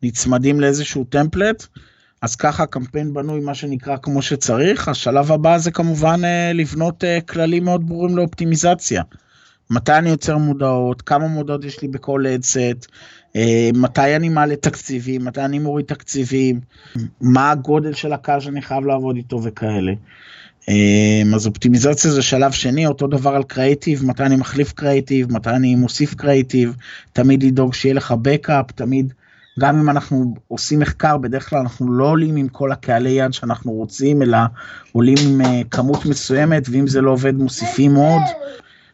ונצמדים 0.04 0.60
לאיזשהו 0.60 1.04
טמפלט. 1.04 1.68
אז 2.22 2.36
ככה 2.36 2.63
הקמפיין 2.63 3.13
בנוי 3.13 3.39
מה 3.39 3.56
שנקרא 3.56 3.98
כמו 3.98 4.22
שצריך, 4.22 4.88
השלב 4.88 5.32
הבא 5.32 5.58
זה 5.58 5.72
כמובן 5.72 6.26
אה, 6.26 6.52
לבנות 6.54 7.04
אה, 7.04 7.20
כללים 7.22 7.63
מאוד 7.65 7.88
ברורים 7.88 8.18
לאופטימיזציה. 8.18 9.04
מתי 9.70 9.94
אני 9.94 10.10
יוצר 10.10 10.38
מודעות, 10.38 11.02
כמה 11.02 11.28
מודעות 11.28 11.63
יש 11.63 11.82
לי 11.82 11.88
בכל 11.88 12.28
אדסט, 12.28 12.88
אה, 13.36 13.70
מתי 13.74 14.15
אני 14.15 14.30
מעלה 14.30 14.56
תקציבים, 14.56 15.26
מתי 15.26 15.41
אני 15.41 15.60
מוריד 15.60 15.86
תקציבים, 15.86 16.60
מה 17.22 17.52
הגודל 17.52 17.94
של 17.94 18.13
הקהל 18.13 18.39
שאני 18.39 18.62
חייב 18.62 18.86
לעבוד 18.86 19.15
איתו 19.15 19.44
וכאלה. 19.44 19.94
אה, 20.69 21.36
אז 21.36 21.47
אופטימיזציה 21.47 22.12
זה 22.12 22.21
שלב 22.21 22.51
שני, 22.51 22.88
אותו 22.88 23.08
דבר 23.08 23.36
על 23.36 23.43
קריאיטיב, 23.43 24.06
מתי 24.06 24.23
אני 24.23 24.36
מחליף 24.36 24.73
קריאיטיב, 24.73 25.34
מתי 25.34 25.49
אני 25.49 25.75
מוסיף 25.75 26.13
קריאיטיב, 26.13 26.75
תמיד 27.13 27.43
לדאוג 27.43 27.73
שיהיה 27.73 27.95
לך 27.95 28.13
בקאפ, 28.21 28.71
תמיד, 28.71 29.13
גם 29.60 29.80
אם 29.80 29.89
אנחנו 29.89 30.36
עושים 30.47 30.80
מחקר, 30.80 31.17
בדרך 31.17 31.49
כלל 31.49 31.60
אנחנו 31.60 31.93
לא 31.93 32.10
עולים 32.10 32.36
עם 32.36 32.47
כל 32.47 32.71
הקהלי 32.71 33.10
יד 33.10 33.34
שאנחנו 33.34 33.71
רוצים, 33.71 34.21
אלא 34.21 34.38
עולים 34.91 35.17
עם 35.25 35.41
אה, 35.41 35.62
כמות 35.71 36.06
מסוימת, 36.06 36.63
ואם 36.71 36.88
זה 36.88 37.01
לא 37.01 37.12
עובד 37.12 37.36
מוסיפים 37.36 37.95
עוד. 37.95 38.21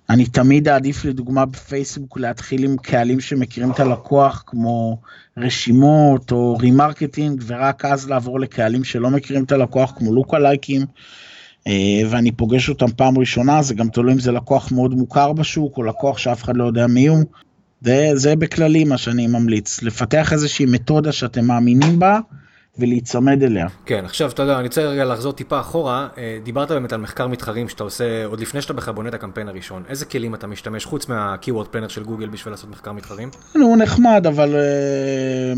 אני 0.10 0.25
תמיד 0.25 0.67
אעדיף 0.67 1.05
לדוגמה 1.05 1.45
בפייסבוק 1.45 2.17
להתחיל 2.17 2.63
עם 2.63 2.77
קהלים 2.77 3.19
שמכירים 3.19 3.71
את 3.71 3.79
הלקוח 3.79 4.43
כמו 4.47 4.97
רשימות 5.38 6.31
או 6.31 6.57
remarketing 6.57 7.43
ורק 7.47 7.86
אז 7.86 8.10
לעבור 8.10 8.39
לקהלים 8.39 8.84
שלא 8.84 9.10
מכירים 9.10 9.43
את 9.43 9.51
הלקוח 9.51 9.93
כמו 9.97 10.13
lookalike 10.13 10.39
ים 10.39 10.86
ואני 12.10 12.32
פוגש 12.32 12.69
אותם 12.69 12.91
פעם 12.95 13.17
ראשונה 13.17 13.62
זה 13.62 13.74
גם 13.74 13.89
תלוי 13.89 14.13
אם 14.13 14.19
זה 14.19 14.32
לקוח 14.32 14.71
מאוד 14.71 14.93
מוכר 14.93 15.34
בשוק 15.34 15.78
או 15.78 15.84
לקוח 15.84 16.17
שאף 16.17 16.43
אחד 16.43 16.58
לא 16.58 16.63
יודע 16.63 16.88
מי 16.88 17.08
הוא. 17.08 17.24
זה, 17.82 18.12
זה 18.13 18.36
בכללי 18.36 18.84
מה 18.84 18.97
שאני 18.97 19.28
ממליץ 19.28 19.84
לפתח 19.84 20.34
איזושהי 20.34 20.65
מתודה 20.65 21.12
שאתם 21.12 21.45
מאמינים 21.45 22.00
בה 22.00 22.19
ולהיצמד 22.79 23.43
אליה. 23.43 23.67
כן, 23.86 24.05
עכשיו 24.05 24.29
אתה 24.29 24.43
יודע, 24.43 24.55
אני 24.60 24.67
רוצה 24.67 24.81
רגע 24.81 25.05
לחזור 25.05 25.34
טיפה 25.34 25.60
אחורה. 25.60 26.07
אה, 26.17 26.39
דיברת 26.43 26.71
באמת 26.71 26.93
על 26.93 27.01
מחקר 27.01 27.27
מתחרים 27.27 27.69
שאתה 27.69 27.84
עושה 27.84 28.25
עוד 28.25 28.39
לפני 28.39 28.62
שאתה 28.62 28.73
בכלל 28.73 28.93
בונה 28.93 29.10
את 29.10 29.13
הקמפיין 29.13 29.47
הראשון. 29.47 29.84
איזה 29.89 30.05
כלים 30.05 30.36
אתה 30.36 30.47
משתמש 30.47 30.86
חוץ 30.86 31.10
מה-keyword 31.10 31.75
planner 31.75 31.89
של 31.89 32.03
גוגל 32.03 32.27
בשביל 32.27 32.53
לעשות 32.53 32.69
מחקר 32.69 32.91
מתחרים? 32.91 33.29
הוא 33.53 33.77
נחמד, 33.77 34.25
אבל 34.27 34.55
אה, 34.55 35.53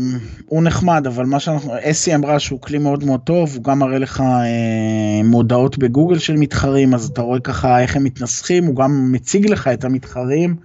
הוא 0.46 0.62
נחמד, 0.62 1.06
אבל 1.06 1.24
מה 1.24 1.40
שאנחנו, 1.40 1.74
אסי 1.82 2.14
אמרה 2.14 2.38
שהוא 2.38 2.60
כלי 2.60 2.78
מאוד 2.78 3.04
מאוד 3.04 3.20
טוב, 3.20 3.54
הוא 3.54 3.64
גם 3.64 3.78
מראה 3.78 3.98
לך 3.98 4.20
אה, 4.20 5.22
מודעות 5.24 5.78
בגוגל 5.78 6.18
של 6.18 6.36
מתחרים, 6.36 6.94
אז 6.94 7.08
אתה 7.08 7.22
רואה 7.22 7.40
ככה 7.40 7.80
איך 7.80 7.96
הם 7.96 8.04
מתנסחים, 8.04 8.64
הוא 8.64 8.76
גם 8.76 9.12
מציג 9.12 9.50
לך 9.50 9.68
את 9.68 9.84
המתחרים. 9.84 10.56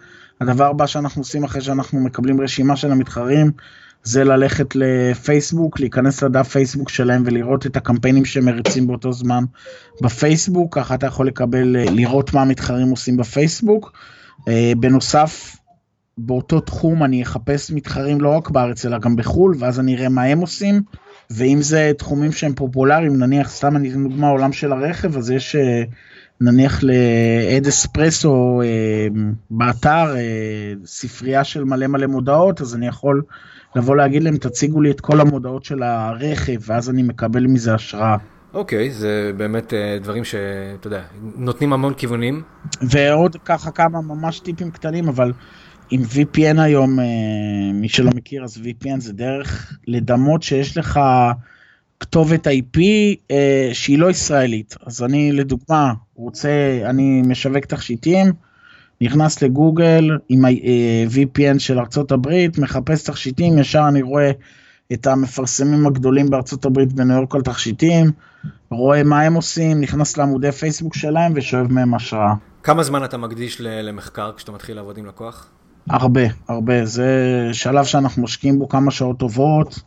הדבר 0.42 0.66
הבא 0.66 0.86
שאנחנו 0.86 1.22
עושים 1.22 1.44
אחרי 1.44 1.62
שאנחנו 1.62 2.00
מקבלים 2.00 2.42
רשימה 2.42 2.76
של 2.76 2.92
המתחרים, 2.92 3.52
זה 4.04 4.24
ללכת 4.24 4.76
לפייסבוק, 4.76 5.80
להיכנס 5.80 6.24
לדף 6.24 6.48
פייסבוק 6.48 6.90
שלהם 6.90 7.24
ולראות 7.26 7.66
את 7.66 7.78
הקמפיינים 7.78 8.26
שמריצים 8.26 8.88
באותו 8.88 9.14
זמן 9.14 9.44
בפייסבוק, 10.02 10.76
ככה 10.76 10.96
אתה 10.96 11.08
יכול 11.08 11.28
לקבל, 11.28 11.76
אה, 11.76 11.86
לראות 11.86 12.34
מה 12.34 12.42
המתחרים 12.42 12.90
עושים 12.90 13.18
בפייסבוק. 13.18 13.94
אה, 14.48 14.72
בנוסף, 14.80 15.56
באותו 16.18 16.60
תחום 16.60 17.04
אני 17.04 17.24
אחפש 17.24 17.72
מתחרים 17.72 18.22
לא 18.22 18.30
רק 18.30 18.50
בארץ 18.50 18.86
אלא 18.86 18.98
גם 18.98 19.16
בחו"ל, 19.16 19.56
ואז 19.60 19.80
אני 19.80 19.96
אראה 19.96 20.10
מה 20.10 20.24
הם 20.24 20.40
עושים. 20.40 20.82
ואם 21.30 21.62
זה 21.62 21.92
תחומים 21.98 22.32
שהם 22.32 22.54
פופולריים, 22.54 23.20
נניח, 23.20 23.50
סתם 23.50 23.76
אני 23.76 23.90
אתן 23.90 24.04
דוגמה 24.04 24.30
עולם 24.30 24.54
של 24.54 24.72
הרכב, 24.72 25.18
אז 25.18 25.32
יש 25.32 25.56
אה, 25.56 25.84
נניח 26.42 26.84
לאד 26.84 27.68
אספרסו 27.68 28.62
באתר 29.50 30.16
ספרייה 30.86 31.44
של 31.44 31.64
מלא 31.64 31.88
מלא 31.88 32.08
מודעות, 32.08 32.62
אז 32.62 32.76
אני 32.76 32.88
יכול 32.88 33.22
לבוא 33.76 33.96
להגיד 33.96 34.24
להם, 34.24 34.38
תציגו 34.38 34.82
לי 34.82 34.92
את 34.92 35.02
כל 35.02 35.22
המודעות 35.22 35.64
של 35.64 35.84
הרכב, 35.84 36.60
ואז 36.66 36.90
אני 36.90 37.04
מקבל 37.04 37.48
מזה 37.48 37.74
השראה. 37.74 38.18
אוקיי, 38.54 38.88
okay, 38.88 38.92
זה 38.92 39.32
באמת 39.38 39.74
uh, 39.74 40.04
דברים 40.04 40.24
שאתה 40.24 40.88
יודע, 40.88 41.02
נותנים 41.36 41.74
המון 41.74 41.94
כיוונים. 41.94 42.44
ועוד 42.82 43.36
ככה 43.46 43.72
כמה 43.72 44.02
ממש 44.02 44.40
טיפים 44.40 44.72
קטנים, 44.72 45.08
אבל 45.08 45.34
עם 45.90 46.02
VPN 46.02 46.62
היום, 46.62 47.00
uh, 47.00 47.04
מי 47.74 47.90
שלא 47.90 48.12
מכיר, 48.16 48.44
אז 48.44 48.58
VPN 48.58 49.00
זה 49.00 49.14
דרך 49.14 49.78
לדמות 49.88 50.44
שיש 50.44 50.78
לך 50.78 51.00
כתובת 52.00 52.48
IP 52.48 52.78
uh, 52.78 52.80
אה, 53.32 53.70
שהיא 53.74 54.00
לא 54.00 54.10
ישראלית. 54.10 54.76
אז 54.86 55.04
אני 55.04 55.32
לדוגמה 55.32 55.94
רוצה, 56.16 56.82
אני 56.86 57.22
משווק 57.22 57.66
תכשיטים, 57.66 58.34
נכנס 59.02 59.42
לגוגל 59.42 60.18
עם 60.30 60.46
ה-VPN 60.46 61.54
אה, 61.54 61.60
של 61.60 61.80
ארצות 61.80 62.12
הברית, 62.12 62.58
מחפש 62.58 63.04
תכשיטים, 63.04 63.58
ישר 63.58 63.86
אני 63.88 64.02
רואה 64.02 64.32
את 64.94 65.08
המפרסמים 65.08 65.88
הגדולים 65.88 66.30
בארצות 66.30 66.66
הברית 66.66 66.94
בניו 66.94 67.16
יורק 67.16 67.36
על 67.36 67.42
תכשיטים, 67.42 68.12
רואה 68.72 69.04
מה 69.04 69.22
הם 69.22 69.34
עושים, 69.34 69.82
נכנס 69.82 70.18
לעמודי 70.18 70.52
פייסבוק 70.52 70.96
שלהם 70.96 71.32
ושואב 71.36 71.72
מהם 71.72 71.94
השראה. 71.94 72.34
כמה 72.64 72.84
זמן 72.84 73.04
אתה 73.04 73.18
מקדיש 73.18 73.62
למחקר 73.62 74.32
כשאתה 74.38 74.52
מתחיל 74.52 74.76
לעבוד 74.76 74.98
עם 74.98 75.06
לקוח? 75.06 75.48
הרבה, 75.90 76.22
הרבה. 76.48 76.86
זה 76.86 77.10
שלב 77.52 77.86
שאנחנו 77.86 78.24
משקיעים 78.24 78.60
בו 78.60 78.70
כמה 78.70 78.92
שעות 78.92 79.20
טובות. 79.20 79.80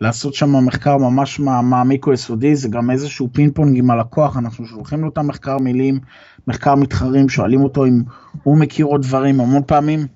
לעשות 0.00 0.34
שם 0.34 0.66
מחקר 0.66 0.96
ממש 0.96 1.40
מעמיק 1.40 2.06
ויסודי, 2.06 2.56
זה 2.56 2.68
גם 2.68 2.90
איזשהו 2.90 3.28
פינג 3.32 3.54
פונג 3.54 3.78
עם 3.78 3.90
הלקוח, 3.90 4.36
אנחנו 4.36 4.66
שולחים 4.66 5.02
לו 5.02 5.08
את 5.08 5.18
המחקר 5.18 5.58
מילים, 5.58 6.00
מחקר 6.48 6.74
מתחרים, 6.74 7.28
שואלים 7.28 7.60
אותו 7.60 7.86
אם 7.86 8.02
הוא 8.42 8.58
מכיר 8.58 8.86
עוד 8.86 9.02
דברים, 9.02 9.40
המון 9.40 9.62
פעמים 9.66 10.06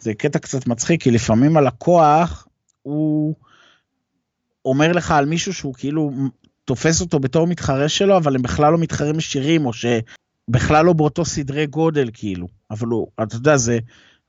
זה 0.00 0.14
קטע 0.14 0.38
קצת 0.38 0.66
מצחיק, 0.66 1.02
כי 1.02 1.10
לפעמים 1.10 1.56
הלקוח, 1.56 2.48
הוא 2.82 3.34
אומר 4.64 4.92
לך 4.92 5.10
על 5.10 5.24
מישהו 5.24 5.54
שהוא 5.54 5.74
כאילו 5.74 6.10
תופס 6.64 7.00
אותו 7.00 7.18
בתור 7.18 7.46
מתחרה 7.46 7.88
שלו, 7.88 8.16
אבל 8.16 8.34
הם 8.34 8.42
בכלל 8.42 8.72
לא 8.72 8.78
מתחרים 8.78 9.18
ישירים, 9.18 9.66
או 9.66 9.70
שבכלל 9.72 10.84
לא 10.84 10.92
באותו 10.92 11.24
סדרי 11.24 11.66
גודל, 11.66 12.10
כאילו. 12.12 12.46
אבל 12.70 12.86
הוא, 12.86 13.06
אתה 13.22 13.36
יודע, 13.36 13.56
זה 13.56 13.78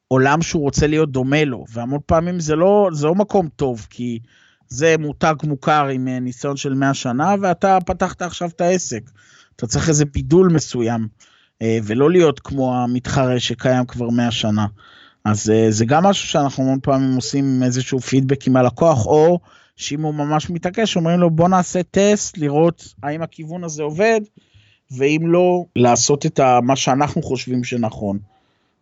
עולם 0.07 0.41
שהוא 0.41 0.61
רוצה 0.61 0.87
להיות 0.87 1.11
דומה 1.11 1.43
לו, 1.43 1.65
והמון 1.73 1.99
פעמים 2.05 2.39
זה 2.39 2.55
לא, 2.55 2.89
זה 2.93 3.07
לא 3.07 3.15
מקום 3.15 3.49
טוב, 3.55 3.87
כי 3.89 4.19
זה 4.67 4.95
מותג 4.99 5.35
מוכר 5.43 5.87
עם 5.87 6.07
אה, 6.07 6.19
ניסיון 6.19 6.57
של 6.57 6.73
100 6.73 6.93
שנה, 6.93 7.35
ואתה 7.41 7.77
פתחת 7.85 8.21
עכשיו 8.21 8.49
את 8.49 8.61
העסק. 8.61 9.01
אתה 9.55 9.67
צריך 9.67 9.89
איזה 9.89 10.05
בידול 10.05 10.49
מסוים, 10.53 11.07
ולא 11.63 12.11
להיות 12.11 12.39
כמו 12.39 12.75
המתחרה 12.75 13.39
שקיים 13.39 13.85
כבר 13.85 14.09
100 14.09 14.31
שנה. 14.31 14.65
אז 15.25 15.49
אה, 15.49 15.71
זה 15.71 15.85
גם 15.85 16.03
משהו 16.03 16.27
שאנחנו 16.27 16.63
המון 16.63 16.79
פעמים 16.83 17.15
עושים 17.15 17.63
איזשהו 17.63 17.99
פידבק 17.99 18.47
עם 18.47 18.55
הלקוח, 18.55 19.05
או 19.05 19.39
שאם 19.75 20.01
הוא 20.01 20.13
ממש 20.13 20.49
מתעקש, 20.49 20.95
אומרים 20.95 21.19
לו 21.19 21.29
בוא 21.29 21.49
נעשה 21.49 21.83
טסט, 21.91 22.37
לראות 22.37 22.93
האם 23.03 23.21
הכיוון 23.21 23.63
הזה 23.63 23.83
עובד, 23.83 24.21
ואם 24.91 25.21
לא, 25.25 25.65
לעשות 25.75 26.25
את 26.25 26.39
מה 26.63 26.75
שאנחנו 26.75 27.21
חושבים 27.21 27.63
שנכון. 27.63 28.19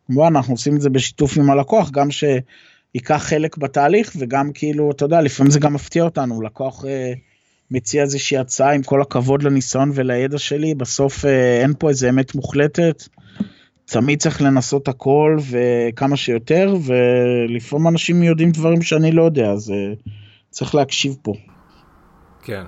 כמובן, 0.08 0.36
אנחנו 0.36 0.54
עושים 0.54 0.76
את 0.76 0.82
זה 0.82 0.90
בשיתוף 0.90 1.38
עם 1.38 1.50
הלקוח, 1.50 1.92
גם 1.92 2.08
שייקח 2.12 3.24
חלק 3.24 3.58
בתהליך, 3.58 4.16
וגם 4.20 4.52
כאילו, 4.54 4.92
אתה 4.92 5.06
יודע, 5.06 5.22
לפעמים 5.22 5.52
זה 5.52 5.60
גם 5.60 5.74
מפתיע 5.74 6.04
אותנו, 6.04 6.42
לקוח 6.42 6.86
אה, 6.86 7.14
מציע 7.72 8.02
איזושהי 8.04 8.38
הצעה, 8.38 8.74
עם 8.74 8.84
כל 8.84 9.02
הכבוד 9.02 9.44
לניסיון 9.44 9.92
ולידע 9.94 10.38
שלי, 10.38 10.76
בסוף 10.76 11.26
אה, 11.26 11.62
אין 11.62 11.74
פה 11.80 11.90
איזה 11.90 12.10
אמת 12.10 12.36
מוחלטת. 12.36 13.04
תמיד 13.86 14.20
צריך 14.20 14.42
לנסות 14.42 14.88
הכל 14.88 15.38
וכמה 15.50 16.18
שיותר, 16.18 16.76
ולפעמים 16.86 17.88
אנשים 17.88 18.24
יודעים 18.24 18.52
דברים 18.52 18.82
שאני 18.82 19.12
לא 19.12 19.24
יודע, 19.24 19.52
אז 19.52 19.70
uh, 19.70 20.10
צריך 20.50 20.76
להקשיב 20.76 21.16
פה. 21.22 21.34
כן. 22.44 22.64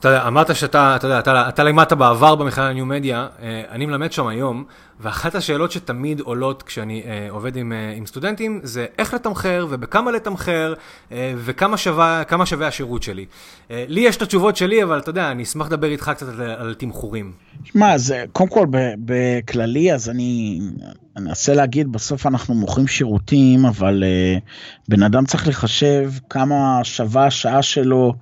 אתה 0.00 0.08
יודע, 0.08 0.26
אמרת 0.26 0.56
שאתה, 0.56 0.96
אתה 0.96 1.06
יודע, 1.06 1.18
אתה, 1.18 1.48
אתה 1.48 1.64
לימדת 1.64 1.92
בעבר 1.92 2.34
במכללה 2.34 2.72
ניו 2.72 2.86
מדיה, 2.86 3.26
אה, 3.42 3.62
אני 3.70 3.86
מלמד 3.86 4.12
שם 4.12 4.26
היום, 4.26 4.64
ואחת 5.00 5.34
השאלות 5.34 5.72
שתמיד 5.72 6.20
עולות 6.20 6.62
כשאני 6.62 7.02
אה, 7.06 7.26
עובד 7.30 7.56
עם, 7.56 7.72
אה, 7.72 7.92
עם 7.96 8.06
סטודנטים, 8.06 8.60
זה 8.62 8.86
איך 8.98 9.14
לתמחר 9.14 9.66
ובכמה 9.70 10.10
לתמחר, 10.10 10.74
וכמה 11.12 11.76
שווה, 11.76 12.22
שווה 12.44 12.66
השירות 12.66 13.02
שלי. 13.02 13.26
לי 13.70 14.00
יש 14.00 14.16
את 14.16 14.22
התשובות 14.22 14.56
שלי, 14.56 14.82
אבל 14.82 14.98
אתה 14.98 15.10
יודע, 15.10 15.30
אני 15.30 15.42
אשמח 15.42 15.66
לדבר 15.66 15.86
איתך 15.86 16.10
קצת 16.14 16.28
על, 16.28 16.40
על 16.42 16.74
תמחורים. 16.74 17.32
שמע, 17.64 17.98
זה, 17.98 18.24
קודם 18.32 18.48
כל, 18.50 18.66
בכללי, 18.98 19.92
אז 19.92 20.08
אני 20.08 20.60
אנסה 21.16 21.54
להגיד, 21.54 21.92
בסוף 21.92 22.26
אנחנו 22.26 22.54
מוכרים 22.54 22.86
שירותים, 22.86 23.66
אבל 23.66 24.04
בן 24.88 25.02
אדם 25.02 25.26
צריך 25.26 25.48
לחשב 25.48 26.10
כמה 26.30 26.80
שווה 26.82 27.26
השעה 27.26 27.62
שלו. 27.62 28.14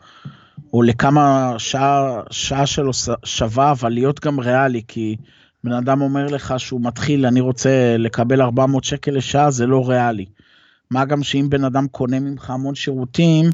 או 0.73 0.83
לכמה 0.83 1.55
שעה, 1.59 2.21
שעה 2.31 2.67
שלו 2.67 2.91
שווה, 3.25 3.71
אבל 3.71 3.93
להיות 3.93 4.25
גם 4.25 4.41
ריאלי, 4.41 4.83
כי 4.89 5.17
בן 5.65 5.73
אדם 5.73 6.01
אומר 6.01 6.27
לך 6.27 6.55
שהוא 6.59 6.81
מתחיל, 6.83 7.27
אני 7.27 7.41
רוצה 7.41 7.97
לקבל 7.99 8.43
400 8.43 8.85
שקל 8.85 9.11
לשעה, 9.11 9.51
זה 9.51 9.67
לא 9.67 9.89
ריאלי. 9.89 10.25
מה 10.91 11.05
גם 11.05 11.23
שאם 11.23 11.47
בן 11.49 11.65
אדם 11.65 11.87
קונה 11.89 12.21
ממך 12.21 12.51
המון 12.51 12.75
שירותים, 12.75 13.51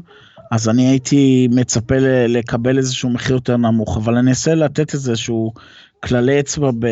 אז 0.51 0.69
אני 0.69 0.87
הייתי 0.87 1.47
מצפה 1.51 1.95
לקבל 2.27 2.77
איזשהו 2.77 3.09
מחיר 3.09 3.35
יותר 3.35 3.57
נמוך, 3.57 3.97
אבל 3.97 4.17
אני 4.17 4.29
אנסה 4.29 4.55
לתת 4.55 4.93
איזשהו 4.93 5.53
כללי 5.99 6.39
אצבע 6.39 6.71
ב... 6.79 6.87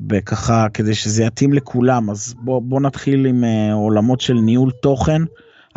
בככה, 0.00 0.66
כדי 0.74 0.94
שזה 0.94 1.24
יתאים 1.24 1.52
לכולם. 1.52 2.10
אז 2.10 2.34
בוא, 2.38 2.62
בוא 2.62 2.80
נתחיל 2.80 3.26
עם 3.26 3.44
uh, 3.44 3.74
עולמות 3.74 4.20
של 4.20 4.34
ניהול 4.34 4.70
תוכן. 4.82 5.22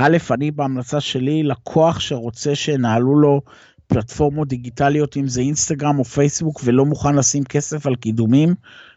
א', 0.01 0.17
אני 0.31 0.51
בהמלצה 0.51 0.99
שלי, 0.99 1.43
לקוח 1.43 1.99
שרוצה 1.99 2.55
שינהלו 2.55 3.19
לו 3.19 3.41
פלטפורמות 3.87 4.47
דיגיטליות, 4.47 5.17
אם 5.17 5.27
זה 5.27 5.41
אינסטגרם 5.41 5.99
או 5.99 6.03
פייסבוק, 6.03 6.61
ולא 6.63 6.85
מוכן 6.85 7.15
לשים 7.15 7.43
כסף 7.43 7.87
על 7.87 7.95
קידומים, 7.95 8.55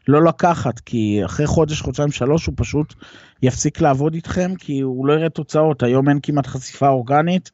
לא 0.09 0.25
לקחת, 0.25 0.81
כי 0.81 1.21
אחרי 1.25 1.47
חודש, 1.47 1.81
חודשיים, 1.81 2.11
שלוש, 2.11 2.47
הוא 2.47 2.55
פשוט 2.57 2.95
יפסיק 3.43 3.81
לעבוד 3.81 4.15
איתכם, 4.15 4.55
כי 4.59 4.81
הוא 4.81 5.07
לא 5.07 5.13
יראה 5.13 5.29
תוצאות. 5.29 5.83
היום 5.83 6.09
אין 6.09 6.19
כמעט 6.23 6.47
חשיפה 6.47 6.89
אורגנית, 6.89 7.51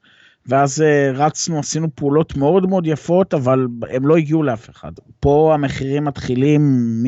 ואז 0.46 0.82
אה, 0.82 1.10
רצנו, 1.14 1.58
עשינו 1.58 1.88
פעולות 1.94 2.36
מאוד 2.36 2.68
מאוד 2.68 2.86
יפות, 2.86 3.34
אבל 3.34 3.66
הם 3.90 4.06
לא 4.06 4.16
הגיעו 4.16 4.42
לאף 4.42 4.70
אחד. 4.70 4.92
פה 5.20 5.50
המחירים 5.54 6.04
מתחילים 6.04 6.60
מ... 7.02 7.06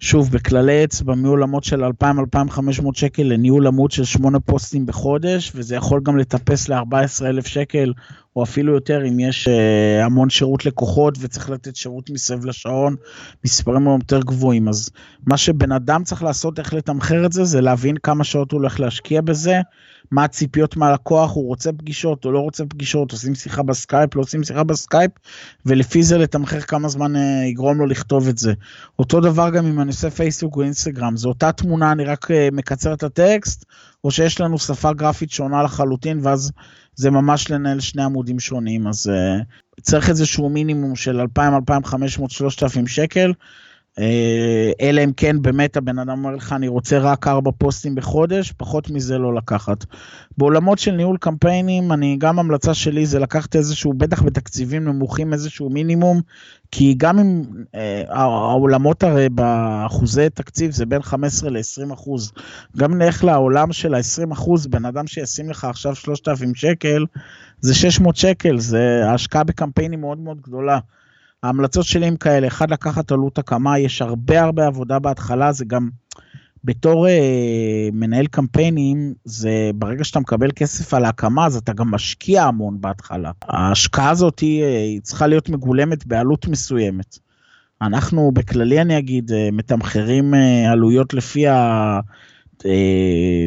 שוב, 0.00 0.30
בכללי 0.30 0.84
אצבע 0.84 1.14
מעולמות 1.14 1.64
של 1.64 1.84
2,000-2,500 1.84 2.58
שקל 2.94 3.22
לניהול 3.22 3.66
עמוד 3.66 3.90
של 3.90 4.04
8 4.04 4.40
פוסטים 4.40 4.86
בחודש, 4.86 5.52
וזה 5.54 5.76
יכול 5.76 6.00
גם 6.02 6.16
לטפס 6.16 6.68
ל-14,000 6.68 7.48
שקל, 7.48 7.92
או 8.36 8.42
אפילו 8.42 8.74
יותר 8.74 9.08
אם 9.08 9.20
יש 9.20 9.48
uh, 9.48 10.04
המון 10.04 10.30
שירות 10.30 10.66
לקוחות 10.66 11.18
וצריך 11.20 11.50
לתת 11.50 11.76
שירות 11.76 12.10
מסביב 12.10 12.44
לשעון, 12.44 12.96
מספרים 13.44 13.86
יותר 13.86 14.20
גבוהים. 14.20 14.68
אז 14.68 14.90
מה 15.26 15.36
שבן 15.36 15.72
אדם 15.72 16.04
צריך 16.04 16.22
לעשות, 16.22 16.58
איך 16.58 16.74
לתמחר 16.74 17.26
את 17.26 17.32
זה, 17.32 17.44
זה 17.44 17.60
להבין 17.60 17.96
כמה 17.96 18.24
שעות 18.24 18.52
הוא 18.52 18.60
הולך 18.60 18.80
להשקיע 18.80 19.20
בזה, 19.20 19.60
מה 20.10 20.24
הציפיות 20.24 20.76
מהלקוח, 20.76 21.32
הוא 21.34 21.46
רוצה 21.46 21.72
פגישות 21.72 22.24
או 22.24 22.32
לא 22.32 22.38
רוצה 22.38 22.64
פגישות, 22.64 23.12
עושים 23.12 23.34
שיחה 23.34 23.62
בסקייפ, 23.62 24.16
לא 24.16 24.20
עושים 24.20 24.44
שיחה 24.44 24.64
בסקייפ, 24.64 25.10
ולפי 25.66 26.02
זה 26.02 26.18
לתמחר 26.18 26.60
כמה 26.60 26.88
זמן 26.88 27.16
אה, 27.16 27.44
יגרום 27.46 27.78
לו 27.78 27.86
לכתוב 27.86 28.28
את 28.28 28.38
זה. 28.38 28.52
אותו 28.98 29.20
דבר 29.20 29.50
גם 29.50 29.66
אם 29.66 29.80
אני 29.80 29.88
עושה 29.88 30.10
פייסבוק 30.10 30.56
או 30.56 30.62
אינסטגרם, 30.62 31.16
זו 31.16 31.28
אותה 31.28 31.52
תמונה, 31.52 31.92
אני 31.92 32.04
רק 32.04 32.30
אה, 32.30 32.48
מקצר 32.52 32.92
את 32.92 33.02
הטקסט, 33.02 33.64
או 34.04 34.10
שיש 34.10 34.40
לנו 34.40 34.58
שפה 34.58 34.92
גרפית 34.92 35.30
שונה 35.30 35.62
לחלוטין, 35.62 36.18
ואז 36.22 36.52
זה 36.94 37.10
ממש 37.10 37.50
לנהל 37.50 37.80
שני 37.80 38.02
עמודים 38.02 38.40
שונים, 38.40 38.86
אז 38.86 39.10
uh, 39.10 39.82
צריך 39.82 40.08
איזשהו 40.08 40.48
מינימום 40.48 40.96
של 40.96 41.20
2,000, 41.20 41.54
2,500, 41.54 42.30
3,000 42.30 42.86
שקל. 42.86 43.32
אה, 43.98 44.72
אלא 44.80 45.04
אם 45.04 45.12
כן 45.16 45.42
באמת 45.42 45.76
הבן 45.76 45.98
אדם 45.98 46.10
אומר 46.10 46.36
לך 46.36 46.52
אני 46.52 46.68
רוצה 46.68 46.98
רק 46.98 47.26
ארבע 47.26 47.50
פוסטים 47.58 47.94
בחודש, 47.94 48.52
פחות 48.52 48.90
מזה 48.90 49.18
לא 49.18 49.34
לקחת. 49.34 49.84
בעולמות 50.38 50.78
של 50.78 50.90
ניהול 50.90 51.16
קמפיינים, 51.16 51.92
אני 51.92 52.16
גם 52.18 52.38
המלצה 52.38 52.74
שלי 52.74 53.06
זה 53.06 53.18
לקחת 53.18 53.56
איזשהו, 53.56 53.94
בטח 53.94 54.22
בתקציבים 54.22 54.84
נמוכים 54.84 55.32
איזשהו 55.32 55.70
מינימום, 55.70 56.20
כי 56.70 56.94
גם 56.96 57.18
אם 57.18 57.42
אה, 57.74 58.02
העולמות 58.08 59.02
הרי 59.02 59.28
באחוזי 59.28 60.30
תקציב 60.30 60.70
זה 60.70 60.86
בין 60.86 61.02
15 61.02 61.50
ל-20 61.50 61.94
אחוז, 61.94 62.32
גם 62.76 62.94
נלך 62.94 63.24
לעולם 63.24 63.72
של 63.72 63.94
ה-20 63.94 64.32
אחוז, 64.32 64.66
בן 64.66 64.84
אדם 64.84 65.06
שישים 65.06 65.50
לך 65.50 65.64
עכשיו 65.64 65.94
3,000 65.94 66.54
שקל, 66.54 67.04
זה 67.60 67.74
600 67.74 68.16
שקל, 68.16 68.58
זה 68.58 69.02
השקעה 69.10 69.44
בקמפיינים 69.44 70.00
מאוד 70.00 70.18
מאוד 70.18 70.40
גדולה. 70.40 70.78
ההמלצות 71.44 71.84
שלי 71.84 72.06
הם 72.06 72.16
כאלה, 72.16 72.46
אחד, 72.46 72.70
לקחת 72.70 73.12
עלות 73.12 73.38
הקמה, 73.38 73.78
יש 73.78 74.02
הרבה 74.02 74.42
הרבה 74.42 74.66
עבודה 74.66 74.98
בהתחלה, 74.98 75.52
זה 75.52 75.64
גם 75.64 75.88
בתור 76.64 77.08
אה, 77.08 77.88
מנהל 77.92 78.26
קמפיינים, 78.26 79.14
זה 79.24 79.70
ברגע 79.74 80.04
שאתה 80.04 80.20
מקבל 80.20 80.50
כסף 80.56 80.94
על 80.94 81.04
ההקמה, 81.04 81.46
אז 81.46 81.56
אתה 81.56 81.72
גם 81.72 81.90
משקיע 81.90 82.44
המון 82.44 82.80
בהתחלה. 82.80 83.30
ההשקעה 83.42 84.10
הזאת 84.10 84.38
היא, 84.38 84.62
אה, 84.62 84.78
היא 84.78 85.00
צריכה 85.00 85.26
להיות 85.26 85.48
מגולמת 85.48 86.06
בעלות 86.06 86.48
מסוימת. 86.48 87.18
אנחנו 87.82 88.32
בכללי 88.32 88.80
אני 88.80 88.98
אגיד, 88.98 89.32
אה, 89.32 89.48
מתמחרים 89.52 90.34
אה, 90.34 90.72
עלויות 90.72 91.14
לפי 91.14 91.48
ה... 91.48 92.00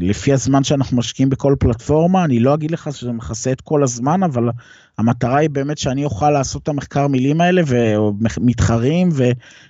לפי 0.02 0.34
הזמן 0.34 0.64
שאנחנו 0.64 0.98
משקיעים 0.98 1.30
בכל 1.30 1.56
פלטפורמה, 1.60 2.26
אני 2.26 2.40
לא 2.40 2.54
אגיד 2.54 2.72
לך 2.72 2.90
שזה 2.94 3.12
מכסה 3.12 3.52
את 3.52 3.62
כל 3.62 3.84
הזמן, 3.84 4.24
אבל 4.24 4.50
המטרה 4.98 5.38
היא 5.38 5.50
באמת 5.50 5.78
שאני 5.78 6.06
אוכל 6.06 6.30
לעשות 6.30 6.64
את 6.64 6.68
המחקר 6.68 7.08
מילים 7.08 7.42
האלה 7.42 7.62
ומתחרים 7.68 9.10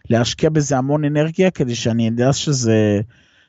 ולהשקיע 0.09 0.49
בזה 0.49 0.77
המון 0.77 1.05
אנרגיה 1.05 1.51
כדי 1.51 1.75
שאני 1.75 2.09
אדע 2.09 2.33
שזה, 2.33 3.01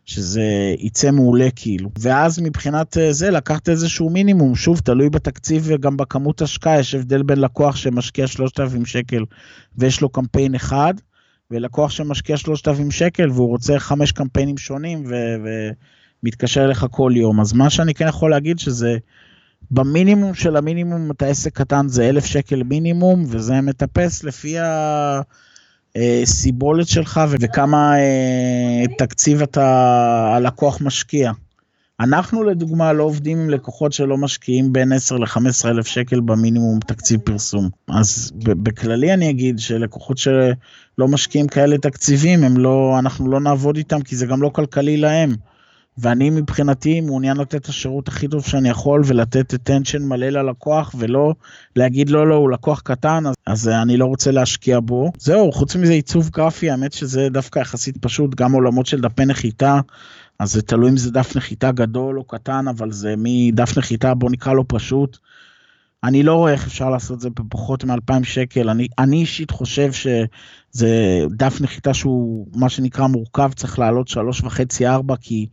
שזה 0.05 0.75
יצא 0.79 1.11
מעולה 1.11 1.49
כאילו. 1.57 1.91
ואז 1.99 2.41
מבחינת 2.41 2.99
אה, 2.99 3.13
זה 3.13 3.31
לקחת 3.31 3.69
איזשהו 3.69 4.11
מינימום, 4.11 4.55
שוב 4.55 4.79
תלוי 4.81 5.11
בתקציב 5.11 5.63
וגם 5.67 5.97
בכמות 5.97 6.43
השקעה, 6.43 6.81
יש 6.81 6.95
הבדל 6.95 7.23
בין 7.23 7.41
לקוח 7.41 7.77
שמשקיע 7.77 8.27
3,000 8.27 8.87
שקל 8.87 9.25
ויש 9.79 10.01
לו 10.01 10.09
קמפיין 10.09 10.55
אחד. 10.55 10.95
ולקוח 11.51 11.91
שמשקיע 11.91 12.37
3,000 12.37 12.91
שקל 12.91 13.31
והוא 13.31 13.49
רוצה 13.49 13.79
חמש 13.79 14.13
קמפיינים 14.13 14.59
שונים 14.59 15.05
ו- 15.07 15.37
ומתקשר 16.23 16.65
אליך 16.65 16.87
כל 16.91 17.13
יום. 17.17 17.41
אז 17.41 17.53
מה 17.53 17.71
שאני 17.71 17.95
כן 17.95 18.09
יכול 18.09 18.31
להגיד 18.31 18.59
שזה 18.59 18.97
במינימום 19.71 20.35
של 20.35 20.57
המינימום, 20.57 21.11
אתה 21.11 21.27
עסק 21.27 21.57
קטן 21.57 21.89
זה 21.89 22.09
1,000 22.09 22.27
שקל 22.27 22.63
מינימום, 22.63 23.25
וזה 23.29 23.61
מטפס 23.61 24.25
לפי 24.25 24.59
ה... 24.59 25.21
אה, 25.97 26.23
שלך 26.85 27.21
וכמה 27.31 27.99
אה, 27.99 28.85
תקציב 28.99 29.43
אתה, 29.43 30.33
הלקוח 30.37 30.81
משקיע. 30.81 31.33
אנחנו 32.01 32.45
לדוגמה 32.45 32.93
לא 32.93 33.03
עובדים 33.03 33.39
עם 33.39 33.51
לקוחות 33.51 33.93
שלא 33.93 34.17
משקיעים 34.17 34.73
בין 34.73 34.93
10 34.93 35.17
ל-15 35.17 35.69
אלף 35.69 35.87
שקל 35.87 36.21
במינימום 36.21 36.79
תקציב 36.81 37.21
פרסום. 37.21 37.69
אז 37.89 38.33
בכללי 38.37 39.15
אני 39.15 39.31
אגיד 39.31 39.59
שלקוחות 39.59 40.19
שלא 40.19 41.09
משקיעים 41.09 41.49
כאלה 41.49 41.79
תקציבים, 41.79 42.45
הם 42.45 42.57
לא, 42.57 42.97
אנחנו 42.99 43.31
לא 43.31 43.41
נעבוד 43.41 43.77
איתם 43.77 44.03
כי 44.03 44.17
זה 44.17 44.27
גם 44.27 44.43
לא 44.43 44.49
כלכלי 44.49 44.97
להם. 44.97 45.35
ואני 46.01 46.31
מבחינתי 46.31 47.01
מעוניין 47.01 47.37
לתת 47.37 47.55
את 47.55 47.67
השירות 47.67 48.09
הכי 48.09 48.29
טוב 48.29 48.47
שאני 48.47 48.69
יכול 48.69 49.03
ולתת 49.07 49.55
attention 49.55 49.99
מלא 49.99 50.29
ללקוח 50.29 50.95
ולא 50.99 51.35
להגיד 51.77 52.11
לא 52.11 52.29
לא 52.29 52.35
הוא 52.35 52.51
לקוח 52.51 52.81
קטן 52.81 53.27
אז, 53.27 53.35
אז 53.47 53.69
אני 53.69 53.97
לא 53.97 54.05
רוצה 54.05 54.31
להשקיע 54.31 54.81
בו. 54.81 55.13
זהו 55.19 55.53
חוץ 55.53 55.77
מזה 55.77 55.93
עיצוב 55.93 56.31
גרפי 56.31 56.71
האמת 56.71 56.93
שזה 56.93 57.29
דווקא 57.29 57.59
יחסית 57.59 57.97
פשוט 57.97 58.35
גם 58.35 58.53
עולמות 58.53 58.87
של 58.87 59.01
דפי 59.01 59.25
נחיתה 59.25 59.81
אז 60.39 60.53
זה 60.53 60.63
תלוי 60.63 60.91
אם 60.91 60.97
זה 60.97 61.11
דף 61.11 61.37
נחיתה 61.37 61.73
גדול 61.73 62.19
או 62.19 62.25
קטן 62.25 62.69
אבל 62.69 62.93
זה 62.93 63.15
מדף 63.19 63.79
נחיתה 63.79 64.15
בוא 64.15 64.31
נקרא 64.31 64.53
לו 64.53 64.69
פשוט. 64.69 65.19
אני 66.05 66.23
לא 66.23 66.35
רואה 66.35 66.53
איך 66.53 66.67
אפשר 66.67 66.91
לעשות 66.91 67.17
את 67.17 67.21
זה 67.21 67.31
בפחות 67.31 67.85
מ-2,000 67.85 68.25
שקל. 68.25 68.71
אני, 68.71 68.89
אני 68.99 69.17
אישית 69.17 69.51
חושב 69.51 69.93
שזה 69.93 71.25
דף 71.31 71.61
נחיתה 71.61 71.95
שהוא 71.95 72.49
מה 72.55 72.69
שנקרא 72.69 73.07
מורכב, 73.07 73.53
צריך 73.53 73.79
לעלות 73.79 74.09
3.5-4 74.09 75.17
כי 75.21 75.47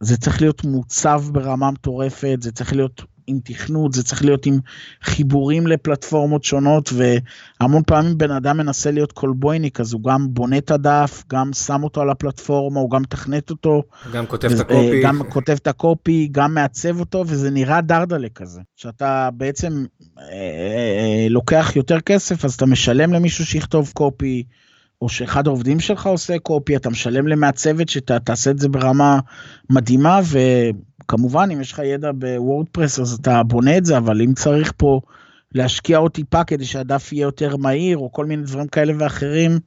זה 0.00 0.16
צריך 0.16 0.40
להיות 0.40 0.64
מוצב 0.64 1.22
ברמה 1.32 1.70
מטורפת, 1.70 2.38
זה 2.40 2.52
צריך 2.52 2.72
להיות 2.72 3.02
עם 3.26 3.38
תכנות, 3.44 3.92
זה 3.92 4.04
צריך 4.04 4.24
להיות 4.24 4.46
עם 4.46 4.58
חיבורים 5.02 5.66
לפלטפורמות 5.66 6.44
שונות, 6.44 6.90
והמון 6.92 7.82
פעמים 7.86 8.18
בן 8.18 8.30
אדם 8.30 8.56
מנסה 8.56 8.90
להיות 8.90 9.12
קולבויניק, 9.12 9.80
אז 9.80 9.92
הוא 9.92 10.02
גם 10.02 10.26
בונה 10.30 10.58
את 10.58 10.70
הדף, 10.70 11.24
גם 11.30 11.52
שם 11.52 11.84
אותו 11.84 12.00
על 12.00 12.10
הפלטפורמה, 12.10 12.80
הוא 12.80 12.90
גם 12.90 13.02
מתכנת 13.02 13.50
אותו. 13.50 13.82
גם 14.12 14.26
כותב 14.26 14.50
את 14.52 14.60
הקופי. 14.60 15.02
גם 15.02 15.22
כותב 15.28 15.56
את 15.62 15.66
הקופי, 15.66 16.28
גם 16.32 16.54
מעצב 16.54 17.00
אותו, 17.00 17.24
וזה 17.26 17.50
נראה 17.50 17.80
דרדלה 17.80 18.28
כזה. 18.34 18.60
שאתה 18.76 19.28
בעצם 19.34 19.84
אה, 20.18 20.22
אה, 20.22 20.28
אה, 20.98 21.26
לוקח 21.30 21.72
יותר 21.76 22.00
כסף, 22.00 22.44
אז 22.44 22.54
אתה 22.54 22.66
משלם 22.66 23.12
למישהו 23.12 23.46
שיכתוב 23.46 23.90
קופי. 23.94 24.44
או 25.02 25.08
שאחד 25.08 25.46
העובדים 25.46 25.80
שלך 25.80 26.06
עושה 26.06 26.38
קופי, 26.38 26.76
אתה 26.76 26.90
משלם 26.90 27.28
למעצבת 27.28 27.88
שתעשה 27.88 28.50
את 28.50 28.58
זה 28.58 28.68
ברמה 28.68 29.18
מדהימה, 29.70 30.20
וכמובן 31.06 31.48
אם 31.52 31.60
יש 31.60 31.72
לך 31.72 31.78
ידע 31.78 32.10
בוורדפרס 32.12 32.98
אז 32.98 33.12
אתה 33.12 33.42
בונה 33.42 33.76
את 33.76 33.84
זה, 33.84 33.98
אבל 33.98 34.22
אם 34.22 34.34
צריך 34.34 34.72
פה 34.76 35.00
להשקיע 35.52 35.98
עוד 35.98 36.10
טיפה 36.12 36.44
כדי 36.44 36.64
שהדף 36.64 37.12
יהיה 37.12 37.22
יותר 37.22 37.56
מהיר, 37.56 37.98
או 37.98 38.12
כל 38.12 38.26
מיני 38.26 38.42
דברים 38.42 38.68
כאלה 38.68 38.92
ואחרים, 38.98 39.58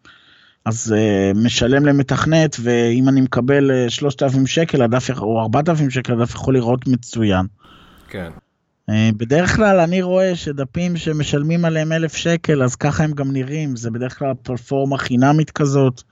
אז 0.65 0.95
uh, 0.95 1.37
משלם 1.37 1.85
למתכנת, 1.85 2.55
ואם 2.61 3.09
אני 3.09 3.21
מקבל 3.21 3.71
3,000 3.89 4.47
שקל, 4.47 4.81
הדף, 4.81 5.09
או 5.19 5.41
4,000 5.41 5.89
שקל, 5.89 6.13
הדף 6.13 6.33
יכול 6.33 6.53
לראות 6.53 6.87
מצוין. 6.87 7.45
כן. 8.09 8.29
אה, 8.89 9.09
בדרך 9.17 9.55
כלל 9.55 9.79
אני 9.79 10.01
רואה 10.01 10.35
שדפים 10.35 10.97
שמשלמים 10.97 11.65
עליהם 11.65 11.91
אלף 11.91 12.15
שקל, 12.15 12.63
אז 12.63 12.75
ככה 12.75 13.03
הם 13.03 13.11
גם 13.11 13.31
נראים, 13.31 13.75
זה 13.75 13.91
בדרך 13.91 14.19
כלל 14.19 14.33
פלטפורמה 14.43 14.97
חינמית 14.97 15.51
כזאת, 15.51 16.03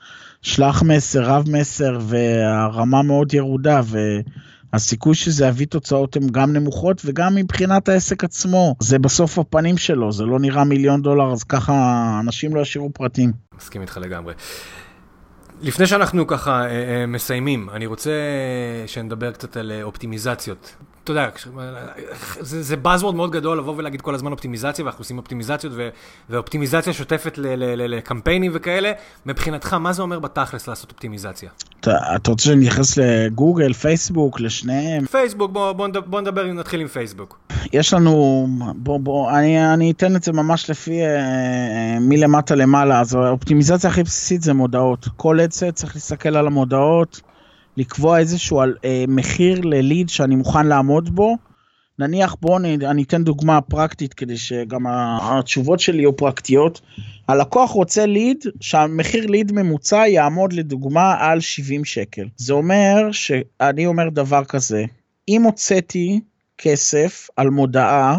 שלח 0.41 0.83
מסר, 0.83 1.23
רב 1.23 1.49
מסר, 1.49 1.99
והרמה 2.01 3.01
מאוד 3.01 3.33
ירודה, 3.33 3.81
והסיכוי 4.73 5.15
שזה 5.15 5.45
יביא 5.45 5.67
תוצאות 5.67 6.15
הן 6.15 6.29
גם 6.31 6.53
נמוכות, 6.53 7.01
וגם 7.05 7.35
מבחינת 7.35 7.89
העסק 7.89 8.23
עצמו, 8.23 8.75
זה 8.79 8.99
בסוף 8.99 9.39
הפנים 9.39 9.77
שלו, 9.77 10.11
זה 10.11 10.23
לא 10.23 10.39
נראה 10.39 10.63
מיליון 10.63 11.01
דולר, 11.01 11.31
אז 11.31 11.43
ככה 11.43 11.73
אנשים 12.23 12.55
לא 12.55 12.61
ישאירו 12.61 12.89
פרטים. 12.93 13.31
מסכים 13.57 13.81
איתך 13.81 13.97
לגמרי. 14.01 14.33
לפני 15.61 15.87
שאנחנו 15.87 16.27
ככה 16.27 16.65
אה, 16.65 16.69
אה, 16.69 17.05
מסיימים, 17.05 17.69
אני 17.69 17.85
רוצה 17.85 18.11
שנדבר 18.87 19.31
קצת 19.31 19.57
על 19.57 19.71
אופטימיזציות. 19.83 20.75
אתה 21.03 21.11
יודע, 21.11 21.29
זה, 22.39 22.63
זה 22.63 22.75
buzzword 22.83 23.11
מאוד 23.11 23.31
גדול 23.31 23.57
לבוא 23.57 23.73
ולהגיד 23.77 24.01
כל 24.01 24.15
הזמן 24.15 24.31
אופטימיזציה, 24.31 24.85
ואנחנו 24.85 25.01
עושים 25.01 25.17
אופטימיזציות 25.17 25.73
ו, 25.75 25.89
ואופטימיזציה 26.29 26.93
שוטפת 26.93 27.33
לקמפיינים 27.37 28.51
וכאלה. 28.55 28.91
מבחינתך, 29.25 29.73
מה 29.73 29.93
זה 29.93 30.01
אומר 30.01 30.19
בתכלס 30.19 30.67
לעשות 30.67 30.91
אופטימיזציה? 30.91 31.49
אתה, 31.79 31.97
אתה 32.15 32.31
רוצה 32.31 32.43
שאני 32.43 32.57
אתייחס 32.67 32.97
לגוגל, 32.97 33.73
פייסבוק, 33.73 34.39
לשניהם? 34.39 35.05
פייסבוק, 35.05 35.51
בוא, 35.51 35.71
בוא, 35.71 35.87
בוא 36.05 36.21
נדבר, 36.21 36.45
נתחיל 36.45 36.81
עם 36.81 36.87
פייסבוק. 36.87 37.39
יש 37.73 37.93
לנו, 37.93 38.47
בוא, 38.75 38.99
בוא, 38.99 39.31
אני, 39.31 39.73
אני 39.73 39.91
אתן 39.91 40.15
את 40.15 40.23
זה 40.23 40.31
ממש 40.31 40.69
לפי 40.69 41.01
אה, 41.01 41.17
אה 41.17 41.99
מלמטה 41.99 42.55
למעלה, 42.55 42.99
אז 42.99 43.15
האופטימיזציה 43.15 43.89
הכי 43.89 44.03
בסיסית 44.03 44.41
זה 44.41 44.53
מודעות. 44.53 45.07
כל 45.15 45.39
עצת 45.39 45.75
צריך 45.75 45.95
להסתכל 45.95 46.37
על 46.37 46.47
המודעות. 46.47 47.21
לקבוע 47.77 48.19
איזשהו 48.19 48.61
על, 48.61 48.75
אה, 48.85 49.05
מחיר 49.07 49.61
לליד 49.61 50.09
שאני 50.09 50.35
מוכן 50.35 50.67
לעמוד 50.67 51.15
בו. 51.15 51.37
נניח 51.99 52.35
בואו 52.41 52.57
אני, 52.57 52.75
אני 52.75 53.03
אתן 53.03 53.23
דוגמה 53.23 53.61
פרקטית 53.61 54.13
כדי 54.13 54.37
שגם 54.37 54.85
התשובות 55.21 55.79
שלי 55.79 55.97
יהיו 55.97 56.17
פרקטיות. 56.17 56.81
הלקוח 57.27 57.71
רוצה 57.71 58.05
ליד 58.05 58.45
שהמחיר 58.61 59.25
ליד 59.25 59.51
ממוצע 59.51 60.07
יעמוד 60.07 60.53
לדוגמה 60.53 61.15
על 61.19 61.39
70 61.39 61.85
שקל. 61.85 62.27
זה 62.37 62.53
אומר 62.53 63.11
שאני 63.11 63.85
אומר 63.85 64.09
דבר 64.09 64.43
כזה, 64.43 64.85
אם 65.29 65.43
הוצאתי 65.43 66.19
כסף 66.57 67.27
על 67.35 67.49
מודעה 67.49 68.17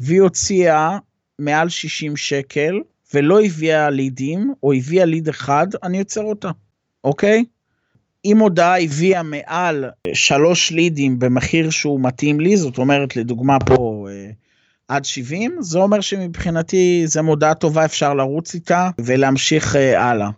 והיא 0.00 0.20
הוציאה 0.20 0.98
מעל 1.38 1.68
60 1.68 2.16
שקל 2.16 2.80
ולא 3.14 3.40
הביאה 3.40 3.90
לידים 3.90 4.54
או 4.62 4.72
הביאה 4.72 5.04
ליד 5.04 5.28
אחד, 5.28 5.66
אני 5.82 5.98
יוצר 5.98 6.22
אותה, 6.22 6.50
אוקיי? 7.04 7.44
אם 8.24 8.38
הודעה 8.38 8.80
הביאה 8.80 9.22
מעל 9.22 9.84
שלוש 10.12 10.70
לידים 10.70 11.18
במחיר 11.18 11.70
שהוא 11.70 12.00
מתאים 12.00 12.40
לי, 12.40 12.56
זאת 12.56 12.78
אומרת 12.78 13.16
לדוגמה 13.16 13.58
פה 13.66 14.06
אה, 14.10 14.30
עד 14.88 15.04
70, 15.04 15.56
זה 15.60 15.78
אומר 15.78 16.00
שמבחינתי 16.00 17.02
זו 17.06 17.22
מודעה 17.22 17.54
טובה, 17.54 17.84
אפשר 17.84 18.14
לרוץ 18.14 18.54
איתה 18.54 18.90
ולהמשיך 18.98 19.76
אה, 19.76 20.02
הלאה. 20.04 20.30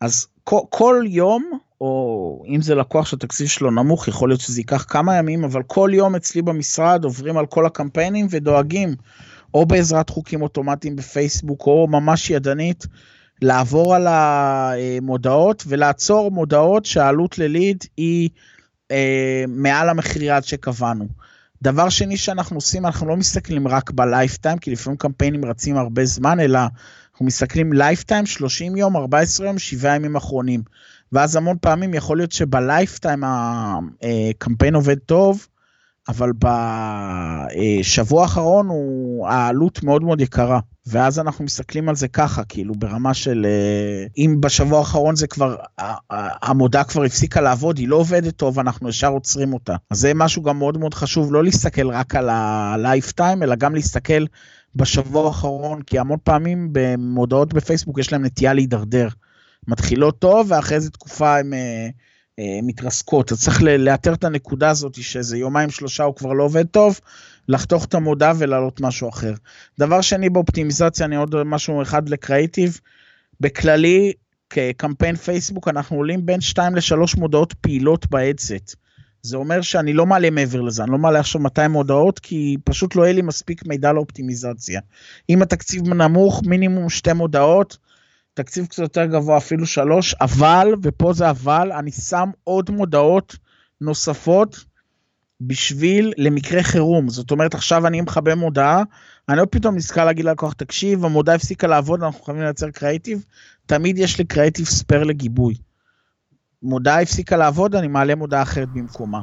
אז 0.00 0.26
כל, 0.44 0.60
כל 0.70 1.04
יום, 1.06 1.58
או 1.82 2.42
אם 2.46 2.62
זה 2.62 2.74
לקוח 2.74 3.06
שהתקציב 3.06 3.46
שלו 3.46 3.70
נמוך, 3.70 4.08
יכול 4.08 4.28
להיות 4.28 4.40
שזה 4.40 4.60
ייקח 4.60 4.84
כמה 4.88 5.16
ימים, 5.16 5.44
אבל 5.44 5.62
כל 5.62 5.90
יום 5.94 6.14
אצלי 6.14 6.42
במשרד 6.42 7.04
עוברים 7.04 7.36
על 7.36 7.46
כל 7.46 7.66
הקמפיינים 7.66 8.26
ודואגים, 8.30 8.94
או 9.54 9.66
בעזרת 9.66 10.10
חוקים 10.10 10.42
אוטומטיים 10.42 10.96
בפייסבוק, 10.96 11.66
או 11.66 11.86
ממש 11.90 12.30
ידנית, 12.30 12.86
לעבור 13.42 13.94
על 13.94 14.06
המודעות 14.06 15.64
ולעצור 15.66 16.30
מודעות 16.30 16.84
שהעלות 16.84 17.38
לליד 17.38 17.84
היא 17.96 18.28
אה, 18.90 19.44
מעל 19.48 19.88
המחיר 19.88 20.22
יעד 20.22 20.44
שקבענו. 20.44 21.08
דבר 21.62 21.88
שני 21.88 22.16
שאנחנו 22.16 22.56
עושים, 22.56 22.86
אנחנו 22.86 23.08
לא 23.08 23.16
מסתכלים 23.16 23.68
רק 23.68 23.90
ב 23.90 23.97
lifetime, 23.97 24.58
כי 24.58 24.70
לפעמים 24.70 24.96
קמפיינים 24.96 25.44
רצים 25.44 25.76
הרבה 25.76 26.04
זמן, 26.04 26.40
אלא 26.40 26.60
אנחנו 27.12 27.26
מסתכלים 27.26 27.72
lifetime, 27.72 28.26
30 28.26 28.76
יום, 28.76 28.96
14 28.96 29.46
יום, 29.46 29.58
7 29.58 29.94
ימים 29.94 30.16
אחרונים. 30.16 30.62
ואז 31.12 31.36
המון 31.36 31.56
פעמים 31.60 31.94
יכול 31.94 32.16
להיות 32.16 32.32
שב 32.32 32.57
lifetime 32.57 33.22
הקמפיין 33.26 34.74
עובד 34.74 34.98
טוב, 34.98 35.46
אבל 36.08 36.30
בשבוע 36.38 38.22
האחרון 38.22 38.68
הוא, 38.68 39.28
העלות 39.28 39.82
מאוד 39.82 40.02
מאוד 40.02 40.20
יקרה. 40.20 40.60
ואז 40.86 41.18
אנחנו 41.18 41.44
מסתכלים 41.44 41.88
על 41.88 41.96
זה 41.96 42.08
ככה, 42.08 42.44
כאילו 42.44 42.74
ברמה 42.74 43.14
של 43.14 43.46
אה, 43.48 44.06
אם 44.18 44.36
בשבוע 44.40 44.78
האחרון 44.78 45.16
זה 45.16 45.26
כבר, 45.26 45.56
המודעה 46.42 46.84
כבר 46.84 47.04
הפסיקה 47.04 47.40
לעבוד, 47.40 47.78
היא 47.78 47.88
לא 47.88 47.96
עובדת 47.96 48.36
טוב, 48.36 48.58
אנחנו 48.58 48.88
ישר 48.88 49.08
עוצרים 49.08 49.54
אותה. 49.54 49.76
אז 49.90 49.98
זה 49.98 50.14
משהו 50.14 50.42
גם 50.42 50.58
מאוד 50.58 50.78
מאוד 50.78 50.94
חשוב, 50.94 51.32
לא 51.32 51.44
להסתכל 51.44 51.88
רק 51.88 52.14
על 52.14 52.28
ה-lifetime, 52.28 53.42
אלא 53.42 53.54
גם 53.54 53.74
להסתכל 53.74 54.26
בשבוע 54.74 55.26
האחרון, 55.26 55.82
כי 55.82 55.98
המון 55.98 56.18
פעמים 56.24 56.68
במודעות 56.72 57.54
בפייסבוק 57.54 57.98
יש 57.98 58.12
להם 58.12 58.24
נטייה 58.24 58.52
להידרדר. 58.52 59.08
מתחילות 59.68 60.18
טוב, 60.18 60.46
ואחרי 60.50 60.76
איזה 60.76 60.90
תקופה 60.90 61.38
הם... 61.38 61.54
אה, 61.54 61.88
אה, 62.38 62.60
מתרסקות. 62.62 63.32
אז 63.32 63.40
צריך 63.42 63.62
לאתר 63.62 64.14
את 64.14 64.24
הנקודה 64.24 64.70
הזאת 64.70 65.02
שאיזה 65.02 65.38
יומיים 65.38 65.70
שלושה 65.70 66.04
הוא 66.04 66.16
כבר 66.16 66.32
לא 66.32 66.44
עובד 66.44 66.66
טוב, 66.66 67.00
לחתוך 67.48 67.84
את 67.84 67.94
המודעה 67.94 68.32
ולהעלות 68.38 68.80
משהו 68.80 69.08
אחר. 69.08 69.34
דבר 69.78 70.00
שני 70.00 70.30
באופטימיזציה, 70.30 71.06
אני 71.06 71.16
עוד 71.16 71.42
משהו 71.42 71.82
אחד 71.82 72.08
לקריאיטיב. 72.08 72.80
בכללי, 73.40 74.12
כקמפיין 74.50 75.16
פייסבוק 75.16 75.68
אנחנו 75.68 75.96
עולים 75.96 76.26
בין 76.26 76.40
2 76.40 76.74
ל-3 76.74 77.20
מודעות 77.20 77.52
פעילות 77.52 78.10
באדסט. 78.10 78.76
זה 79.22 79.36
אומר 79.36 79.60
שאני 79.60 79.92
לא 79.92 80.06
מעלה 80.06 80.30
מעבר 80.30 80.60
לזה, 80.60 80.82
אני 80.82 80.92
לא 80.92 80.98
מעלה 80.98 81.20
עכשיו 81.20 81.40
200 81.40 81.70
מודעות, 81.70 82.18
כי 82.18 82.56
פשוט 82.64 82.96
לא 82.96 83.02
יהיה 83.02 83.12
לי 83.12 83.22
מספיק 83.22 83.66
מידע 83.66 83.92
לאופטימיזציה. 83.92 84.80
אם 85.30 85.42
התקציב 85.42 85.88
נמוך, 85.88 86.42
מינימום 86.46 86.90
שתי 86.90 87.12
מודעות, 87.12 87.76
תקציב 88.34 88.66
קצת 88.66 88.82
יותר 88.82 89.06
גבוה, 89.06 89.36
אפילו 89.36 89.66
שלוש, 89.66 90.14
אבל, 90.20 90.68
ופה 90.82 91.12
זה 91.12 91.30
אבל, 91.30 91.72
אני 91.72 91.90
שם 91.92 92.30
עוד 92.44 92.70
מודעות 92.70 93.36
נוספות 93.80 94.64
בשביל 95.40 96.12
למקרה 96.16 96.62
חירום. 96.62 97.08
זאת 97.08 97.30
אומרת, 97.30 97.54
עכשיו 97.54 97.86
אני 97.86 98.00
מכבה 98.00 98.34
מודעה, 98.34 98.82
אני 99.28 99.38
לא 99.38 99.46
פתאום 99.50 99.76
נזכר 99.76 100.04
להגיד 100.04 100.24
ללקוח, 100.24 100.52
תקשיב, 100.52 101.04
המודעה 101.04 101.34
הפסיקה 101.34 101.66
לעבוד, 101.66 102.02
אנחנו 102.02 102.24
חייבים 102.24 102.42
לייצר 102.42 102.70
קריאיטיב, 102.70 103.24
תמיד 103.66 103.98
יש 103.98 104.18
לי 104.18 104.24
קריאיטיב 104.24 104.66
ספייר 104.66 105.02
לגיבוי. 105.02 105.54
מודעה 106.62 107.02
הפסיקה 107.02 107.36
לעבוד, 107.36 107.74
אני 107.74 107.88
מעלה 107.88 108.14
מודעה 108.14 108.42
אחרת 108.42 108.68
במקומה. 108.68 109.20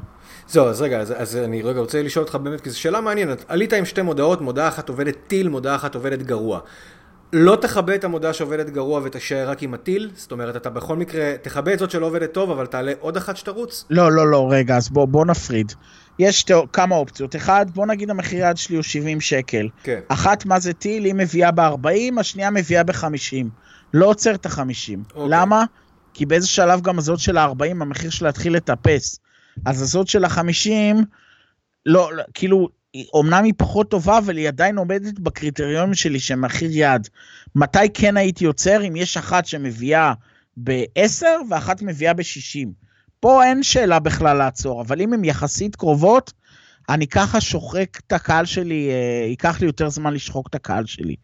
זהו, 0.48 0.68
אז 0.68 0.82
רגע, 0.82 1.00
אז, 1.00 1.14
אז 1.18 1.36
אני 1.36 1.62
רגע 1.62 1.80
רוצה 1.80 2.04
לשאול 2.04 2.26
אותך 2.26 2.36
באמת, 2.36 2.62
כי 2.62 2.70
זו 2.70 2.80
שאלה 2.80 3.02
מעניינת. 3.02 3.46
עלית 3.48 3.74
עם 3.74 3.86
שתי 3.86 4.02
מודעות, 4.02 4.42
מודעה 4.42 4.68
אחת 4.68 4.90
עובדת 4.90 5.18
טיל, 5.28 5.50
מודעה 5.50 5.76
אחת 5.76 5.96
עובדת 5.96 6.22
גרוע. 6.22 6.60
לא 7.34 7.58
תכבה 7.62 7.96
את 7.96 8.04
המודעה 8.04 8.34
שעובדת 8.34 8.70
גרוע 8.70 9.02
ותישאר 9.04 9.50
רק 9.50 9.64
עם 9.64 9.74
הטיל? 9.74 10.12
זאת 10.16 10.32
אומרת, 10.32 10.56
אתה 10.56 10.70
בכל 10.70 10.96
מקרה, 10.96 11.34
תכבה 11.42 11.74
את 11.74 11.80
זאת 11.80 11.92
שלא 11.92 12.06
עובדת 12.06 12.34
טוב, 12.34 12.52
אבל 12.52 12.66
תעלה 12.66 12.94
עוד 13.00 13.18
אחת 13.18 13.38
שתרוץ? 13.38 13.86
לא, 13.90 14.12
לא, 14.12 14.28
לא, 14.32 14.48
רגע, 14.52 14.78
אז 14.78 14.90
בוא, 14.90 15.06
בוא 15.06 15.26
נפריד. 15.26 15.72
יש 16.20 16.40
שתי, 16.40 16.54
כמה 16.74 16.96
אופציות. 16.96 17.36
אחד, 17.36 17.66
בוא 17.74 17.86
נגיד 17.86 18.10
המחיר 18.10 18.46
יד 18.46 18.58
שלי 18.58 18.76
הוא 18.76 18.84
70 18.84 19.22
שקל. 19.22 19.68
כן. 19.84 20.00
אחת, 20.08 20.46
מה 20.46 20.60
זה 20.60 20.74
טיל? 20.74 21.06
היא 21.06 21.14
מביאה 21.14 21.52
ב-40, 21.52 22.20
השנייה 22.20 22.50
מביאה 22.50 22.84
ב-50. 22.84 23.46
לא 23.94 24.06
עוצר 24.06 24.36
את 24.36 24.46
ה-50. 24.46 24.60
אוקיי. 24.60 25.28
למה? 25.30 25.64
כי 26.14 26.26
באיזה 26.26 26.48
שלב 26.48 26.82
גם 26.82 26.98
הזאת 26.98 27.20
של 27.20 27.38
ה-40, 27.38 27.72
המחיר 27.72 28.10
שלה 28.10 28.30
התחיל 28.30 28.56
לטפס. 28.56 29.20
אז 29.66 29.82
הזאת 29.82 30.08
של 30.08 30.26
ה-50, 30.26 30.72
לא, 31.86 32.14
לא, 32.14 32.24
כאילו, 32.34 32.70
אומנם 33.14 33.44
היא 33.44 33.54
פחות 33.58 33.92
טובה, 33.92 34.18
אבל 34.18 34.38
היא 34.38 34.48
עדיין 34.48 34.78
עומדת 34.78 35.20
בקריטריונים 35.20 35.94
שלי 35.94 36.20
של 36.20 36.36
מחיר 36.36 36.72
יעד. 36.72 37.08
מתי 37.56 37.90
כן 37.94 38.18
הייתי 38.18 38.46
עוצר? 38.46 38.88
אם 38.88 38.96
יש 38.96 39.18
אחת 39.18 39.46
שמביאה 39.46 40.14
ב-10 40.58 41.26
ואחת 41.50 41.82
מביאה 41.82 42.14
ב-60. 42.14 42.68
פה 43.20 43.44
אין 43.44 43.64
שאלה 43.64 44.00
בכלל 44.00 44.38
לעצור, 44.38 44.82
אבל 44.82 45.02
אם 45.02 45.14
הן 45.14 45.26
יחסית 45.26 45.76
קרובות, 45.76 46.34
אני 46.90 47.08
ככה 47.08 47.42
שוחק 47.42 48.00
את 48.08 48.14
הקהל 48.14 48.46
שלי, 48.46 48.90
אה, 48.90 49.28
ייקח 49.28 49.62
לי 49.62 49.66
יותר 49.66 49.90
זמן 49.90 50.14
לשחוק 50.14 50.48
את 50.48 50.56
הקהל 50.56 50.86
שלי. 50.86 51.16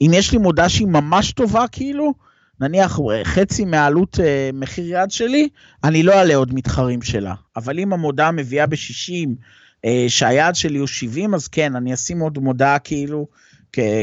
אם 0.00 0.10
יש 0.14 0.32
לי 0.32 0.38
מודעה 0.38 0.68
שהיא 0.68 0.88
ממש 0.88 1.32
טובה, 1.32 1.68
כאילו, 1.72 2.14
נניח 2.60 2.98
אה, 3.10 3.24
חצי 3.24 3.64
מהעלות 3.64 4.20
אה, 4.20 4.50
מחיר 4.54 4.84
יד 4.88 5.10
שלי, 5.10 5.48
אני 5.84 6.02
לא 6.02 6.12
אעלה 6.12 6.34
עוד 6.34 6.54
מתחרים 6.54 7.02
שלה. 7.02 7.34
אבל 7.56 7.78
אם 7.78 7.92
המודעה 7.92 8.32
מביאה 8.32 8.66
ב-60, 8.66 9.28
אה, 9.28 9.34
שהיעד 10.08 10.54
שלי 10.54 10.78
הוא 10.78 10.86
70, 10.86 11.34
אז 11.34 11.48
כן, 11.48 11.76
אני 11.76 11.94
אשים 11.94 12.20
עוד 12.20 12.38
מודעה 12.38 12.78
כאילו, 12.78 13.26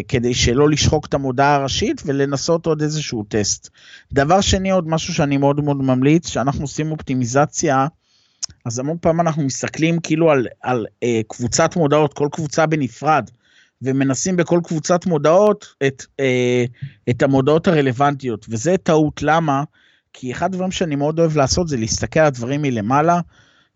כדי 0.07 0.33
שלא 0.33 0.69
לשחוק 0.69 1.05
את 1.05 1.13
המודעה 1.13 1.55
הראשית 1.55 2.01
ולנסות 2.05 2.65
עוד 2.65 2.81
איזשהו 2.81 3.23
טסט. 3.23 3.69
דבר 4.13 4.41
שני, 4.41 4.71
עוד 4.71 4.87
משהו 4.87 5.13
שאני 5.13 5.37
מאוד 5.37 5.63
מאוד 5.63 5.77
ממליץ, 5.77 6.27
שאנחנו 6.27 6.61
עושים 6.61 6.91
אופטימיזציה, 6.91 7.87
אז 8.65 8.79
המון 8.79 8.97
פעמים 9.01 9.19
אנחנו 9.19 9.43
מסתכלים 9.43 9.99
כאילו 9.99 10.31
על, 10.31 10.47
על 10.61 10.85
אה, 11.03 11.21
קבוצת 11.27 11.75
מודעות, 11.75 12.13
כל 12.13 12.27
קבוצה 12.31 12.65
בנפרד, 12.65 13.29
ומנסים 13.81 14.35
בכל 14.35 14.59
קבוצת 14.63 15.05
מודעות 15.05 15.75
את, 15.87 16.05
אה, 16.19 16.65
את 17.09 17.23
המודעות 17.23 17.67
הרלוונטיות, 17.67 18.45
וזה 18.49 18.75
טעות, 18.83 19.23
למה? 19.23 19.63
כי 20.13 20.31
אחד 20.31 20.45
הדברים 20.45 20.71
שאני 20.71 20.95
מאוד 20.95 21.19
אוהב 21.19 21.37
לעשות 21.37 21.67
זה 21.67 21.77
להסתכל 21.77 22.19
על 22.19 22.25
הדברים 22.25 22.61
מלמעלה, 22.61 23.19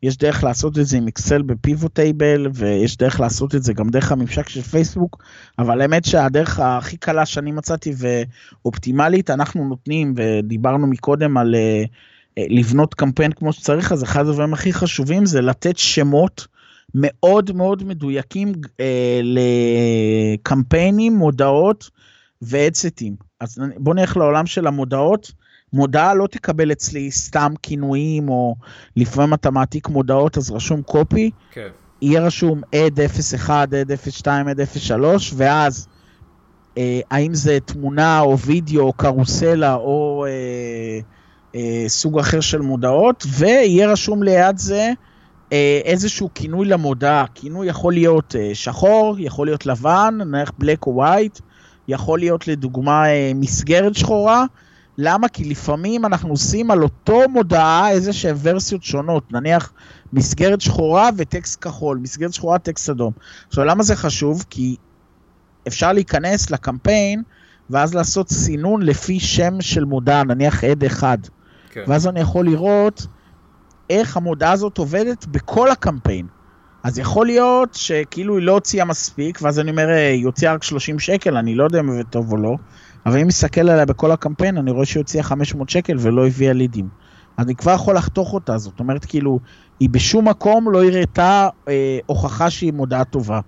יש 0.03 0.17
דרך 0.17 0.43
לעשות 0.43 0.79
את 0.79 0.85
זה 0.85 0.97
עם 0.97 1.07
אקסל 1.07 1.41
בפיבוט 1.41 1.93
טייבל, 1.93 2.47
ויש 2.53 2.97
דרך 2.97 3.19
לעשות 3.19 3.55
את 3.55 3.63
זה 3.63 3.73
גם 3.73 3.89
דרך 3.89 4.11
הממשק 4.11 4.49
של 4.49 4.61
פייסבוק, 4.61 5.23
אבל 5.59 5.81
האמת 5.81 6.05
שהדרך 6.05 6.59
הכי 6.59 6.97
קלה 6.97 7.25
שאני 7.25 7.51
מצאתי 7.51 7.93
ואופטימלית, 7.97 9.29
אנחנו 9.29 9.67
נותנים, 9.67 10.13
ודיברנו 10.17 10.87
מקודם 10.87 11.37
על 11.37 11.55
אה, 11.55 11.83
אה, 12.37 12.45
לבנות 12.49 12.93
קמפיין 12.93 13.31
כמו 13.31 13.53
שצריך, 13.53 13.91
אז 13.91 14.03
אחד 14.03 14.27
הדברים 14.27 14.53
הכי 14.53 14.73
חשובים 14.73 15.25
זה 15.25 15.41
לתת 15.41 15.77
שמות 15.77 16.47
מאוד 16.95 17.51
מאוד 17.51 17.83
מדויקים 17.83 18.53
אה, 18.79 19.21
לקמפיינים, 19.23 21.15
מודעות 21.15 21.89
ואדסטים. 22.41 23.15
אז 23.39 23.59
בוא 23.77 23.95
נלך 23.95 24.17
לעולם 24.17 24.45
של 24.45 24.67
המודעות. 24.67 25.31
מודעה 25.73 26.13
לא 26.13 26.27
תקבל 26.27 26.71
אצלי 26.71 27.11
סתם 27.11 27.53
כינויים, 27.63 28.29
או 28.29 28.55
לפעמים 28.95 29.33
אתה 29.33 29.51
מעתיק 29.51 29.87
מודעות 29.87 30.37
אז 30.37 30.51
רשום 30.51 30.81
קופי, 30.81 31.31
כן. 31.51 31.67
יהיה 32.01 32.21
רשום 32.21 32.61
עד 32.75 32.99
01, 32.99 33.73
עד 33.73 33.91
02, 34.09 34.47
עד 34.47 34.59
03, 34.63 35.33
ואז 35.37 35.87
אה, 36.77 36.99
האם 37.11 37.33
זה 37.33 37.57
תמונה 37.65 38.19
או 38.19 38.37
וידאו 38.37 38.81
או 38.81 38.93
קרוסלה 38.93 39.73
או 39.73 40.25
אה, 40.27 40.99
אה, 41.55 41.89
סוג 41.89 42.19
אחר 42.19 42.39
של 42.39 42.61
מודעות, 42.61 43.23
ויהיה 43.37 43.91
רשום 43.91 44.23
ליד 44.23 44.57
זה 44.57 44.91
אה, 45.53 45.79
איזשהו 45.83 46.29
כינוי 46.35 46.67
למודעה. 46.67 47.25
כינוי 47.33 47.67
יכול 47.67 47.93
להיות 47.93 48.35
אה, 48.39 48.51
שחור, 48.53 49.15
יכול 49.19 49.47
להיות 49.47 49.65
לבן, 49.65 50.17
נניח 50.17 50.51
בלק 50.57 50.87
או 50.87 50.95
ווייט, 50.95 51.39
יכול 51.87 52.19
להיות 52.19 52.47
לדוגמה 52.47 53.09
אה, 53.09 53.31
מסגרת 53.35 53.95
שחורה. 53.95 54.45
למה? 54.97 55.27
כי 55.27 55.43
לפעמים 55.43 56.05
אנחנו 56.05 56.29
עושים 56.29 56.71
על 56.71 56.83
אותו 56.83 57.21
מודעה 57.29 57.91
איזה 57.91 58.13
שהן 58.13 58.35
ורסיות 58.41 58.83
שונות, 58.83 59.31
נניח 59.31 59.73
מסגרת 60.13 60.61
שחורה 60.61 61.09
וטקסט 61.17 61.61
כחול, 61.61 61.97
מסגרת 61.97 62.33
שחורה, 62.33 62.59
טקסט 62.59 62.89
אדום. 62.89 63.13
עכשיו, 63.47 63.65
למה 63.65 63.83
זה 63.83 63.95
חשוב? 63.95 64.45
כי 64.49 64.75
אפשר 65.67 65.93
להיכנס 65.93 66.51
לקמפיין 66.51 67.23
ואז 67.69 67.93
לעשות 67.93 68.29
סינון 68.29 68.81
לפי 68.81 69.19
שם 69.19 69.61
של 69.61 69.85
מודעה, 69.85 70.23
נניח 70.23 70.63
עד 70.63 70.83
אחד. 70.83 71.17
כן. 71.71 71.83
ואז 71.87 72.07
אני 72.07 72.19
יכול 72.19 72.45
לראות 72.45 73.07
איך 73.89 74.17
המודעה 74.17 74.51
הזאת 74.51 74.77
עובדת 74.77 75.25
בכל 75.25 75.71
הקמפיין. 75.71 76.27
אז 76.87 76.99
יכול 76.99 77.25
להיות 77.25 77.73
שכאילו 77.73 78.37
היא 78.37 78.45
לא 78.45 78.51
הוציאה 78.51 78.85
מספיק, 78.85 79.39
ואז 79.41 79.59
אני 79.59 79.71
אומר, 79.71 79.89
"אה, 79.89 80.11
היא 80.11 80.25
הוציאה 80.25 80.53
רק 80.53 80.63
30 80.63 80.99
שקל, 80.99 81.37
אני 81.37 81.55
לא 81.55 81.63
יודע 81.63 81.79
אם 81.79 81.91
זה 81.91 82.03
טוב 82.03 82.31
או 82.31 82.37
לא, 82.37 82.55
אבל 83.05 83.19
אם 83.19 83.27
מסתכל 83.27 83.61
עליה 83.61 83.85
בכל 83.85 84.11
הקמפיין, 84.11 84.57
אני 84.57 84.71
רואה 84.71 84.85
שהיא 84.85 85.01
הוציאה 85.01 85.23
500 85.23 85.69
שקל 85.69 85.97
ולא 85.99 86.27
הביאה 86.27 86.53
לידים. 86.53 86.89
אני 87.39 87.55
כבר 87.55 87.73
יכול 87.73 87.95
לחתוך 87.95 88.33
אותה, 88.33 88.57
זאת 88.57 88.79
אומרת, 88.79 89.05
כאילו, 89.05 89.39
היא 89.79 89.89
בשום 89.89 90.27
מקום 90.27 90.71
לא 90.71 90.83
הראתה 90.83 91.49
אה, 91.67 91.99
הוכחה 92.05 92.49
שהיא 92.49 92.73
מודעה 92.73 93.03
טובה. 93.03 93.39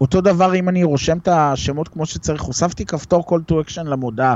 אותו 0.00 0.20
דבר 0.20 0.54
אם 0.54 0.68
אני 0.68 0.84
רושם 0.84 1.18
את 1.18 1.28
השמות 1.28 1.88
כמו 1.88 2.06
שצריך, 2.06 2.42
הוספתי 2.42 2.84
כפתור 2.84 3.24
call 3.30 3.52
to 3.52 3.54
action 3.54 3.84
למודעה. 3.84 4.34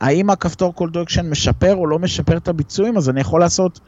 האם 0.00 0.30
הכפתור 0.30 0.74
call 0.78 0.88
to 0.88 1.08
action 1.08 1.22
משפר 1.22 1.74
או 1.74 1.86
לא 1.86 1.98
משפר 1.98 2.36
את 2.36 2.48
הביצועים, 2.48 2.96
אז 2.96 3.08
אני 3.08 3.20
יכול 3.20 3.40
לעשות 3.40 3.80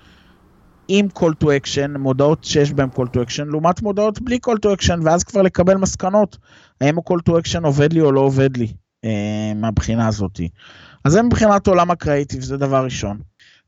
עם 0.88 1.08
call 1.18 1.44
to 1.44 1.46
action, 1.46 1.98
מודעות 1.98 2.44
שיש 2.44 2.72
בהן 2.72 2.88
call 2.94 3.06
to 3.06 3.28
action, 3.28 3.44
לעומת 3.46 3.82
מודעות 3.82 4.20
בלי 4.20 4.38
call 4.46 4.56
to 4.66 4.78
action, 4.78 5.00
ואז 5.04 5.24
כבר 5.24 5.42
לקבל 5.42 5.76
מסקנות, 5.76 6.38
האם 6.80 6.98
ה-call 6.98 7.30
to 7.30 7.32
action 7.32 7.64
עובד 7.64 7.92
לי 7.92 8.00
או 8.00 8.12
לא 8.12 8.20
עובד 8.20 8.56
לי, 8.56 8.72
אה, 9.04 9.52
מהבחינה 9.56 10.08
הזאת. 10.08 10.40
אז 11.04 11.12
זה 11.12 11.22
מבחינת 11.22 11.66
עולם 11.66 11.90
הקריאיטיב, 11.90 12.42
זה 12.42 12.56
דבר 12.56 12.84
ראשון. 12.84 13.18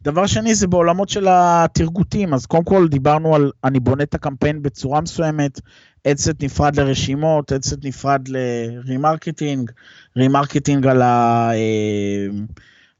דבר 0.02 0.26
שני 0.26 0.54
זה 0.54 0.66
בעולמות 0.66 1.08
של 1.08 1.26
הטרגוטים, 1.30 2.34
אז 2.34 2.46
קודם 2.46 2.64
כל 2.64 2.88
דיברנו 2.88 3.34
על 3.34 3.50
אני 3.64 3.80
בונה 3.80 4.02
את 4.02 4.14
הקמפיין 4.14 4.62
בצורה 4.62 5.00
מסוימת, 5.00 5.60
ad 6.06 6.21
set 6.21 6.42
נפרד 6.42 6.76
לרשימות, 6.76 7.52
ad 7.52 7.65
set 7.65 7.84
נפרד 7.84 8.28
ל 8.28 8.39
remarketing, 8.39 9.70
remarketing 10.16 10.86
על 10.86 11.02
ה... 11.02 11.50
אה, 11.52 12.26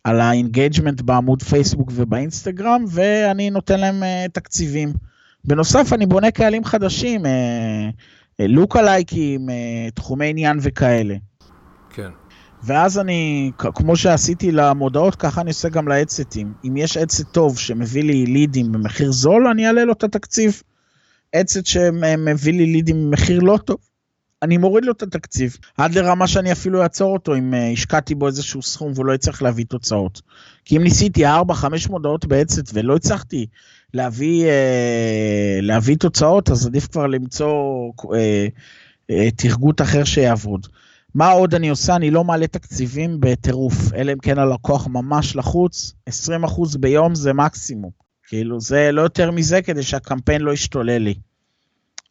על 0.05 0.21
ה 0.21 0.28
engagement 0.28 1.01
בעמוד 1.01 1.43
פייסבוק 1.43 1.91
ובאינסטגרם, 1.95 2.85
ואני 2.89 3.51
נותן 3.51 3.81
להם 3.81 4.03
uh, 4.03 4.31
תקציבים. 4.33 4.93
בנוסף, 5.45 5.93
אני 5.93 6.07
בונה 6.07 6.31
קהלים 6.31 6.65
חדשים, 6.65 7.23
lookalike 8.39 8.83
ים, 8.83 9.49
תחומי 9.95 10.27
עניין 10.31 10.59
וכאלה. 10.63 11.15
כן. 11.91 12.11
ואז 12.63 12.99
אני, 12.99 13.51
כמו 13.59 13.97
שעשיתי 13.97 14.53
למודעות, 14.53 15.15
ככה 15.15 15.41
אני 15.41 15.51
עושה 15.51 15.69
גם 15.69 15.89
לאדסטים. 15.89 16.53
אם 16.65 16.77
יש 16.77 16.97
אדסט 16.97 17.33
טוב 17.33 17.59
שמביא 17.59 18.03
לי 18.03 18.27
לידים 18.27 18.73
במחיר 18.73 19.13
זול, 19.13 19.47
אני 19.47 19.67
אעלה 19.67 19.85
לו 19.85 19.93
את 19.93 20.05
התקציב. 20.05 20.63
אדסט 21.35 21.67
שמביא 21.67 22.53
לי 22.53 22.67
לידים 22.67 23.11
במחיר 23.11 23.41
לא 23.41 23.59
טוב, 23.65 23.77
אני 24.45 24.57
מוריד 24.57 24.85
לו 24.85 24.93
את 24.93 25.03
התקציב. 25.03 25.57
עד 25.77 25.95
לרמה 25.95 26.27
שאני 26.27 26.53
אפילו 26.53 26.83
אעצור 26.83 27.13
אותו 27.13 27.37
אם 27.37 27.55
אה, 27.55 27.71
השקעתי 27.71 28.15
בו 28.15 28.27
איזשהו 28.27 28.63
סכום 28.63 28.93
והוא 28.95 29.07
לא 29.07 29.13
יצטרך 29.13 29.43
להביא 29.43 29.65
תוצאות. 29.65 30.23
כי 30.65 30.77
אם 30.77 30.83
ניסיתי 30.83 31.27
4-5 31.27 31.29
מודעות 31.91 32.27
באדסט 32.27 32.71
ולא 32.75 32.97
הצלחתי 32.97 33.47
להביא, 33.95 34.45
אה, 34.45 35.59
להביא 35.63 35.97
תוצאות, 35.97 36.51
אז 36.51 36.67
עדיף 36.67 36.87
כבר 36.87 37.07
למצוא 37.07 37.53
אה, 38.15 39.31
טרגוט 39.37 39.81
אחר 39.81 40.05
שיעבוד. 40.05 40.67
מה 41.15 41.31
עוד 41.31 41.55
אני 41.55 41.69
עושה? 41.69 41.97
אני 41.97 42.11
לא 42.11 42.25
מעלה 42.25 42.47
תקציבים 42.47 43.17
בטירוף, 43.21 43.93
אלא 43.95 44.13
אם 44.13 44.19
כן 44.19 44.39
הלקוח 44.39 44.87
ממש 44.87 45.37
לחוץ, 45.37 45.95
20% 46.11 46.79
ביום 46.79 47.15
זה 47.15 47.33
מקסימום. 47.33 47.91
כאילו, 48.27 48.61
זה 48.61 48.93
לא 48.93 49.03
יותר 49.03 49.31
מזה 49.31 49.63
כדי 49.63 49.83
שהקמפיין 49.83 50.43
לא 50.43 50.53
ישתולל 50.53 50.99
לי. 50.99 51.15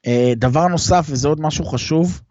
אה, 0.08 0.34
דבר 0.38 0.68
נוסף, 0.68 1.06
וזה 1.10 1.28
עוד 1.28 1.42
משהו 1.42 1.66
חשוב, 1.66 2.22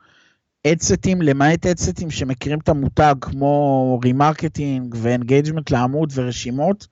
ad 0.66 0.80
set 0.80 1.01
ים, 1.01 1.22
למעט 1.22 1.66
ad 1.66 1.79
set 1.79 1.97
ים 1.97 2.10
שמכירים 2.10 2.58
את 2.58 2.68
המותג, 2.68 3.14
כמו 3.20 4.00
remarketing 4.04 4.94
ו 4.98 5.05
engagement 5.05 5.70
לעמוד 5.70 6.12
ורשימות, 6.14 6.86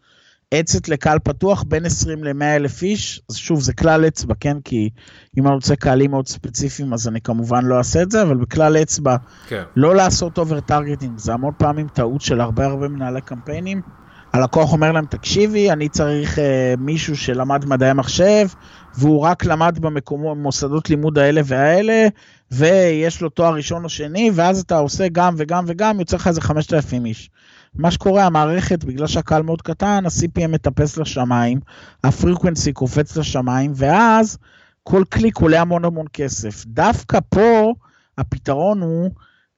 ad 0.54 0.68
set 0.68 0.88
לקהל 0.88 1.18
פתוח 1.18 1.62
בין 1.62 1.86
20 1.86 2.24
ל-100 2.24 2.44
אלף 2.44 2.82
איש, 2.82 3.22
אז 3.30 3.36
שוב 3.36 3.60
זה 3.60 3.72
כלל 3.72 4.06
אצבע, 4.06 4.34
כן? 4.40 4.56
כי 4.64 4.90
אם 5.38 5.46
אני 5.46 5.54
רוצה 5.54 5.76
קהלים 5.76 6.10
מאוד 6.10 6.28
ספציפיים 6.28 6.92
אז 6.92 7.08
אני 7.08 7.20
כמובן 7.20 7.64
לא 7.64 7.78
אעשה 7.78 8.02
את 8.02 8.10
זה, 8.10 8.22
אבל 8.22 8.36
ככלל 8.36 8.76
אצבע, 8.76 9.16
כן. 9.48 9.62
לא 9.76 9.94
לעשות 9.94 10.38
over 10.38 10.60
targeting, 10.60 11.18
זה 11.18 11.32
המון 11.32 11.52
פעמים 11.58 11.88
טעות 11.88 12.20
של 12.20 12.40
הרבה 12.40 12.66
הרבה 12.66 12.88
מנהלי 12.88 13.20
קמפיינים. 13.20 13.82
הלקוח 14.32 14.72
אומר 14.72 14.92
להם, 14.92 15.06
תקשיבי, 15.06 15.70
אני 15.70 15.88
צריך 15.88 16.38
uh, 16.38 16.40
מישהו 16.78 17.16
שלמד 17.16 17.64
מדעי 17.64 17.92
מחשב, 17.92 18.46
והוא 18.94 19.20
רק 19.20 19.44
למד 19.44 19.78
במוסדות 19.78 20.90
לימוד 20.90 21.18
האלה 21.18 21.40
והאלה, 21.44 22.08
ויש 22.50 23.20
לו 23.20 23.28
תואר 23.28 23.54
ראשון 23.54 23.84
או 23.84 23.88
שני, 23.88 24.30
ואז 24.34 24.60
אתה 24.60 24.76
עושה 24.78 25.08
גם 25.12 25.34
וגם 25.36 25.64
וגם, 25.66 26.00
יוצא 26.00 26.16
לך 26.16 26.26
איזה 26.26 26.40
5,000 26.40 27.06
איש. 27.06 27.30
מה 27.74 27.90
שקורה, 27.90 28.26
המערכת, 28.26 28.84
בגלל 28.84 29.06
שהקהל 29.06 29.42
מאוד 29.42 29.62
קטן, 29.62 30.06
ה-CPM 30.06 30.48
מטפס 30.48 30.96
לשמיים, 30.96 31.60
ה 32.04 32.11
frequency 32.11 32.72
קופץ 32.72 33.16
לשמיים, 33.16 33.72
ואז 33.74 34.38
כל 34.82 35.02
קליק 35.08 35.36
עולה 35.36 35.60
המון 35.60 35.84
המון 35.84 36.06
כסף. 36.12 36.64
דווקא 36.66 37.18
פה 37.28 37.72
הפתרון 38.18 38.82
הוא 38.82 39.10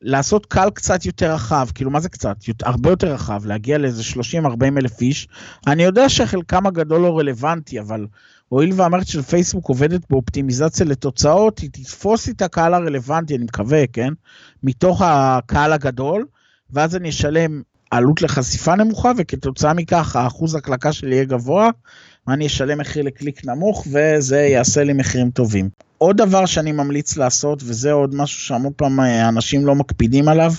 לעשות 0.02 0.46
קהל 0.46 0.70
קצת 0.70 1.06
יותר 1.06 1.32
רחב, 1.32 1.68
כאילו 1.74 1.90
מה 1.90 2.00
זה 2.00 2.08
קצת? 2.08 2.36
הרבה 2.62 2.90
יותר 2.90 3.12
רחב, 3.12 3.46
להגיע 3.46 3.78
לאיזה 3.78 4.02
30-40 4.02 4.46
אלף 4.78 5.00
איש. 5.00 5.28
אני 5.66 5.82
יודע 5.82 6.08
שחלקם 6.08 6.66
הגדול 6.66 7.00
לא 7.00 7.18
רלוונטי, 7.18 7.80
אבל 7.80 8.06
הואיל 8.48 8.72
והמערכת 8.76 9.06
של 9.06 9.22
פייסבוק 9.22 9.68
עובדת 9.68 10.00
באופטימיזציה 10.10 10.86
לתוצאות, 10.86 11.58
היא 11.58 11.70
תתפוס 11.72 12.28
את 12.28 12.42
הקהל 12.42 12.74
הרלוונטי, 12.74 13.36
אני 13.36 13.44
מקווה, 13.44 13.86
כן? 13.86 14.12
מתוך 14.62 15.02
הקהל 15.04 15.72
הגדול, 15.72 16.26
ואז 16.70 16.96
אני 16.96 17.08
אשלם 17.08 17.62
עלות 17.90 18.22
לחשיפה 18.22 18.74
נמוכה, 18.74 19.12
וכתוצאה 19.18 19.74
מכך 19.74 20.16
האחוז 20.16 20.54
הקלקה 20.54 20.92
שלי 20.92 21.14
יהיה 21.14 21.24
גבוה, 21.24 21.70
ואני 22.26 22.46
אשלם 22.46 22.78
מחיר 22.78 23.02
לקליק 23.02 23.44
נמוך, 23.44 23.86
וזה 23.92 24.40
יעשה 24.40 24.84
לי 24.84 24.92
מחירים 24.92 25.30
טובים. 25.30 25.68
עוד 26.02 26.16
דבר 26.16 26.46
שאני 26.46 26.72
ממליץ 26.72 27.16
לעשות, 27.16 27.62
וזה 27.64 27.92
עוד 27.92 28.14
משהו 28.14 28.40
שהמון 28.40 28.72
פעם 28.76 29.00
אה, 29.00 29.28
אנשים 29.28 29.66
לא 29.66 29.74
מקפידים 29.74 30.28
עליו, 30.28 30.52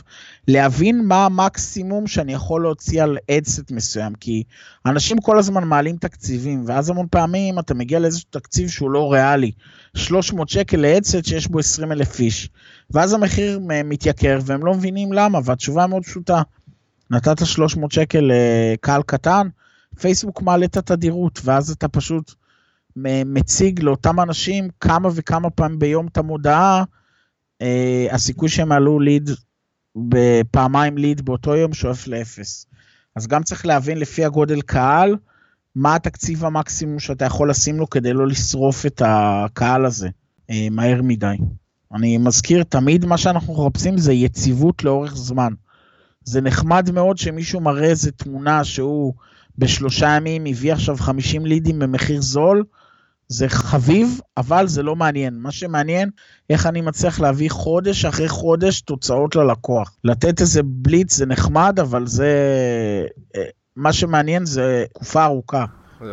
להבין 0.48 1.06
מה 1.06 1.26
המקסימום 1.26 2.08
שאני 2.08 2.34
יכול 2.34 2.62
להוציא 2.62 3.04
על 3.04 3.18
אדסט 3.32 3.72
מסוים, 3.72 4.16
כי 4.16 4.44
אנשים 4.86 5.18
כל 5.18 5.38
הזמן 5.38 5.64
מעלים 5.64 5.98
תקציבים, 5.98 6.64
ואז 6.68 6.90
המון 6.90 7.08
פעמים 7.12 7.60
אתה 7.60 7.74
מגיע 7.74 8.00
לאיזשהו 8.00 8.30
תקציב 8.30 8.70
שהוא 8.70 8.92
לא 8.92 9.14
ריאלי, 9.14 9.52
300 9.96 10.50
שקל 10.50 10.78
לאדסט 10.78 11.26
שיש 11.26 11.48
בו 11.48 11.60
20 11.60 11.92
אלף 11.92 12.20
איש, 12.20 12.50
ואז 12.92 13.14
המחיר 13.14 13.60
מתייקר 13.84 14.40
והם 14.46 14.66
לא 14.66 14.74
מבינים 14.74 15.14
למה, 15.14 15.40
והתשובה 15.44 15.88
מאוד 15.88 16.04
פשוטה, 16.04 16.42
נתת 17.10 17.46
300 17.46 17.92
שקל 17.92 18.32
לקהל 18.32 19.02
קטן, 19.06 19.48
פייסבוק 20.00 20.42
מעלה 20.42 20.66
את 20.66 20.78
התדירות, 20.78 21.42
ואז 21.44 21.72
אתה 21.72 21.88
פשוט 21.88 22.34
מציג 23.26 23.84
לאותם 23.84 24.20
אנשים 24.20 24.68
כמה 24.80 25.10
וכמה 25.16 25.50
פעמים 25.50 25.80
ביום 25.80 26.08
את 26.08 26.18
המודעה, 26.18 26.84
אה, 27.62 28.08
הסיכוי 28.12 28.50
שהם 28.50 28.72
עלו 28.72 29.00
ליד, 29.00 29.30
בפעמיים 29.96 30.98
ליד 30.98 31.26
באותו 31.26 31.56
יום 31.56 31.74
שואף 31.74 32.08
לאפס. 32.08 32.66
אז 33.16 33.28
גם 33.28 33.44
צריך 33.44 33.66
להבין 33.66 33.98
לפי 33.98 34.26
הגודל 34.26 34.62
קהל, 34.62 35.16
מה 35.76 35.96
התקציב 35.96 36.46
המקסימום 36.46 37.00
שאתה 37.00 37.26
יכול 37.26 37.50
לשים 37.50 37.78
לו 37.78 37.90
כדי 37.90 38.14
לא 38.14 38.28
לשרוף 38.28 38.86
את 38.86 39.02
הקהל 39.06 39.86
הזה 39.86 40.10
אה, 40.50 40.68
מהר 40.72 41.02
מדי. 41.02 41.36
אני 41.94 42.18
מזכיר, 42.18 42.64
תמיד 42.64 43.06
מה 43.06 43.18
שאנחנו 43.18 43.66
מחפשים 43.66 43.98
זה 43.98 44.14
יציבות 44.14 44.84
לאורך 44.84 45.16
זמן. 45.16 45.54
זה 46.24 46.42
נחמד 46.42 46.92
מאוד 46.92 47.18
שמישהו 47.18 47.62
מראה 47.62 47.90
איזה 47.90 48.12
תמונה 48.12 48.64
שהוא 48.64 49.14
בשלושה 49.58 50.08
ימים 50.08 50.46
הביא 50.46 50.74
עכשיו 50.74 50.98
50 50.98 51.46
לידים 51.46 51.80
במחיר 51.80 52.22
זול, 52.22 52.64
זה 53.28 53.50
חביב, 53.50 54.20
אבל 54.38 54.68
זה 54.68 54.84
לא 54.84 54.96
מעניין. 54.96 55.40
מה 55.40 55.52
שמעניין, 55.52 56.10
איך 56.50 56.66
אני 56.66 56.82
מצליח 56.82 57.20
להביא 57.20 57.50
חודש 57.50 58.06
אחרי 58.06 58.30
חודש 58.30 58.82
תוצאות 58.82 59.36
ללקוח. 59.36 59.96
לתת 60.04 60.42
איזה 60.42 60.62
בליץ 60.64 61.16
זה 61.16 61.26
נחמד, 61.26 61.80
אבל 61.82 62.08
זה... 62.08 62.32
אה, 63.36 63.44
מה 63.76 63.94
שמעניין 63.94 64.46
זה 64.46 64.86
תקופה 64.94 65.26
ארוכה. 65.26 65.66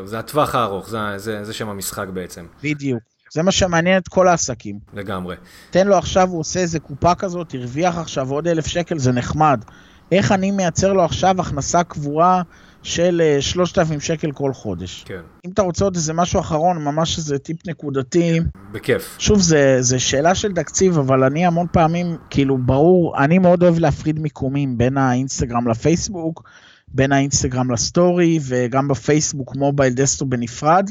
זה 0.05 0.19
הטווח 0.19 0.55
הארוך, 0.55 0.89
זה, 0.89 0.99
זה, 1.17 1.45
זה 1.45 1.53
שם 1.53 1.69
המשחק 1.69 2.07
בעצם. 2.09 2.47
בדיוק. 2.63 3.03
זה 3.33 3.43
מה 3.43 3.53
שמעניין 3.53 3.99
את 3.99 4.09
כל 4.09 4.29
העסקים. 4.29 4.79
לגמרי. 4.95 5.37
תן 5.71 5.87
לו 5.87 5.97
עכשיו, 5.99 6.29
הוא 6.29 6.41
עושה 6.41 6.61
איזה 6.61 6.81
קופה 6.81 7.15
כזאת, 7.15 7.55
הרוויח 7.55 7.99
עכשיו 7.99 8.31
עוד 8.31 8.49
אלף 8.49 8.67
שקל, 8.67 8.99
זה 8.99 9.13
נחמד. 9.13 9.65
איך 10.13 10.33
אני 10.33 10.51
מייצר 10.51 10.93
לו 10.93 11.05
עכשיו 11.05 11.41
הכנסה 11.41 11.85
קבועה 11.85 12.43
של 12.83 13.23
3,000 13.41 13.95
אה, 13.95 14.01
שקל 14.01 14.33
כל 14.33 14.53
חודש. 14.53 15.05
כן. 15.07 15.21
אם 15.47 15.51
אתה 15.51 15.63
רוצה 15.63 15.85
עוד 15.85 15.97
איזה 15.97 16.13
משהו 16.13 16.41
אחרון, 16.41 16.85
ממש 16.85 17.19
איזה 17.19 17.39
טיפ 17.39 17.67
נקודתי. 17.67 18.41
בכיף. 18.73 19.17
שוב, 19.19 19.41
זה, 19.41 19.77
זה 19.81 19.99
שאלה 19.99 20.35
של 20.35 20.53
תקציב, 20.53 20.99
אבל 20.99 21.25
אני 21.25 21.47
המון 21.47 21.67
פעמים, 21.73 22.17
כאילו, 22.31 22.59
ברור, 22.59 23.25
אני 23.25 23.39
מאוד 23.39 23.63
אוהב 23.63 23.79
להפריד 23.79 24.19
מיקומים 24.19 24.79
בין 24.79 24.99
האינסטגרם 24.99 25.69
לפייסבוק, 25.69 26.49
בין 26.89 27.13
האינסטגרם 27.13 27.71
ל 27.71 27.81
story, 27.81 28.39
וגם 28.43 28.89
בפייסבוק 28.89 29.57
mobile 29.57 29.93
desktop 29.93 30.27
בנפרד. 30.27 30.91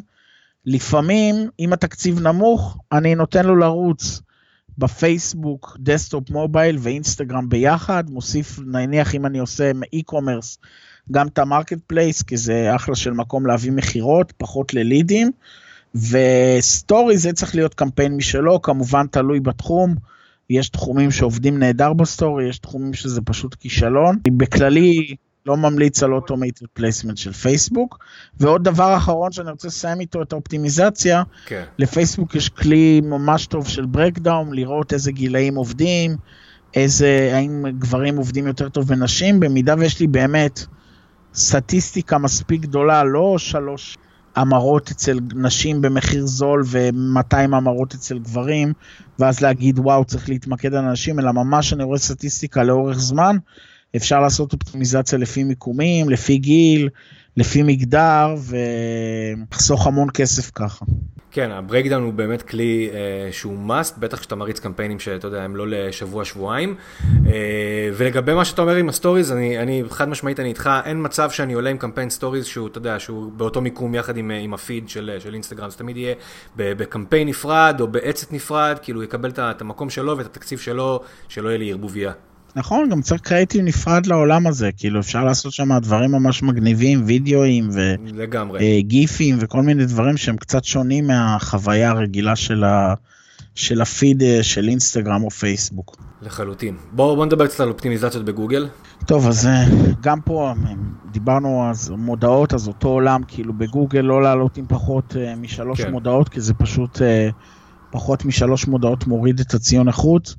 לפעמים, 0.66 1.36
אם 1.60 1.74
התקציב 1.74 2.20
נמוך, 2.20 2.78
אני 2.92 3.16
נותן 3.16 3.46
לו 3.46 3.56
לרוץ. 3.56 4.22
בפייסבוק, 4.78 5.78
desktop 5.80 6.30
mobile 6.30 6.78
ואינסטגרם 6.80 7.50
ביחד, 7.50 8.10
מוסיף 8.10 8.60
נניח 8.66 9.16
אם 9.16 9.26
אני 9.26 9.40
עושה 9.40 9.72
e-commerce 9.96 10.58
גם 11.12 11.28
את 11.28 11.40
ה 11.40 11.78
marketplace, 11.88 12.22
כי 12.22 12.38
זה 12.38 12.76
אחלה 12.76 12.96
של 12.96 13.12
מקום 13.12 13.46
להביא 13.46 13.72
מכירות, 13.72 14.34
פחות 14.38 14.74
ללידים. 14.74 15.32
ו 15.96 16.16
story 16.16 17.18
זה 17.18 17.34
צריך 17.34 17.56
להיות 17.56 17.74
קמפיין 17.74 18.16
משלו, 18.16 18.62
כמובן 18.62 19.08
תלוי 19.08 19.40
בתחום. 19.40 19.96
יש 20.50 20.70
תחומים 20.70 21.12
שעובדים 21.12 21.60
נהדר 21.60 21.94
ב 21.94 22.02
story, 22.02 22.50
יש 22.50 22.60
תחומים 22.60 22.94
שזה 22.94 23.22
פשוט 23.22 23.56
כישלון. 23.60 24.18
בכללי 24.28 25.16
לא 25.46 25.58
ממליץ 25.58 26.04
על 26.04 26.14
automated 26.14 26.66
placement 26.74 27.18
של 27.18 27.34
פייסבוק. 27.34 28.00
ועוד 28.40 28.64
דבר 28.64 28.98
אחרון 28.98 29.32
שאני 29.32 29.52
רוצה 29.52 29.68
לסיים 29.68 30.00
איתו 30.00 30.22
את 30.22 30.34
האופטימיזציה, 30.34 31.24
כן. 31.46 31.64
לפייסבוק 31.80 32.36
יש 32.36 32.50
כלי 32.50 33.02
ממש 33.04 33.48
טוב 33.48 33.68
של 33.68 33.86
breakdown, 33.86 34.54
לראות 34.54 34.94
איזה 34.94 35.12
גילאים 35.12 35.56
עובדים, 35.56 36.16
איזה, 36.76 37.32
האם 37.34 37.66
גברים 37.80 38.18
עובדים 38.18 38.48
יותר 38.48 38.70
טוב 38.70 38.96
מנשים, 38.96 39.40
במידה 39.40 39.76
ויש 39.78 40.00
לי 40.00 40.08
באמת 40.08 40.66
סטטיסטיקה 41.36 42.18
מספיק 42.18 42.62
גדולה, 42.62 43.04
לא 43.04 43.36
שלוש 43.38 43.98
המרות 44.36 44.92
אצל 44.92 45.20
נשים 45.36 45.82
במחיר 45.82 46.26
זול 46.26 46.64
ו-200 46.66 47.38
המרות 47.38 47.94
אצל 47.94 48.20
גברים, 48.20 48.74
ואז 49.20 49.42
להגיד 49.42 49.80
וואו 49.80 50.06
צריך 50.06 50.30
להתמקד 50.30 50.74
על 50.74 50.86
הנשים, 50.86 51.20
אלא 51.20 51.32
ממש 51.32 51.74
אני 51.74 51.84
רואה 51.84 51.98
סטטיסטיקה 51.98 52.64
לאורך 52.64 53.00
זמן, 53.00 53.38
אפשר 53.96 54.20
לעשות 54.20 54.54
אופטימיזציה 54.54 55.20
לפי 55.20 55.44
מיקומים, 55.44 56.10
לפי 56.10 56.38
גיל, 56.38 56.90
לפי 57.38 57.64
מגדר, 57.64 58.36
ולחסוך 58.50 59.88
המון 59.88 60.08
כסף 60.14 60.52
ככה. 60.56 60.86
כן, 61.32 61.52
ה 61.52 61.57
breakdown 61.57 62.04
הוא 62.04 62.14
באמת 62.14 62.42
כלי 62.42 62.90
אה, 62.94 63.32
שהוא 63.32 63.70
must, 63.70 64.00
בטח 64.00 64.20
כשאתה 64.20 64.36
מריץ 64.36 64.60
קמפיינים 64.60 65.00
שאתה 65.00 65.28
יודע, 65.28 65.44
הם 65.44 65.56
לא 65.56 65.68
לשבוע-שבועיים. 65.68 66.76
אה, 67.26 67.90
ולגבי 67.94 68.34
מה 68.34 68.46
שאתה 68.46 68.62
אומר 68.62 68.76
עם 68.76 68.90
ה 68.90 68.94
stories, 68.94 69.32
אני, 69.32 69.60
אני 69.60 69.84
חד 69.90 70.10
משמעית, 70.10 70.40
אני 70.40 70.50
איתך, 70.50 70.70
אין 70.86 71.06
מצב 71.06 71.32
שאני 71.32 71.54
עולה 71.54 71.70
עם 71.70 71.78
קמפיין 71.78 72.10
stories 72.10 72.46
שהוא, 72.46 72.68
אתה 72.68 72.78
יודע, 72.78 73.00
שהוא 73.00 73.32
באותו 73.32 73.62
מיקום 73.62 73.96
יחד 73.96 74.18
עם, 74.18 74.32
עם 74.32 74.54
הפיד 74.54 74.90
של, 74.90 75.18
של 75.20 75.34
אינסטגרם, 75.34 75.70
זה 75.70 75.78
תמיד 75.78 75.98
יהיה 75.98 76.16
בקמפיין 76.56 77.28
נפרד 77.28 77.78
או 77.80 77.88
ב 77.88 77.95
ad 77.95 78.11
set 78.11 78.34
נפרד, 78.34 78.78
כאילו 78.82 79.04
יקבל 79.04 79.32
את 79.38 79.62
המקום 79.62 79.90
שלו 79.90 80.18
ואת 80.18 80.26
התקציב 80.26 80.60
שלו, 80.60 81.00
שלא 81.28 81.50
יהיה 81.50 81.58
לי 81.58 81.72
ערבוביה. 81.72 82.12
נכון, 82.56 82.90
גם 82.90 83.02
צריך 83.02 83.22
קרייטיב 83.22 83.62
נפרד 83.62 84.06
לעולם 84.06 84.48
הזה, 84.48 84.70
כאילו 84.78 85.00
אפשר 85.00 85.24
לעשות 85.24 85.54
שם 85.54 85.80
דברים 85.82 86.12
ממש 86.12 86.44
מגניבים, 86.44 87.04
וידאוים 87.06 87.70
וגיפים 88.60 89.36
אה, 89.36 89.40
וכל 89.44 89.62
מיני 89.62 89.86
דברים 89.86 90.18
שהם 90.18 90.38
קצת 90.38 90.64
שונים 90.64 91.08
מהחוויה 91.08 91.90
הרגילה 91.90 92.36
של, 92.36 92.64
ה, 92.64 92.94
של 93.56 93.82
הפיד 93.82 94.24
אה, 94.24 94.44
של 94.44 94.68
אינסטגרם 94.68 95.24
או 95.24 95.30
פייסבוק. 95.30 95.98
לחלוטין. 96.22 96.76
בואו 96.92 97.16
בוא 97.16 97.26
נדבר 97.26 97.48
קצת 97.48 97.60
על 97.60 97.70
אופטימיזציות 97.70 98.26
בגוגל. 98.26 98.68
טוב, 99.06 99.28
אז 99.28 99.48
אה, 99.48 99.66
גם 100.02 100.22
פה 100.22 100.54
דיברנו 101.12 101.70
אז 101.70 101.90
מודעות, 101.90 102.54
אז 102.54 102.68
אותו 102.68 102.88
עולם, 102.88 103.22
כאילו 103.28 103.54
בגוגל 103.54 104.02
לא 104.02 104.24
לעלות 104.24 104.58
עם 104.58 104.66
פחות 104.68 105.16
משלוש 105.38 105.82
כן. 105.82 105.92
מודעות, 105.92 106.30
כי 106.30 106.42
זה 106.42 106.54
פשוט 106.54 107.02
פחות 107.92 108.26
משלוש 108.26 108.68
מודעות 108.68 109.08
מוריד 109.08 109.40
את 109.40 109.54
הציון 109.54 109.88
איכות. 109.88 110.36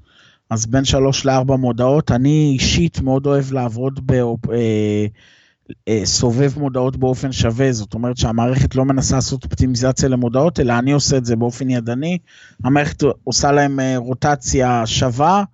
אז 0.50 0.66
בין 0.66 0.84
שלוש 0.84 1.26
לארבע 1.26 1.56
מודעות. 1.56 2.10
אני 2.10 2.50
אישית 2.54 3.00
מאוד 3.00 3.26
אוהב 3.26 3.52
לעבוד 3.52 4.00
בסובב 5.86 6.50
אה, 6.52 6.56
אה, 6.56 6.60
מודעות 6.62 6.96
באופן 6.96 7.32
שווה, 7.32 7.72
זאת 7.72 7.94
אומרת 7.94 8.16
שהמערכת 8.16 8.74
לא 8.74 8.84
מנסה 8.84 9.14
לעשות 9.14 9.44
אופטימיזציה 9.44 10.08
למודעות, 10.08 10.60
אלא 10.60 10.78
אני 10.78 10.92
עושה 10.92 11.16
את 11.16 11.24
זה 11.24 11.36
באופן 11.36 11.70
ידני. 11.70 12.18
המערכת 12.64 13.02
עושה 13.24 13.52
להם 13.52 13.80
אה, 13.80 13.96
רוטציה 13.96 14.86
שווה. 14.86 15.44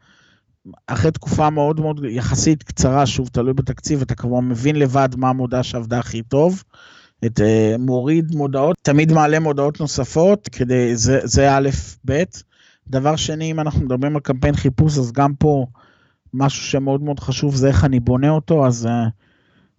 אחרי 0.87 1.11
תקופה 1.11 1.51
מאוד 1.51 1.81
מאוד 1.81 2.01
יחסית 2.05 2.63
קצרה, 2.63 3.07
שוב, 3.07 3.29
תלוי 3.29 3.53
בתקציב, 3.53 4.03
אתה 4.03 4.15
כבר 4.15 4.41
מבין 4.41 4.77
לבד 4.77 5.09
מה 5.17 5.29
המודעה 5.29 5.63
שעבדה 5.63 5.99
הכי 5.99 6.23
טוב. 6.23 6.63
את 7.25 7.41
מוריד 7.79 8.35
מודעות, 8.35 8.77
תמיד 8.83 9.13
מעלה 9.13 9.41
מודעות 9.41 9.81
נוספות, 9.81 10.49
כדי, 10.53 10.97
זה, 10.97 11.21
זה 11.25 11.57
א', 11.57 11.69
ב'. 12.05 12.23
דבר 12.89 13.17
שני, 13.17 13.51
אם 13.51 13.61
אנחנו 13.61 13.81
מדברים 13.81 14.17
על 14.17 14.21
קמפיין 14.21 14.57
חיפוש, 14.57 14.99
אז 14.99 15.13
גם 15.13 15.35
פה 15.35 15.67
משהו 16.35 16.63
שמאוד 16.65 17.03
מאוד 17.03 17.21
חשוב 17.21 17.55
זה 17.55 17.69
איך 17.69 17.85
אני 17.85 18.01
בונה 18.01 18.31
אותו, 18.31 18.67
אז 18.67 18.87
uh, 18.87 18.91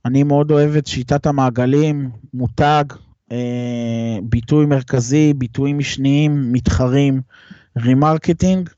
אני 0.06 0.24
מאוד 0.24 0.52
אוהב 0.52 0.76
את 0.76 0.88
שיטת 0.88 1.26
המעגלים, 1.26 2.10
מותג, 2.34 2.84
uh, 3.30 3.34
ביטוי 4.24 4.66
מרכזי, 4.66 5.34
ביטויים 5.34 5.78
משניים, 5.78 6.54
מתחרים, 6.54 7.22
רימרקטינג. 7.78 8.70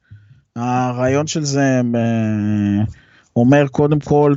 הרעיון 0.56 1.28
של 1.28 1.44
זה 1.44 1.82
uh, 1.94 2.92
אומר 3.36 3.68
קודם 3.68 4.00
כל, 4.00 4.34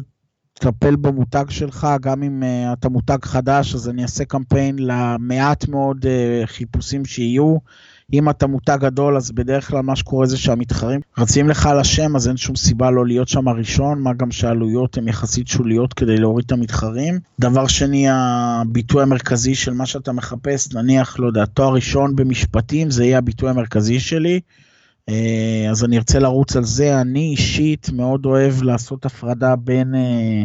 טפל 0.54 0.96
במותג 0.96 1.44
שלך, 1.48 1.86
גם 2.00 2.22
אם 2.22 2.42
uh, 2.42 2.72
אתה 2.72 2.88
מותג 2.88 3.18
חדש, 3.24 3.74
אז 3.74 3.88
אני 3.88 4.02
אעשה 4.02 4.24
קמפיין 4.24 4.76
למעט 4.78 5.68
מאוד 5.68 6.04
uh, 6.04 6.46
חיפושים 6.46 7.04
שיהיו. 7.04 7.56
אם 8.12 8.30
אתה 8.30 8.46
מותג 8.46 8.78
גדול, 8.80 9.16
אז 9.16 9.30
בדרך 9.30 9.68
כלל 9.68 9.80
מה 9.80 9.96
שקורה 9.96 10.26
זה 10.26 10.36
שהמתחרים 10.36 11.00
רצים 11.18 11.48
לך 11.48 11.66
על 11.66 11.78
השם, 11.78 12.16
אז 12.16 12.28
אין 12.28 12.36
שום 12.36 12.56
סיבה 12.56 12.90
לא 12.90 13.06
להיות 13.06 13.28
שם 13.28 13.48
הראשון, 13.48 14.02
מה 14.02 14.12
גם 14.12 14.30
שהעלויות 14.30 14.96
הן 14.98 15.08
יחסית 15.08 15.48
שוליות 15.48 15.94
כדי 15.94 16.16
להוריד 16.16 16.44
את 16.46 16.52
המתחרים. 16.52 17.18
דבר 17.40 17.66
שני, 17.66 18.06
הביטוי 18.10 19.02
המרכזי 19.02 19.54
של 19.54 19.72
מה 19.72 19.86
שאתה 19.86 20.12
מחפש, 20.12 20.74
נניח, 20.74 21.18
לא 21.18 21.26
יודע, 21.26 21.44
תואר 21.44 21.74
ראשון 21.74 22.16
במשפטים, 22.16 22.90
זה 22.90 23.04
יהיה 23.04 23.18
הביטוי 23.18 23.50
המרכזי 23.50 24.00
שלי. 24.00 24.40
אה, 25.08 25.66
אז 25.70 25.84
אני 25.84 25.98
ארצה 25.98 26.18
לרוץ 26.18 26.56
על 26.56 26.64
זה. 26.64 27.00
אני 27.00 27.30
אישית 27.30 27.90
מאוד 27.92 28.26
אוהב 28.26 28.62
לעשות 28.62 29.06
הפרדה 29.06 29.56
בין 29.56 29.94
אה, 29.94 30.42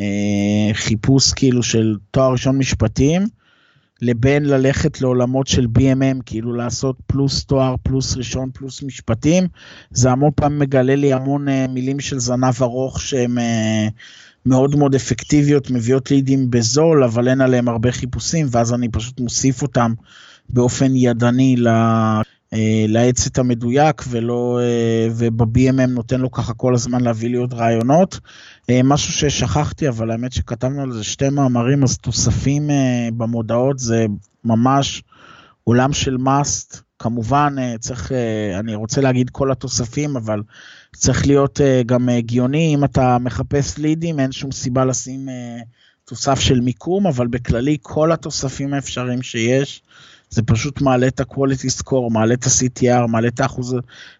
אה, 0.00 0.74
חיפוש 0.74 1.32
כאילו 1.32 1.62
של 1.62 1.96
תואר 2.10 2.32
ראשון 2.32 2.58
משפטים, 2.58 3.26
לבין 4.04 4.44
ללכת 4.44 5.00
לעולמות 5.00 5.46
של 5.46 5.66
BMM, 5.78 6.22
כאילו 6.26 6.52
לעשות 6.52 6.96
פלוס 7.06 7.44
תואר, 7.44 7.74
פלוס 7.82 8.16
ראשון, 8.16 8.50
פלוס 8.54 8.82
משפטים. 8.82 9.44
זה 9.90 10.10
המון 10.10 10.30
פעם 10.36 10.58
מגלה 10.58 10.94
לי 10.96 11.12
המון 11.12 11.46
מילים 11.68 12.00
של 12.00 12.18
זנב 12.18 12.62
ארוך 12.62 13.00
שהן 13.00 13.38
מאוד 14.46 14.76
מאוד 14.76 14.94
אפקטיביות, 14.94 15.70
מביאות 15.70 16.10
לידים 16.10 16.50
בזול, 16.50 17.04
אבל 17.04 17.28
אין 17.28 17.40
עליהם 17.40 17.68
הרבה 17.68 17.92
חיפושים, 17.92 18.46
ואז 18.50 18.74
אני 18.74 18.88
פשוט 18.88 19.20
מוסיף 19.20 19.62
אותם 19.62 19.92
באופן 20.50 20.96
ידני 20.96 21.56
אה, 21.66 22.22
לעץ 22.88 23.38
המדויק 23.38 24.02
ולא, 24.08 24.60
אה, 24.62 25.08
וב-BMM 25.16 25.86
נותן 25.86 26.20
לו 26.20 26.30
ככה 26.30 26.54
כל 26.54 26.74
הזמן 26.74 27.00
להביא 27.00 27.28
לי 27.28 27.36
עוד 27.36 27.54
רעיונות. 27.54 28.20
אה, 28.70 28.80
משהו 28.84 29.12
ששכחתי, 29.12 29.88
אבל 29.88 30.10
האמת 30.10 30.32
שכתבנו 30.32 30.82
על 30.82 30.92
זה 30.92 31.04
שתי 31.04 31.28
מאמרים, 31.28 31.82
אז 31.82 31.98
תוספים 31.98 32.70
במודעות 33.16 33.78
זה 33.78 34.06
ממש 34.44 35.02
עולם 35.64 35.92
של 35.92 36.16
מאסט. 36.16 36.80
כמובן 36.98 37.54
צריך, 37.78 38.12
אני 38.58 38.74
רוצה 38.74 39.00
להגיד 39.00 39.30
כל 39.30 39.52
התוספים, 39.52 40.16
אבל 40.16 40.42
צריך 40.96 41.26
להיות 41.26 41.60
גם 41.86 42.08
הגיוני, 42.08 42.74
אם 42.74 42.84
אתה 42.84 43.18
מחפש 43.18 43.78
לידים, 43.78 44.20
אין 44.20 44.32
שום 44.32 44.52
סיבה 44.52 44.84
לשים 44.84 45.28
תוסף 46.04 46.40
של 46.40 46.60
מיקום, 46.60 47.06
אבל 47.06 47.26
בכללי 47.26 47.76
כל 47.82 48.12
התוספים 48.12 48.74
האפשריים 48.74 49.22
שיש. 49.22 49.82
זה 50.34 50.42
פשוט 50.42 50.80
מעלה 50.80 51.06
את 51.06 51.20
ה-quality 51.20 51.82
score, 51.82 52.12
מעלה 52.12 52.34
את 52.34 52.44
ה-CTR, 52.44 53.06
מעלה 53.06 53.28
את 53.28 53.40
האחוז, 53.40 53.76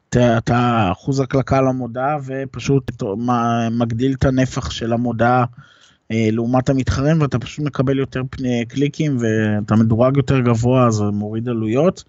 את 0.09 0.51
האחוז 0.51 1.21
הקלקה 1.21 1.61
למודעה 1.61 2.17
ופשוט 2.27 3.03
מגדיל 3.71 4.15
את 4.19 4.25
הנפח 4.25 4.71
של 4.71 4.93
המודעה 4.93 5.45
אה, 6.13 6.29
לעומת 6.33 6.69
המתחרים 6.69 7.21
ואתה 7.21 7.39
פשוט 7.39 7.65
מקבל 7.65 7.99
יותר 7.99 8.23
קליקים 8.69 9.17
ואתה 9.21 9.77
מדורג 9.77 10.17
יותר 10.17 10.41
גבוה 10.41 10.87
אז 10.87 11.01
מוריד 11.01 11.49
עלויות. 11.49 12.05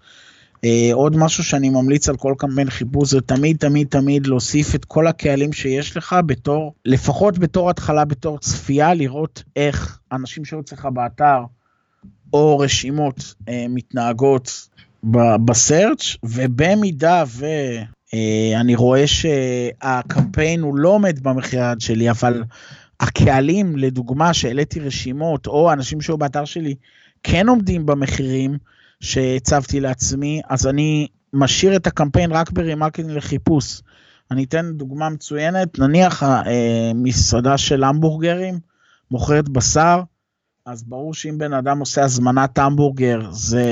אה, 0.64 0.90
עוד 0.92 1.16
משהו 1.16 1.44
שאני 1.44 1.70
ממליץ 1.70 2.08
על 2.08 2.16
כל 2.16 2.34
קמפיין 2.38 2.70
חיפוש 2.70 3.10
זה 3.10 3.20
תמיד 3.20 3.56
תמיד 3.56 3.86
תמיד 3.90 4.26
להוסיף 4.26 4.74
את 4.74 4.84
כל 4.84 5.06
הקהלים 5.06 5.52
שיש 5.52 5.96
לך 5.96 6.16
בתור, 6.26 6.74
לפחות 6.84 7.38
בתור 7.38 7.70
התחלה, 7.70 8.04
בתור 8.04 8.38
צפייה, 8.38 8.94
לראות 8.94 9.42
איך 9.56 9.98
אנשים 10.12 10.44
שהיו 10.44 10.60
אצלך 10.60 10.88
באתר 10.92 11.42
או 12.32 12.58
רשימות 12.58 13.34
אה, 13.48 13.66
מתנהגות 13.68 14.68
ב 15.44 15.54
search 15.54 16.16
ובמידה 16.22 17.24
ואני 17.28 18.74
אה, 18.74 18.78
רואה 18.78 19.06
שהקמפיין 19.06 20.60
הוא 20.60 20.78
לא 20.78 20.88
עומד 20.88 21.22
במחיר 21.22 21.60
שלי, 21.78 22.10
אבל 22.10 22.44
הקהלים, 23.00 23.76
לדוגמה, 23.76 24.34
שהעליתי 24.34 24.80
רשימות, 24.80 25.46
או 25.46 25.72
אנשים 25.72 26.00
שהיו 26.00 26.18
באתר 26.18 26.44
שלי, 26.44 26.74
כן 27.22 27.48
עומדים 27.48 27.86
במחירים 27.86 28.58
שהצבתי 29.00 29.80
לעצמי, 29.80 30.40
אז 30.48 30.66
אני 30.66 31.06
משאיר 31.32 31.76
את 31.76 31.86
הקמפיין 31.86 32.32
רק 32.32 32.50
ברימרקטינג 32.50 33.10
לחיפוש. 33.10 33.82
אני 34.30 34.44
אתן 34.44 34.72
דוגמה 34.72 35.08
מצוינת, 35.08 35.78
נניח 35.78 36.22
אה, 36.22 36.92
מסעדה 36.94 37.58
של 37.58 37.84
המבורגרים, 37.84 38.58
מוכרת 39.10 39.48
בשר, 39.48 40.00
אז 40.66 40.82
ברור 40.82 41.14
שאם 41.14 41.38
בן 41.38 41.52
אדם 41.52 41.78
עושה 41.78 42.04
הזמנת 42.04 42.58
המבורגר 42.58 43.20
זה 43.30 43.64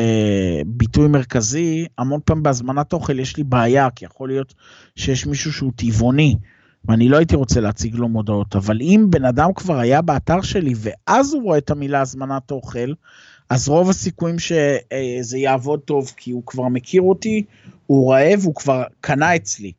ביטוי 0.67 1.09
מרכזי, 1.09 1.87
המון 1.99 2.21
פעמים 2.25 2.43
בהזמנת 2.43 2.93
אוכל 2.93 3.19
יש 3.19 3.37
לי 3.37 3.45
בעיה, 3.45 3.91
כי 3.91 4.05
יכול 4.05 4.29
להיות 4.29 4.55
שיש 4.97 5.27
מישהו 5.27 5.53
שהוא 5.53 5.73
טבעוני, 5.77 6.37
ואני 6.85 7.09
לא 7.09 7.17
הייתי 7.17 7.37
רוצה 7.37 7.61
להציג 7.61 7.95
לו 7.95 8.09
מודעות, 8.09 8.57
אבל 8.57 8.81
אם 8.81 9.07
בן 9.11 9.25
אדם 9.25 9.53
כבר 9.53 9.79
היה 9.79 10.03
באתר 10.03 10.43
שלי 10.43 10.75
ואז 10.77 11.35
הוא 11.35 11.43
רואה 11.43 11.59
את 11.59 11.71
המילה 11.71 12.01
הזמנת 12.01 12.51
אוכל, 12.51 12.93
אז 13.51 13.69
רוב 13.69 13.91
הסיכויים 13.91 14.39
שזה 14.39 15.39
יעבוד 15.39 15.81
טוב, 15.81 16.13
כי 16.17 16.31
הוא 16.31 16.43
כבר 16.47 16.69
מכיר 16.69 17.03
אותי, 17.03 17.45
הוא 17.87 18.13
רעב, 18.13 18.41
הוא 18.45 18.55
כבר 18.55 18.83
קנה 19.01 19.37
אצלי. 19.37 19.73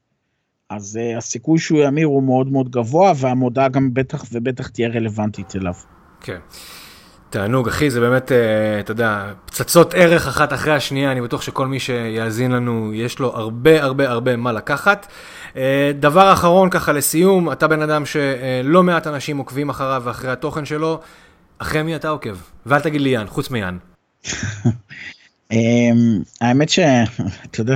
אז 0.69 0.99
uh, 1.01 1.17
הסיכוי 1.17 1.59
שהוא 1.59 1.79
ימיר 1.83 2.07
הוא 2.07 2.23
מאוד 2.23 2.51
מאוד 2.51 2.71
גבוה, 2.71 3.13
והמודעה 3.15 3.69
גם 3.69 3.93
בטח 3.93 4.25
ובטח 4.31 4.67
תהיה 4.67 4.89
רלוונטית 4.89 5.55
אליו. 5.55 5.73
כן. 6.21 6.33
Okay. 6.33 6.84
תענוג, 7.29 7.67
אחי, 7.67 7.89
זה 7.89 7.99
באמת, 7.99 8.31
אה, 8.31 8.79
אתה 8.79 8.91
יודע, 8.91 9.31
פצצות 9.45 9.93
ערך 9.93 10.27
אחת 10.27 10.53
אחרי 10.53 10.73
השנייה, 10.73 11.11
אני 11.11 11.21
בטוח 11.21 11.41
שכל 11.41 11.67
מי 11.67 11.79
שיאזין 11.79 12.51
לנו, 12.51 12.91
יש 12.93 13.19
לו 13.19 13.35
הרבה 13.35 13.83
הרבה 13.83 14.09
הרבה 14.09 14.35
מה 14.35 14.51
לקחת. 14.51 15.07
אה, 15.57 15.91
דבר 15.99 16.33
אחרון 16.33 16.69
ככה 16.69 16.91
לסיום, 16.91 17.51
אתה 17.51 17.67
בן 17.67 17.81
אדם 17.81 18.03
שלא 18.05 18.83
מעט 18.83 19.07
אנשים 19.07 19.37
עוקבים 19.37 19.69
אחריו 19.69 20.01
ואחרי 20.05 20.31
התוכן 20.31 20.65
שלו, 20.65 20.99
אחרי 21.57 21.83
מי 21.83 21.95
אתה 21.95 22.09
עוקב? 22.09 22.35
ואל 22.65 22.79
תגיד 22.79 23.01
לי 23.01 23.09
יאן, 23.09 23.27
חוץ 23.27 23.49
מיאן. 23.51 23.77
אמ, 25.51 26.21
האמת 26.41 26.69
שאתה 26.69 27.59
יודע, 27.59 27.75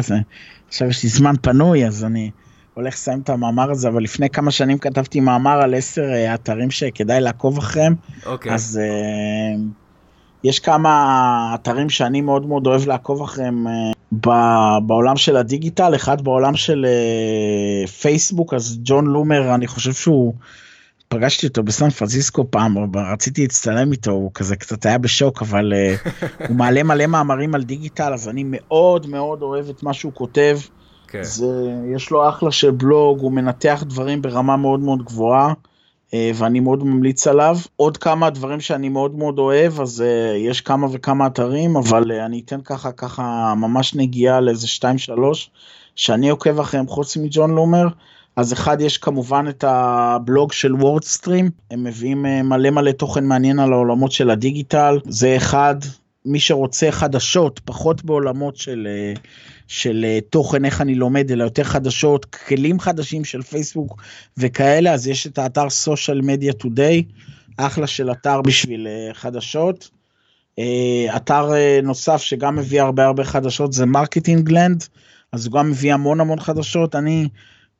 עכשיו 0.67 0.87
יש 0.87 1.03
לי 1.03 1.09
זמן 1.09 1.35
פנוי, 1.41 1.87
אז 1.87 2.03
אני... 2.03 2.31
הולך 2.79 2.93
לסיים 2.93 3.19
את 3.19 3.29
המאמר 3.29 3.71
הזה, 3.71 3.87
אבל 3.87 4.03
לפני 4.03 4.29
כמה 4.29 4.51
שנים 4.51 4.77
כתבתי 4.77 5.19
מאמר 5.19 5.61
על 5.61 5.73
עשר 5.73 6.03
אה, 6.03 6.33
אתרים 6.33 6.71
שכדאי 6.71 7.21
לעקוב 7.21 7.57
אחריהם. 7.57 7.95
אוקיי. 8.25 8.53
אז 8.53 8.81
uh, 8.81 9.59
יש 10.43 10.59
כמה 10.59 11.51
אתרים 11.55 11.89
שאני 11.89 12.21
מאוד 12.21 12.45
מאוד 12.45 12.67
אוהב 12.67 12.87
לעקוב 12.87 13.21
אחריהם 13.21 13.67
uh, 13.67 14.29
בעולם 14.81 15.17
של 15.17 15.37
הדיגיטל, 15.37 15.95
אחד 15.95 16.21
בעולם 16.21 16.55
של 16.55 16.85
uh, 17.85 17.89
פייסבוק, 17.89 18.53
אז 18.53 18.79
ג'ון 18.83 19.05
לומר, 19.05 19.55
אני 19.55 19.67
חושב 19.67 19.93
שהוא... 19.93 20.33
פגשתי 21.11 21.47
אותו 21.47 21.63
בסן 21.63 21.89
פרנסיסקו 21.89 22.51
פעם, 22.51 22.75
רציתי 22.95 23.41
להצטלם 23.41 23.91
איתו, 23.91 24.11
הוא 24.11 24.31
כזה 24.33 24.55
קצת 24.55 24.85
היה 24.85 24.97
בשוק, 24.97 25.41
אבל 25.41 25.73
הוא 26.47 26.55
מעלה 26.55 26.83
מלא 26.83 27.05
מאמרים 27.07 27.55
על 27.55 27.63
דיגיטל, 27.63 28.13
אז 28.13 28.29
אני 28.29 28.43
מאוד 28.45 29.07
מאוד 29.07 29.41
אוהב 29.41 29.69
את 29.69 29.83
מה 29.83 29.93
שהוא 29.93 30.13
כותב. 30.13 30.59
כן. 31.09 31.23
זה, 31.23 31.71
יש 31.95 32.11
לו 32.11 32.29
אחלה 32.29 32.51
של 32.51 32.71
בלוג, 32.71 33.19
הוא 33.19 33.31
מנתח 33.31 33.83
דברים 33.87 34.21
ברמה 34.21 34.57
מאוד 34.57 34.79
מאוד 34.79 35.03
גבוהה, 35.03 35.53
אה, 36.13 36.31
ואני 36.35 36.59
מאוד 36.59 36.83
ממליץ 36.83 37.27
עליו. 37.27 37.57
עוד 37.75 37.97
כמה 37.97 38.29
דברים 38.29 38.59
שאני 38.59 38.89
מאוד 38.89 39.15
מאוד 39.15 39.39
אוהב, 39.39 39.81
אז 39.81 40.01
אה, 40.01 40.37
יש 40.37 40.61
כמה 40.61 40.87
וכמה 40.91 41.27
אתרים, 41.27 41.75
אבל 41.75 42.11
אה, 42.11 42.25
אני 42.25 42.41
אתן 42.45 42.61
ככה 42.61 42.91
ככה 42.91 43.53
ממש 43.57 43.95
נגיעה 43.95 44.41
לאיזה 44.41 44.67
2-3, 44.79 44.81
שאני 45.95 46.29
עוקב 46.29 46.59
אחריהם 46.59 46.87
חוץ 46.87 47.17
מג'ון 47.17 47.55
לומר. 47.55 47.87
אז 48.35 48.53
אחד, 48.53 48.81
יש 48.81 48.97
כמובן 48.97 49.45
את 49.49 49.63
הבלוג 49.67 50.51
של 50.51 50.75
וורדסטרים, 50.75 51.49
הם 51.71 51.83
מביאים 51.83 52.21
מלא 52.21 52.69
מלא 52.69 52.91
תוכן 52.91 53.25
מעניין 53.25 53.59
על 53.59 53.73
העולמות 53.73 54.11
של 54.11 54.29
הדיגיטל, 54.29 54.99
זה 55.05 55.37
אחד. 55.37 55.75
מי 56.25 56.39
שרוצה 56.39 56.91
חדשות, 56.91 57.59
פחות 57.65 58.03
בעולמות 58.05 58.57
של, 58.57 58.87
של 59.69 60.05
אה, 60.07 60.19
תוכן, 60.29 60.65
איך 60.65 60.81
אני 60.81 60.95
לומד, 60.95 61.31
אלא 61.31 61.43
יותר 61.43 61.63
חדשות, 61.63 62.25
כלים 62.25 62.79
חדשים 62.79 63.25
של 63.25 63.41
פייסבוק 63.41 64.01
וכאלה, 64.37 64.93
אז 64.93 65.07
יש 65.07 65.27
את 65.27 65.37
האתר 65.37 65.67
social 65.67 66.21
media 66.23 66.63
today, 66.63 67.03
אחלה 67.57 67.87
של 67.87 68.11
אתר 68.11 68.41
בשביל 68.41 68.87
אה, 68.87 69.13
חדשות. 69.13 69.89
אה, 70.59 71.15
אתר 71.15 71.51
נוסף 71.83 72.21
שגם 72.21 72.55
מביא 72.55 72.81
הרבה 72.81 73.05
הרבה 73.05 73.23
חדשות 73.23 73.73
זה 73.73 73.85
Marketing 73.85 74.51
Land, 74.51 74.83
אז 75.31 75.45
הוא 75.45 75.53
גם 75.53 75.69
מביא 75.69 75.93
המון 75.93 76.19
המון 76.19 76.39
חדשות. 76.39 76.95
אני 76.95 77.27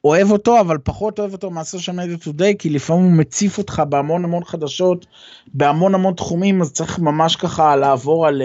אוהב 0.03 0.31
אותו, 0.31 0.59
אבל 0.59 0.77
פחות 0.83 1.19
אוהב 1.19 1.33
אותו 1.33 1.51
מה 1.51 1.62
Social 1.62 1.95
Media 1.95 2.17
Today, 2.17 2.55
כי 2.59 2.69
לפעמים 2.69 3.03
הוא 3.03 3.11
מציף 3.11 3.57
אותך 3.57 3.83
בהמון 3.89 4.25
המון 4.25 4.43
חדשות, 4.43 5.05
בהמון 5.53 5.95
המון 5.95 6.13
תחומים, 6.13 6.61
אז 6.61 6.71
צריך 6.71 6.99
ממש 6.99 7.35
ככה 7.35 7.75
לעבור 7.75 8.27
על... 8.27 8.41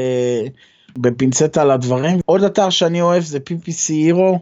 אה, 0.97 1.03
בפינצטה 1.03 1.63
על 1.63 1.71
הדברים. 1.71 2.19
עוד 2.27 2.43
אתר 2.43 2.71
שאני 2.71 3.01
אוהב 3.01 3.23
זה 3.23 3.39
PPC 3.39 3.91
Hero, 3.91 4.39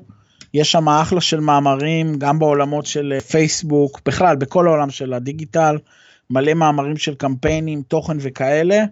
יש 0.54 0.72
שם 0.72 0.88
אחלה 0.88 1.20
של 1.20 1.40
מאמרים, 1.40 2.14
גם 2.18 2.38
בעולמות 2.38 2.86
של 2.86 3.12
אה, 3.14 3.20
פייסבוק, 3.20 4.00
בכלל, 4.06 4.36
בכל 4.36 4.66
העולם 4.66 4.90
של 4.90 5.12
הדיגיטל, 5.12 5.78
מלא 6.30 6.54
מאמרים 6.54 6.96
של 6.96 7.14
קמפיינים, 7.14 7.82
תוכן 7.88 8.16
וכאלה, 8.20 8.84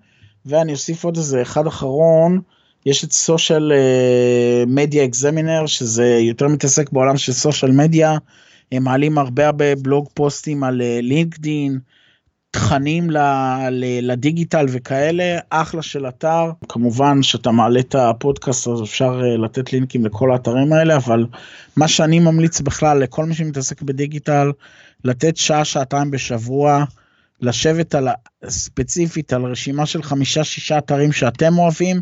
ואני 0.47 0.73
אוסיף 0.73 1.05
עוד 1.05 1.17
איזה 1.17 1.43
אחד 1.43 1.67
אחרון, 1.67 2.41
יש 2.87 3.05
את 3.05 3.13
סושיאל 3.13 3.73
מדיה 4.67 5.05
אקזמינר, 5.05 5.67
שזה 5.67 6.19
יותר 6.21 6.49
מתעסק 6.49 6.93
בעולם 6.93 7.17
של 7.17 7.33
סושיאל 7.33 7.73
מדיה, 7.73 8.17
הם 8.73 8.85
מעלים 8.85 9.19
הרבה 9.19 9.47
הרבה 9.47 9.75
בלוג 9.75 10.09
פוסטים 10.15 10.65
על 10.65 10.83
לינקדין, 11.03 11.79
uh, 11.79 12.00
תכנים 12.51 13.09
לדיגיטל 14.03 14.67
וכאלה, 14.69 15.39
אחלה 15.51 15.83
של 15.83 16.09
אתר. 16.09 16.51
כמובן 16.69 17.23
שאתה 17.23 17.51
מעלה 17.51 17.81
את 17.81 17.95
הפודקאסט 17.95 18.69
אז 18.69 18.83
אפשר 18.83 19.21
אה, 19.25 19.37
לתת 19.37 19.73
לינקים 19.73 20.05
לכל 20.05 20.33
האתרים 20.33 20.73
האלה, 20.73 20.97
אבל 20.97 21.27
מה 21.77 21.89
שאני 21.89 22.19
ממליץ 22.19 22.61
בכלל 22.61 22.99
לכל 22.99 23.25
מי 23.25 23.35
שמתעסק 23.35 23.83
בדיגיטל, 23.83 24.53
לתת 25.05 25.37
שעה, 25.37 25.65
שעתיים 25.65 26.11
בשבוע, 26.11 26.85
לשבת 27.41 27.95
על, 27.95 28.09
ספציפית 28.49 29.33
על 29.33 29.45
רשימה 29.45 29.87
של 29.87 30.03
חמישה 30.03 30.45
שישה 30.45 30.79
אתרים 30.79 31.13
שאתם 31.13 31.59
אוהבים, 31.59 32.01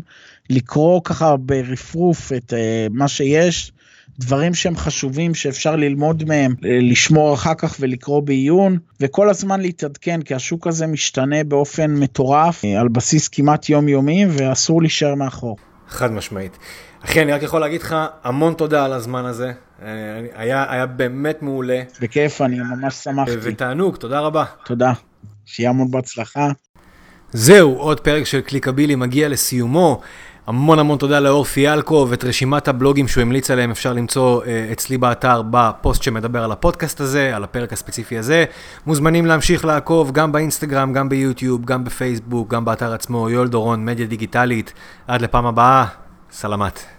לקרוא 0.49 1.01
ככה 1.03 1.37
ברפרוף 1.37 2.33
את 2.33 2.53
uh, 2.53 2.55
מה 2.93 3.07
שיש. 3.07 3.71
דברים 4.19 4.53
שהם 4.53 4.77
חשובים 4.77 5.35
שאפשר 5.35 5.75
ללמוד 5.75 6.23
מהם, 6.27 6.55
אה, 6.65 6.79
לשמור 6.81 7.33
אחר 7.33 7.53
כך 7.53 7.75
ולקרוא 7.79 8.21
בעיון, 8.21 8.77
וכל 9.01 9.29
הזמן 9.29 9.61
להתעדכן, 9.61 10.21
כי 10.21 10.35
השוק 10.35 10.67
הזה 10.67 10.87
משתנה 10.87 11.43
באופן 11.43 11.95
מטורף, 11.95 12.65
אה, 12.65 12.79
על 12.79 12.87
בסיס 12.87 13.27
כמעט 13.27 13.69
יומיומי, 13.69 14.25
ואסור 14.29 14.81
להישאר 14.81 15.15
מאחור. 15.15 15.57
חד 15.89 16.11
משמעית. 16.11 16.57
אחי, 17.05 17.21
אני 17.21 17.31
רק 17.31 17.43
יכול 17.43 17.61
להגיד 17.61 17.81
לך 17.81 17.95
המון 18.23 18.53
תודה 18.53 18.85
על 18.85 18.93
הזמן 18.93 19.25
הזה. 19.25 19.51
אה, 19.81 19.87
היה, 20.35 20.65
היה 20.69 20.85
באמת 20.85 21.41
מעולה. 21.41 21.81
בכיף, 22.01 22.41
אני 22.41 22.59
ממש 22.59 22.95
שמחתי. 22.95 23.35
ותענוג, 23.41 23.95
תודה 23.95 24.19
רבה. 24.19 24.43
תודה. 24.65 24.93
שיהיה 25.45 25.69
המון 25.69 25.91
בהצלחה. 25.91 26.47
זהו, 27.31 27.75
עוד 27.75 27.99
פרק 27.99 28.23
של 28.23 28.41
קליקבילי 28.41 28.95
מגיע 28.95 29.29
לסיומו. 29.29 30.01
המון 30.49 30.79
המון 30.79 30.97
תודה 30.97 31.19
לאור 31.19 31.43
פיאלקוב, 31.43 32.13
את 32.13 32.23
רשימת 32.23 32.67
הבלוגים 32.67 33.07
שהוא 33.07 33.21
המליץ 33.21 33.51
עליהם 33.51 33.71
אפשר 33.71 33.93
למצוא 33.93 34.43
uh, 34.43 34.47
אצלי 34.71 34.97
באתר 34.97 35.41
בפוסט 35.51 36.03
שמדבר 36.03 36.43
על 36.43 36.51
הפודקאסט 36.51 37.01
הזה, 37.01 37.35
על 37.35 37.43
הפרק 37.43 37.73
הספציפי 37.73 38.17
הזה. 38.17 38.45
מוזמנים 38.85 39.25
להמשיך 39.25 39.65
לעקוב 39.65 40.11
גם 40.11 40.31
באינסטגרם, 40.31 40.93
גם 40.93 41.09
ביוטיוב, 41.09 41.65
גם 41.65 41.83
בפייסבוק, 41.83 42.53
גם 42.53 42.65
באתר 42.65 42.93
עצמו, 42.93 43.29
יואל 43.29 43.47
דורון, 43.47 43.85
מדיה 43.85 44.05
דיגיטלית. 44.05 44.73
עד 45.07 45.21
לפעם 45.21 45.45
הבאה, 45.45 45.85
סלמת. 46.31 46.98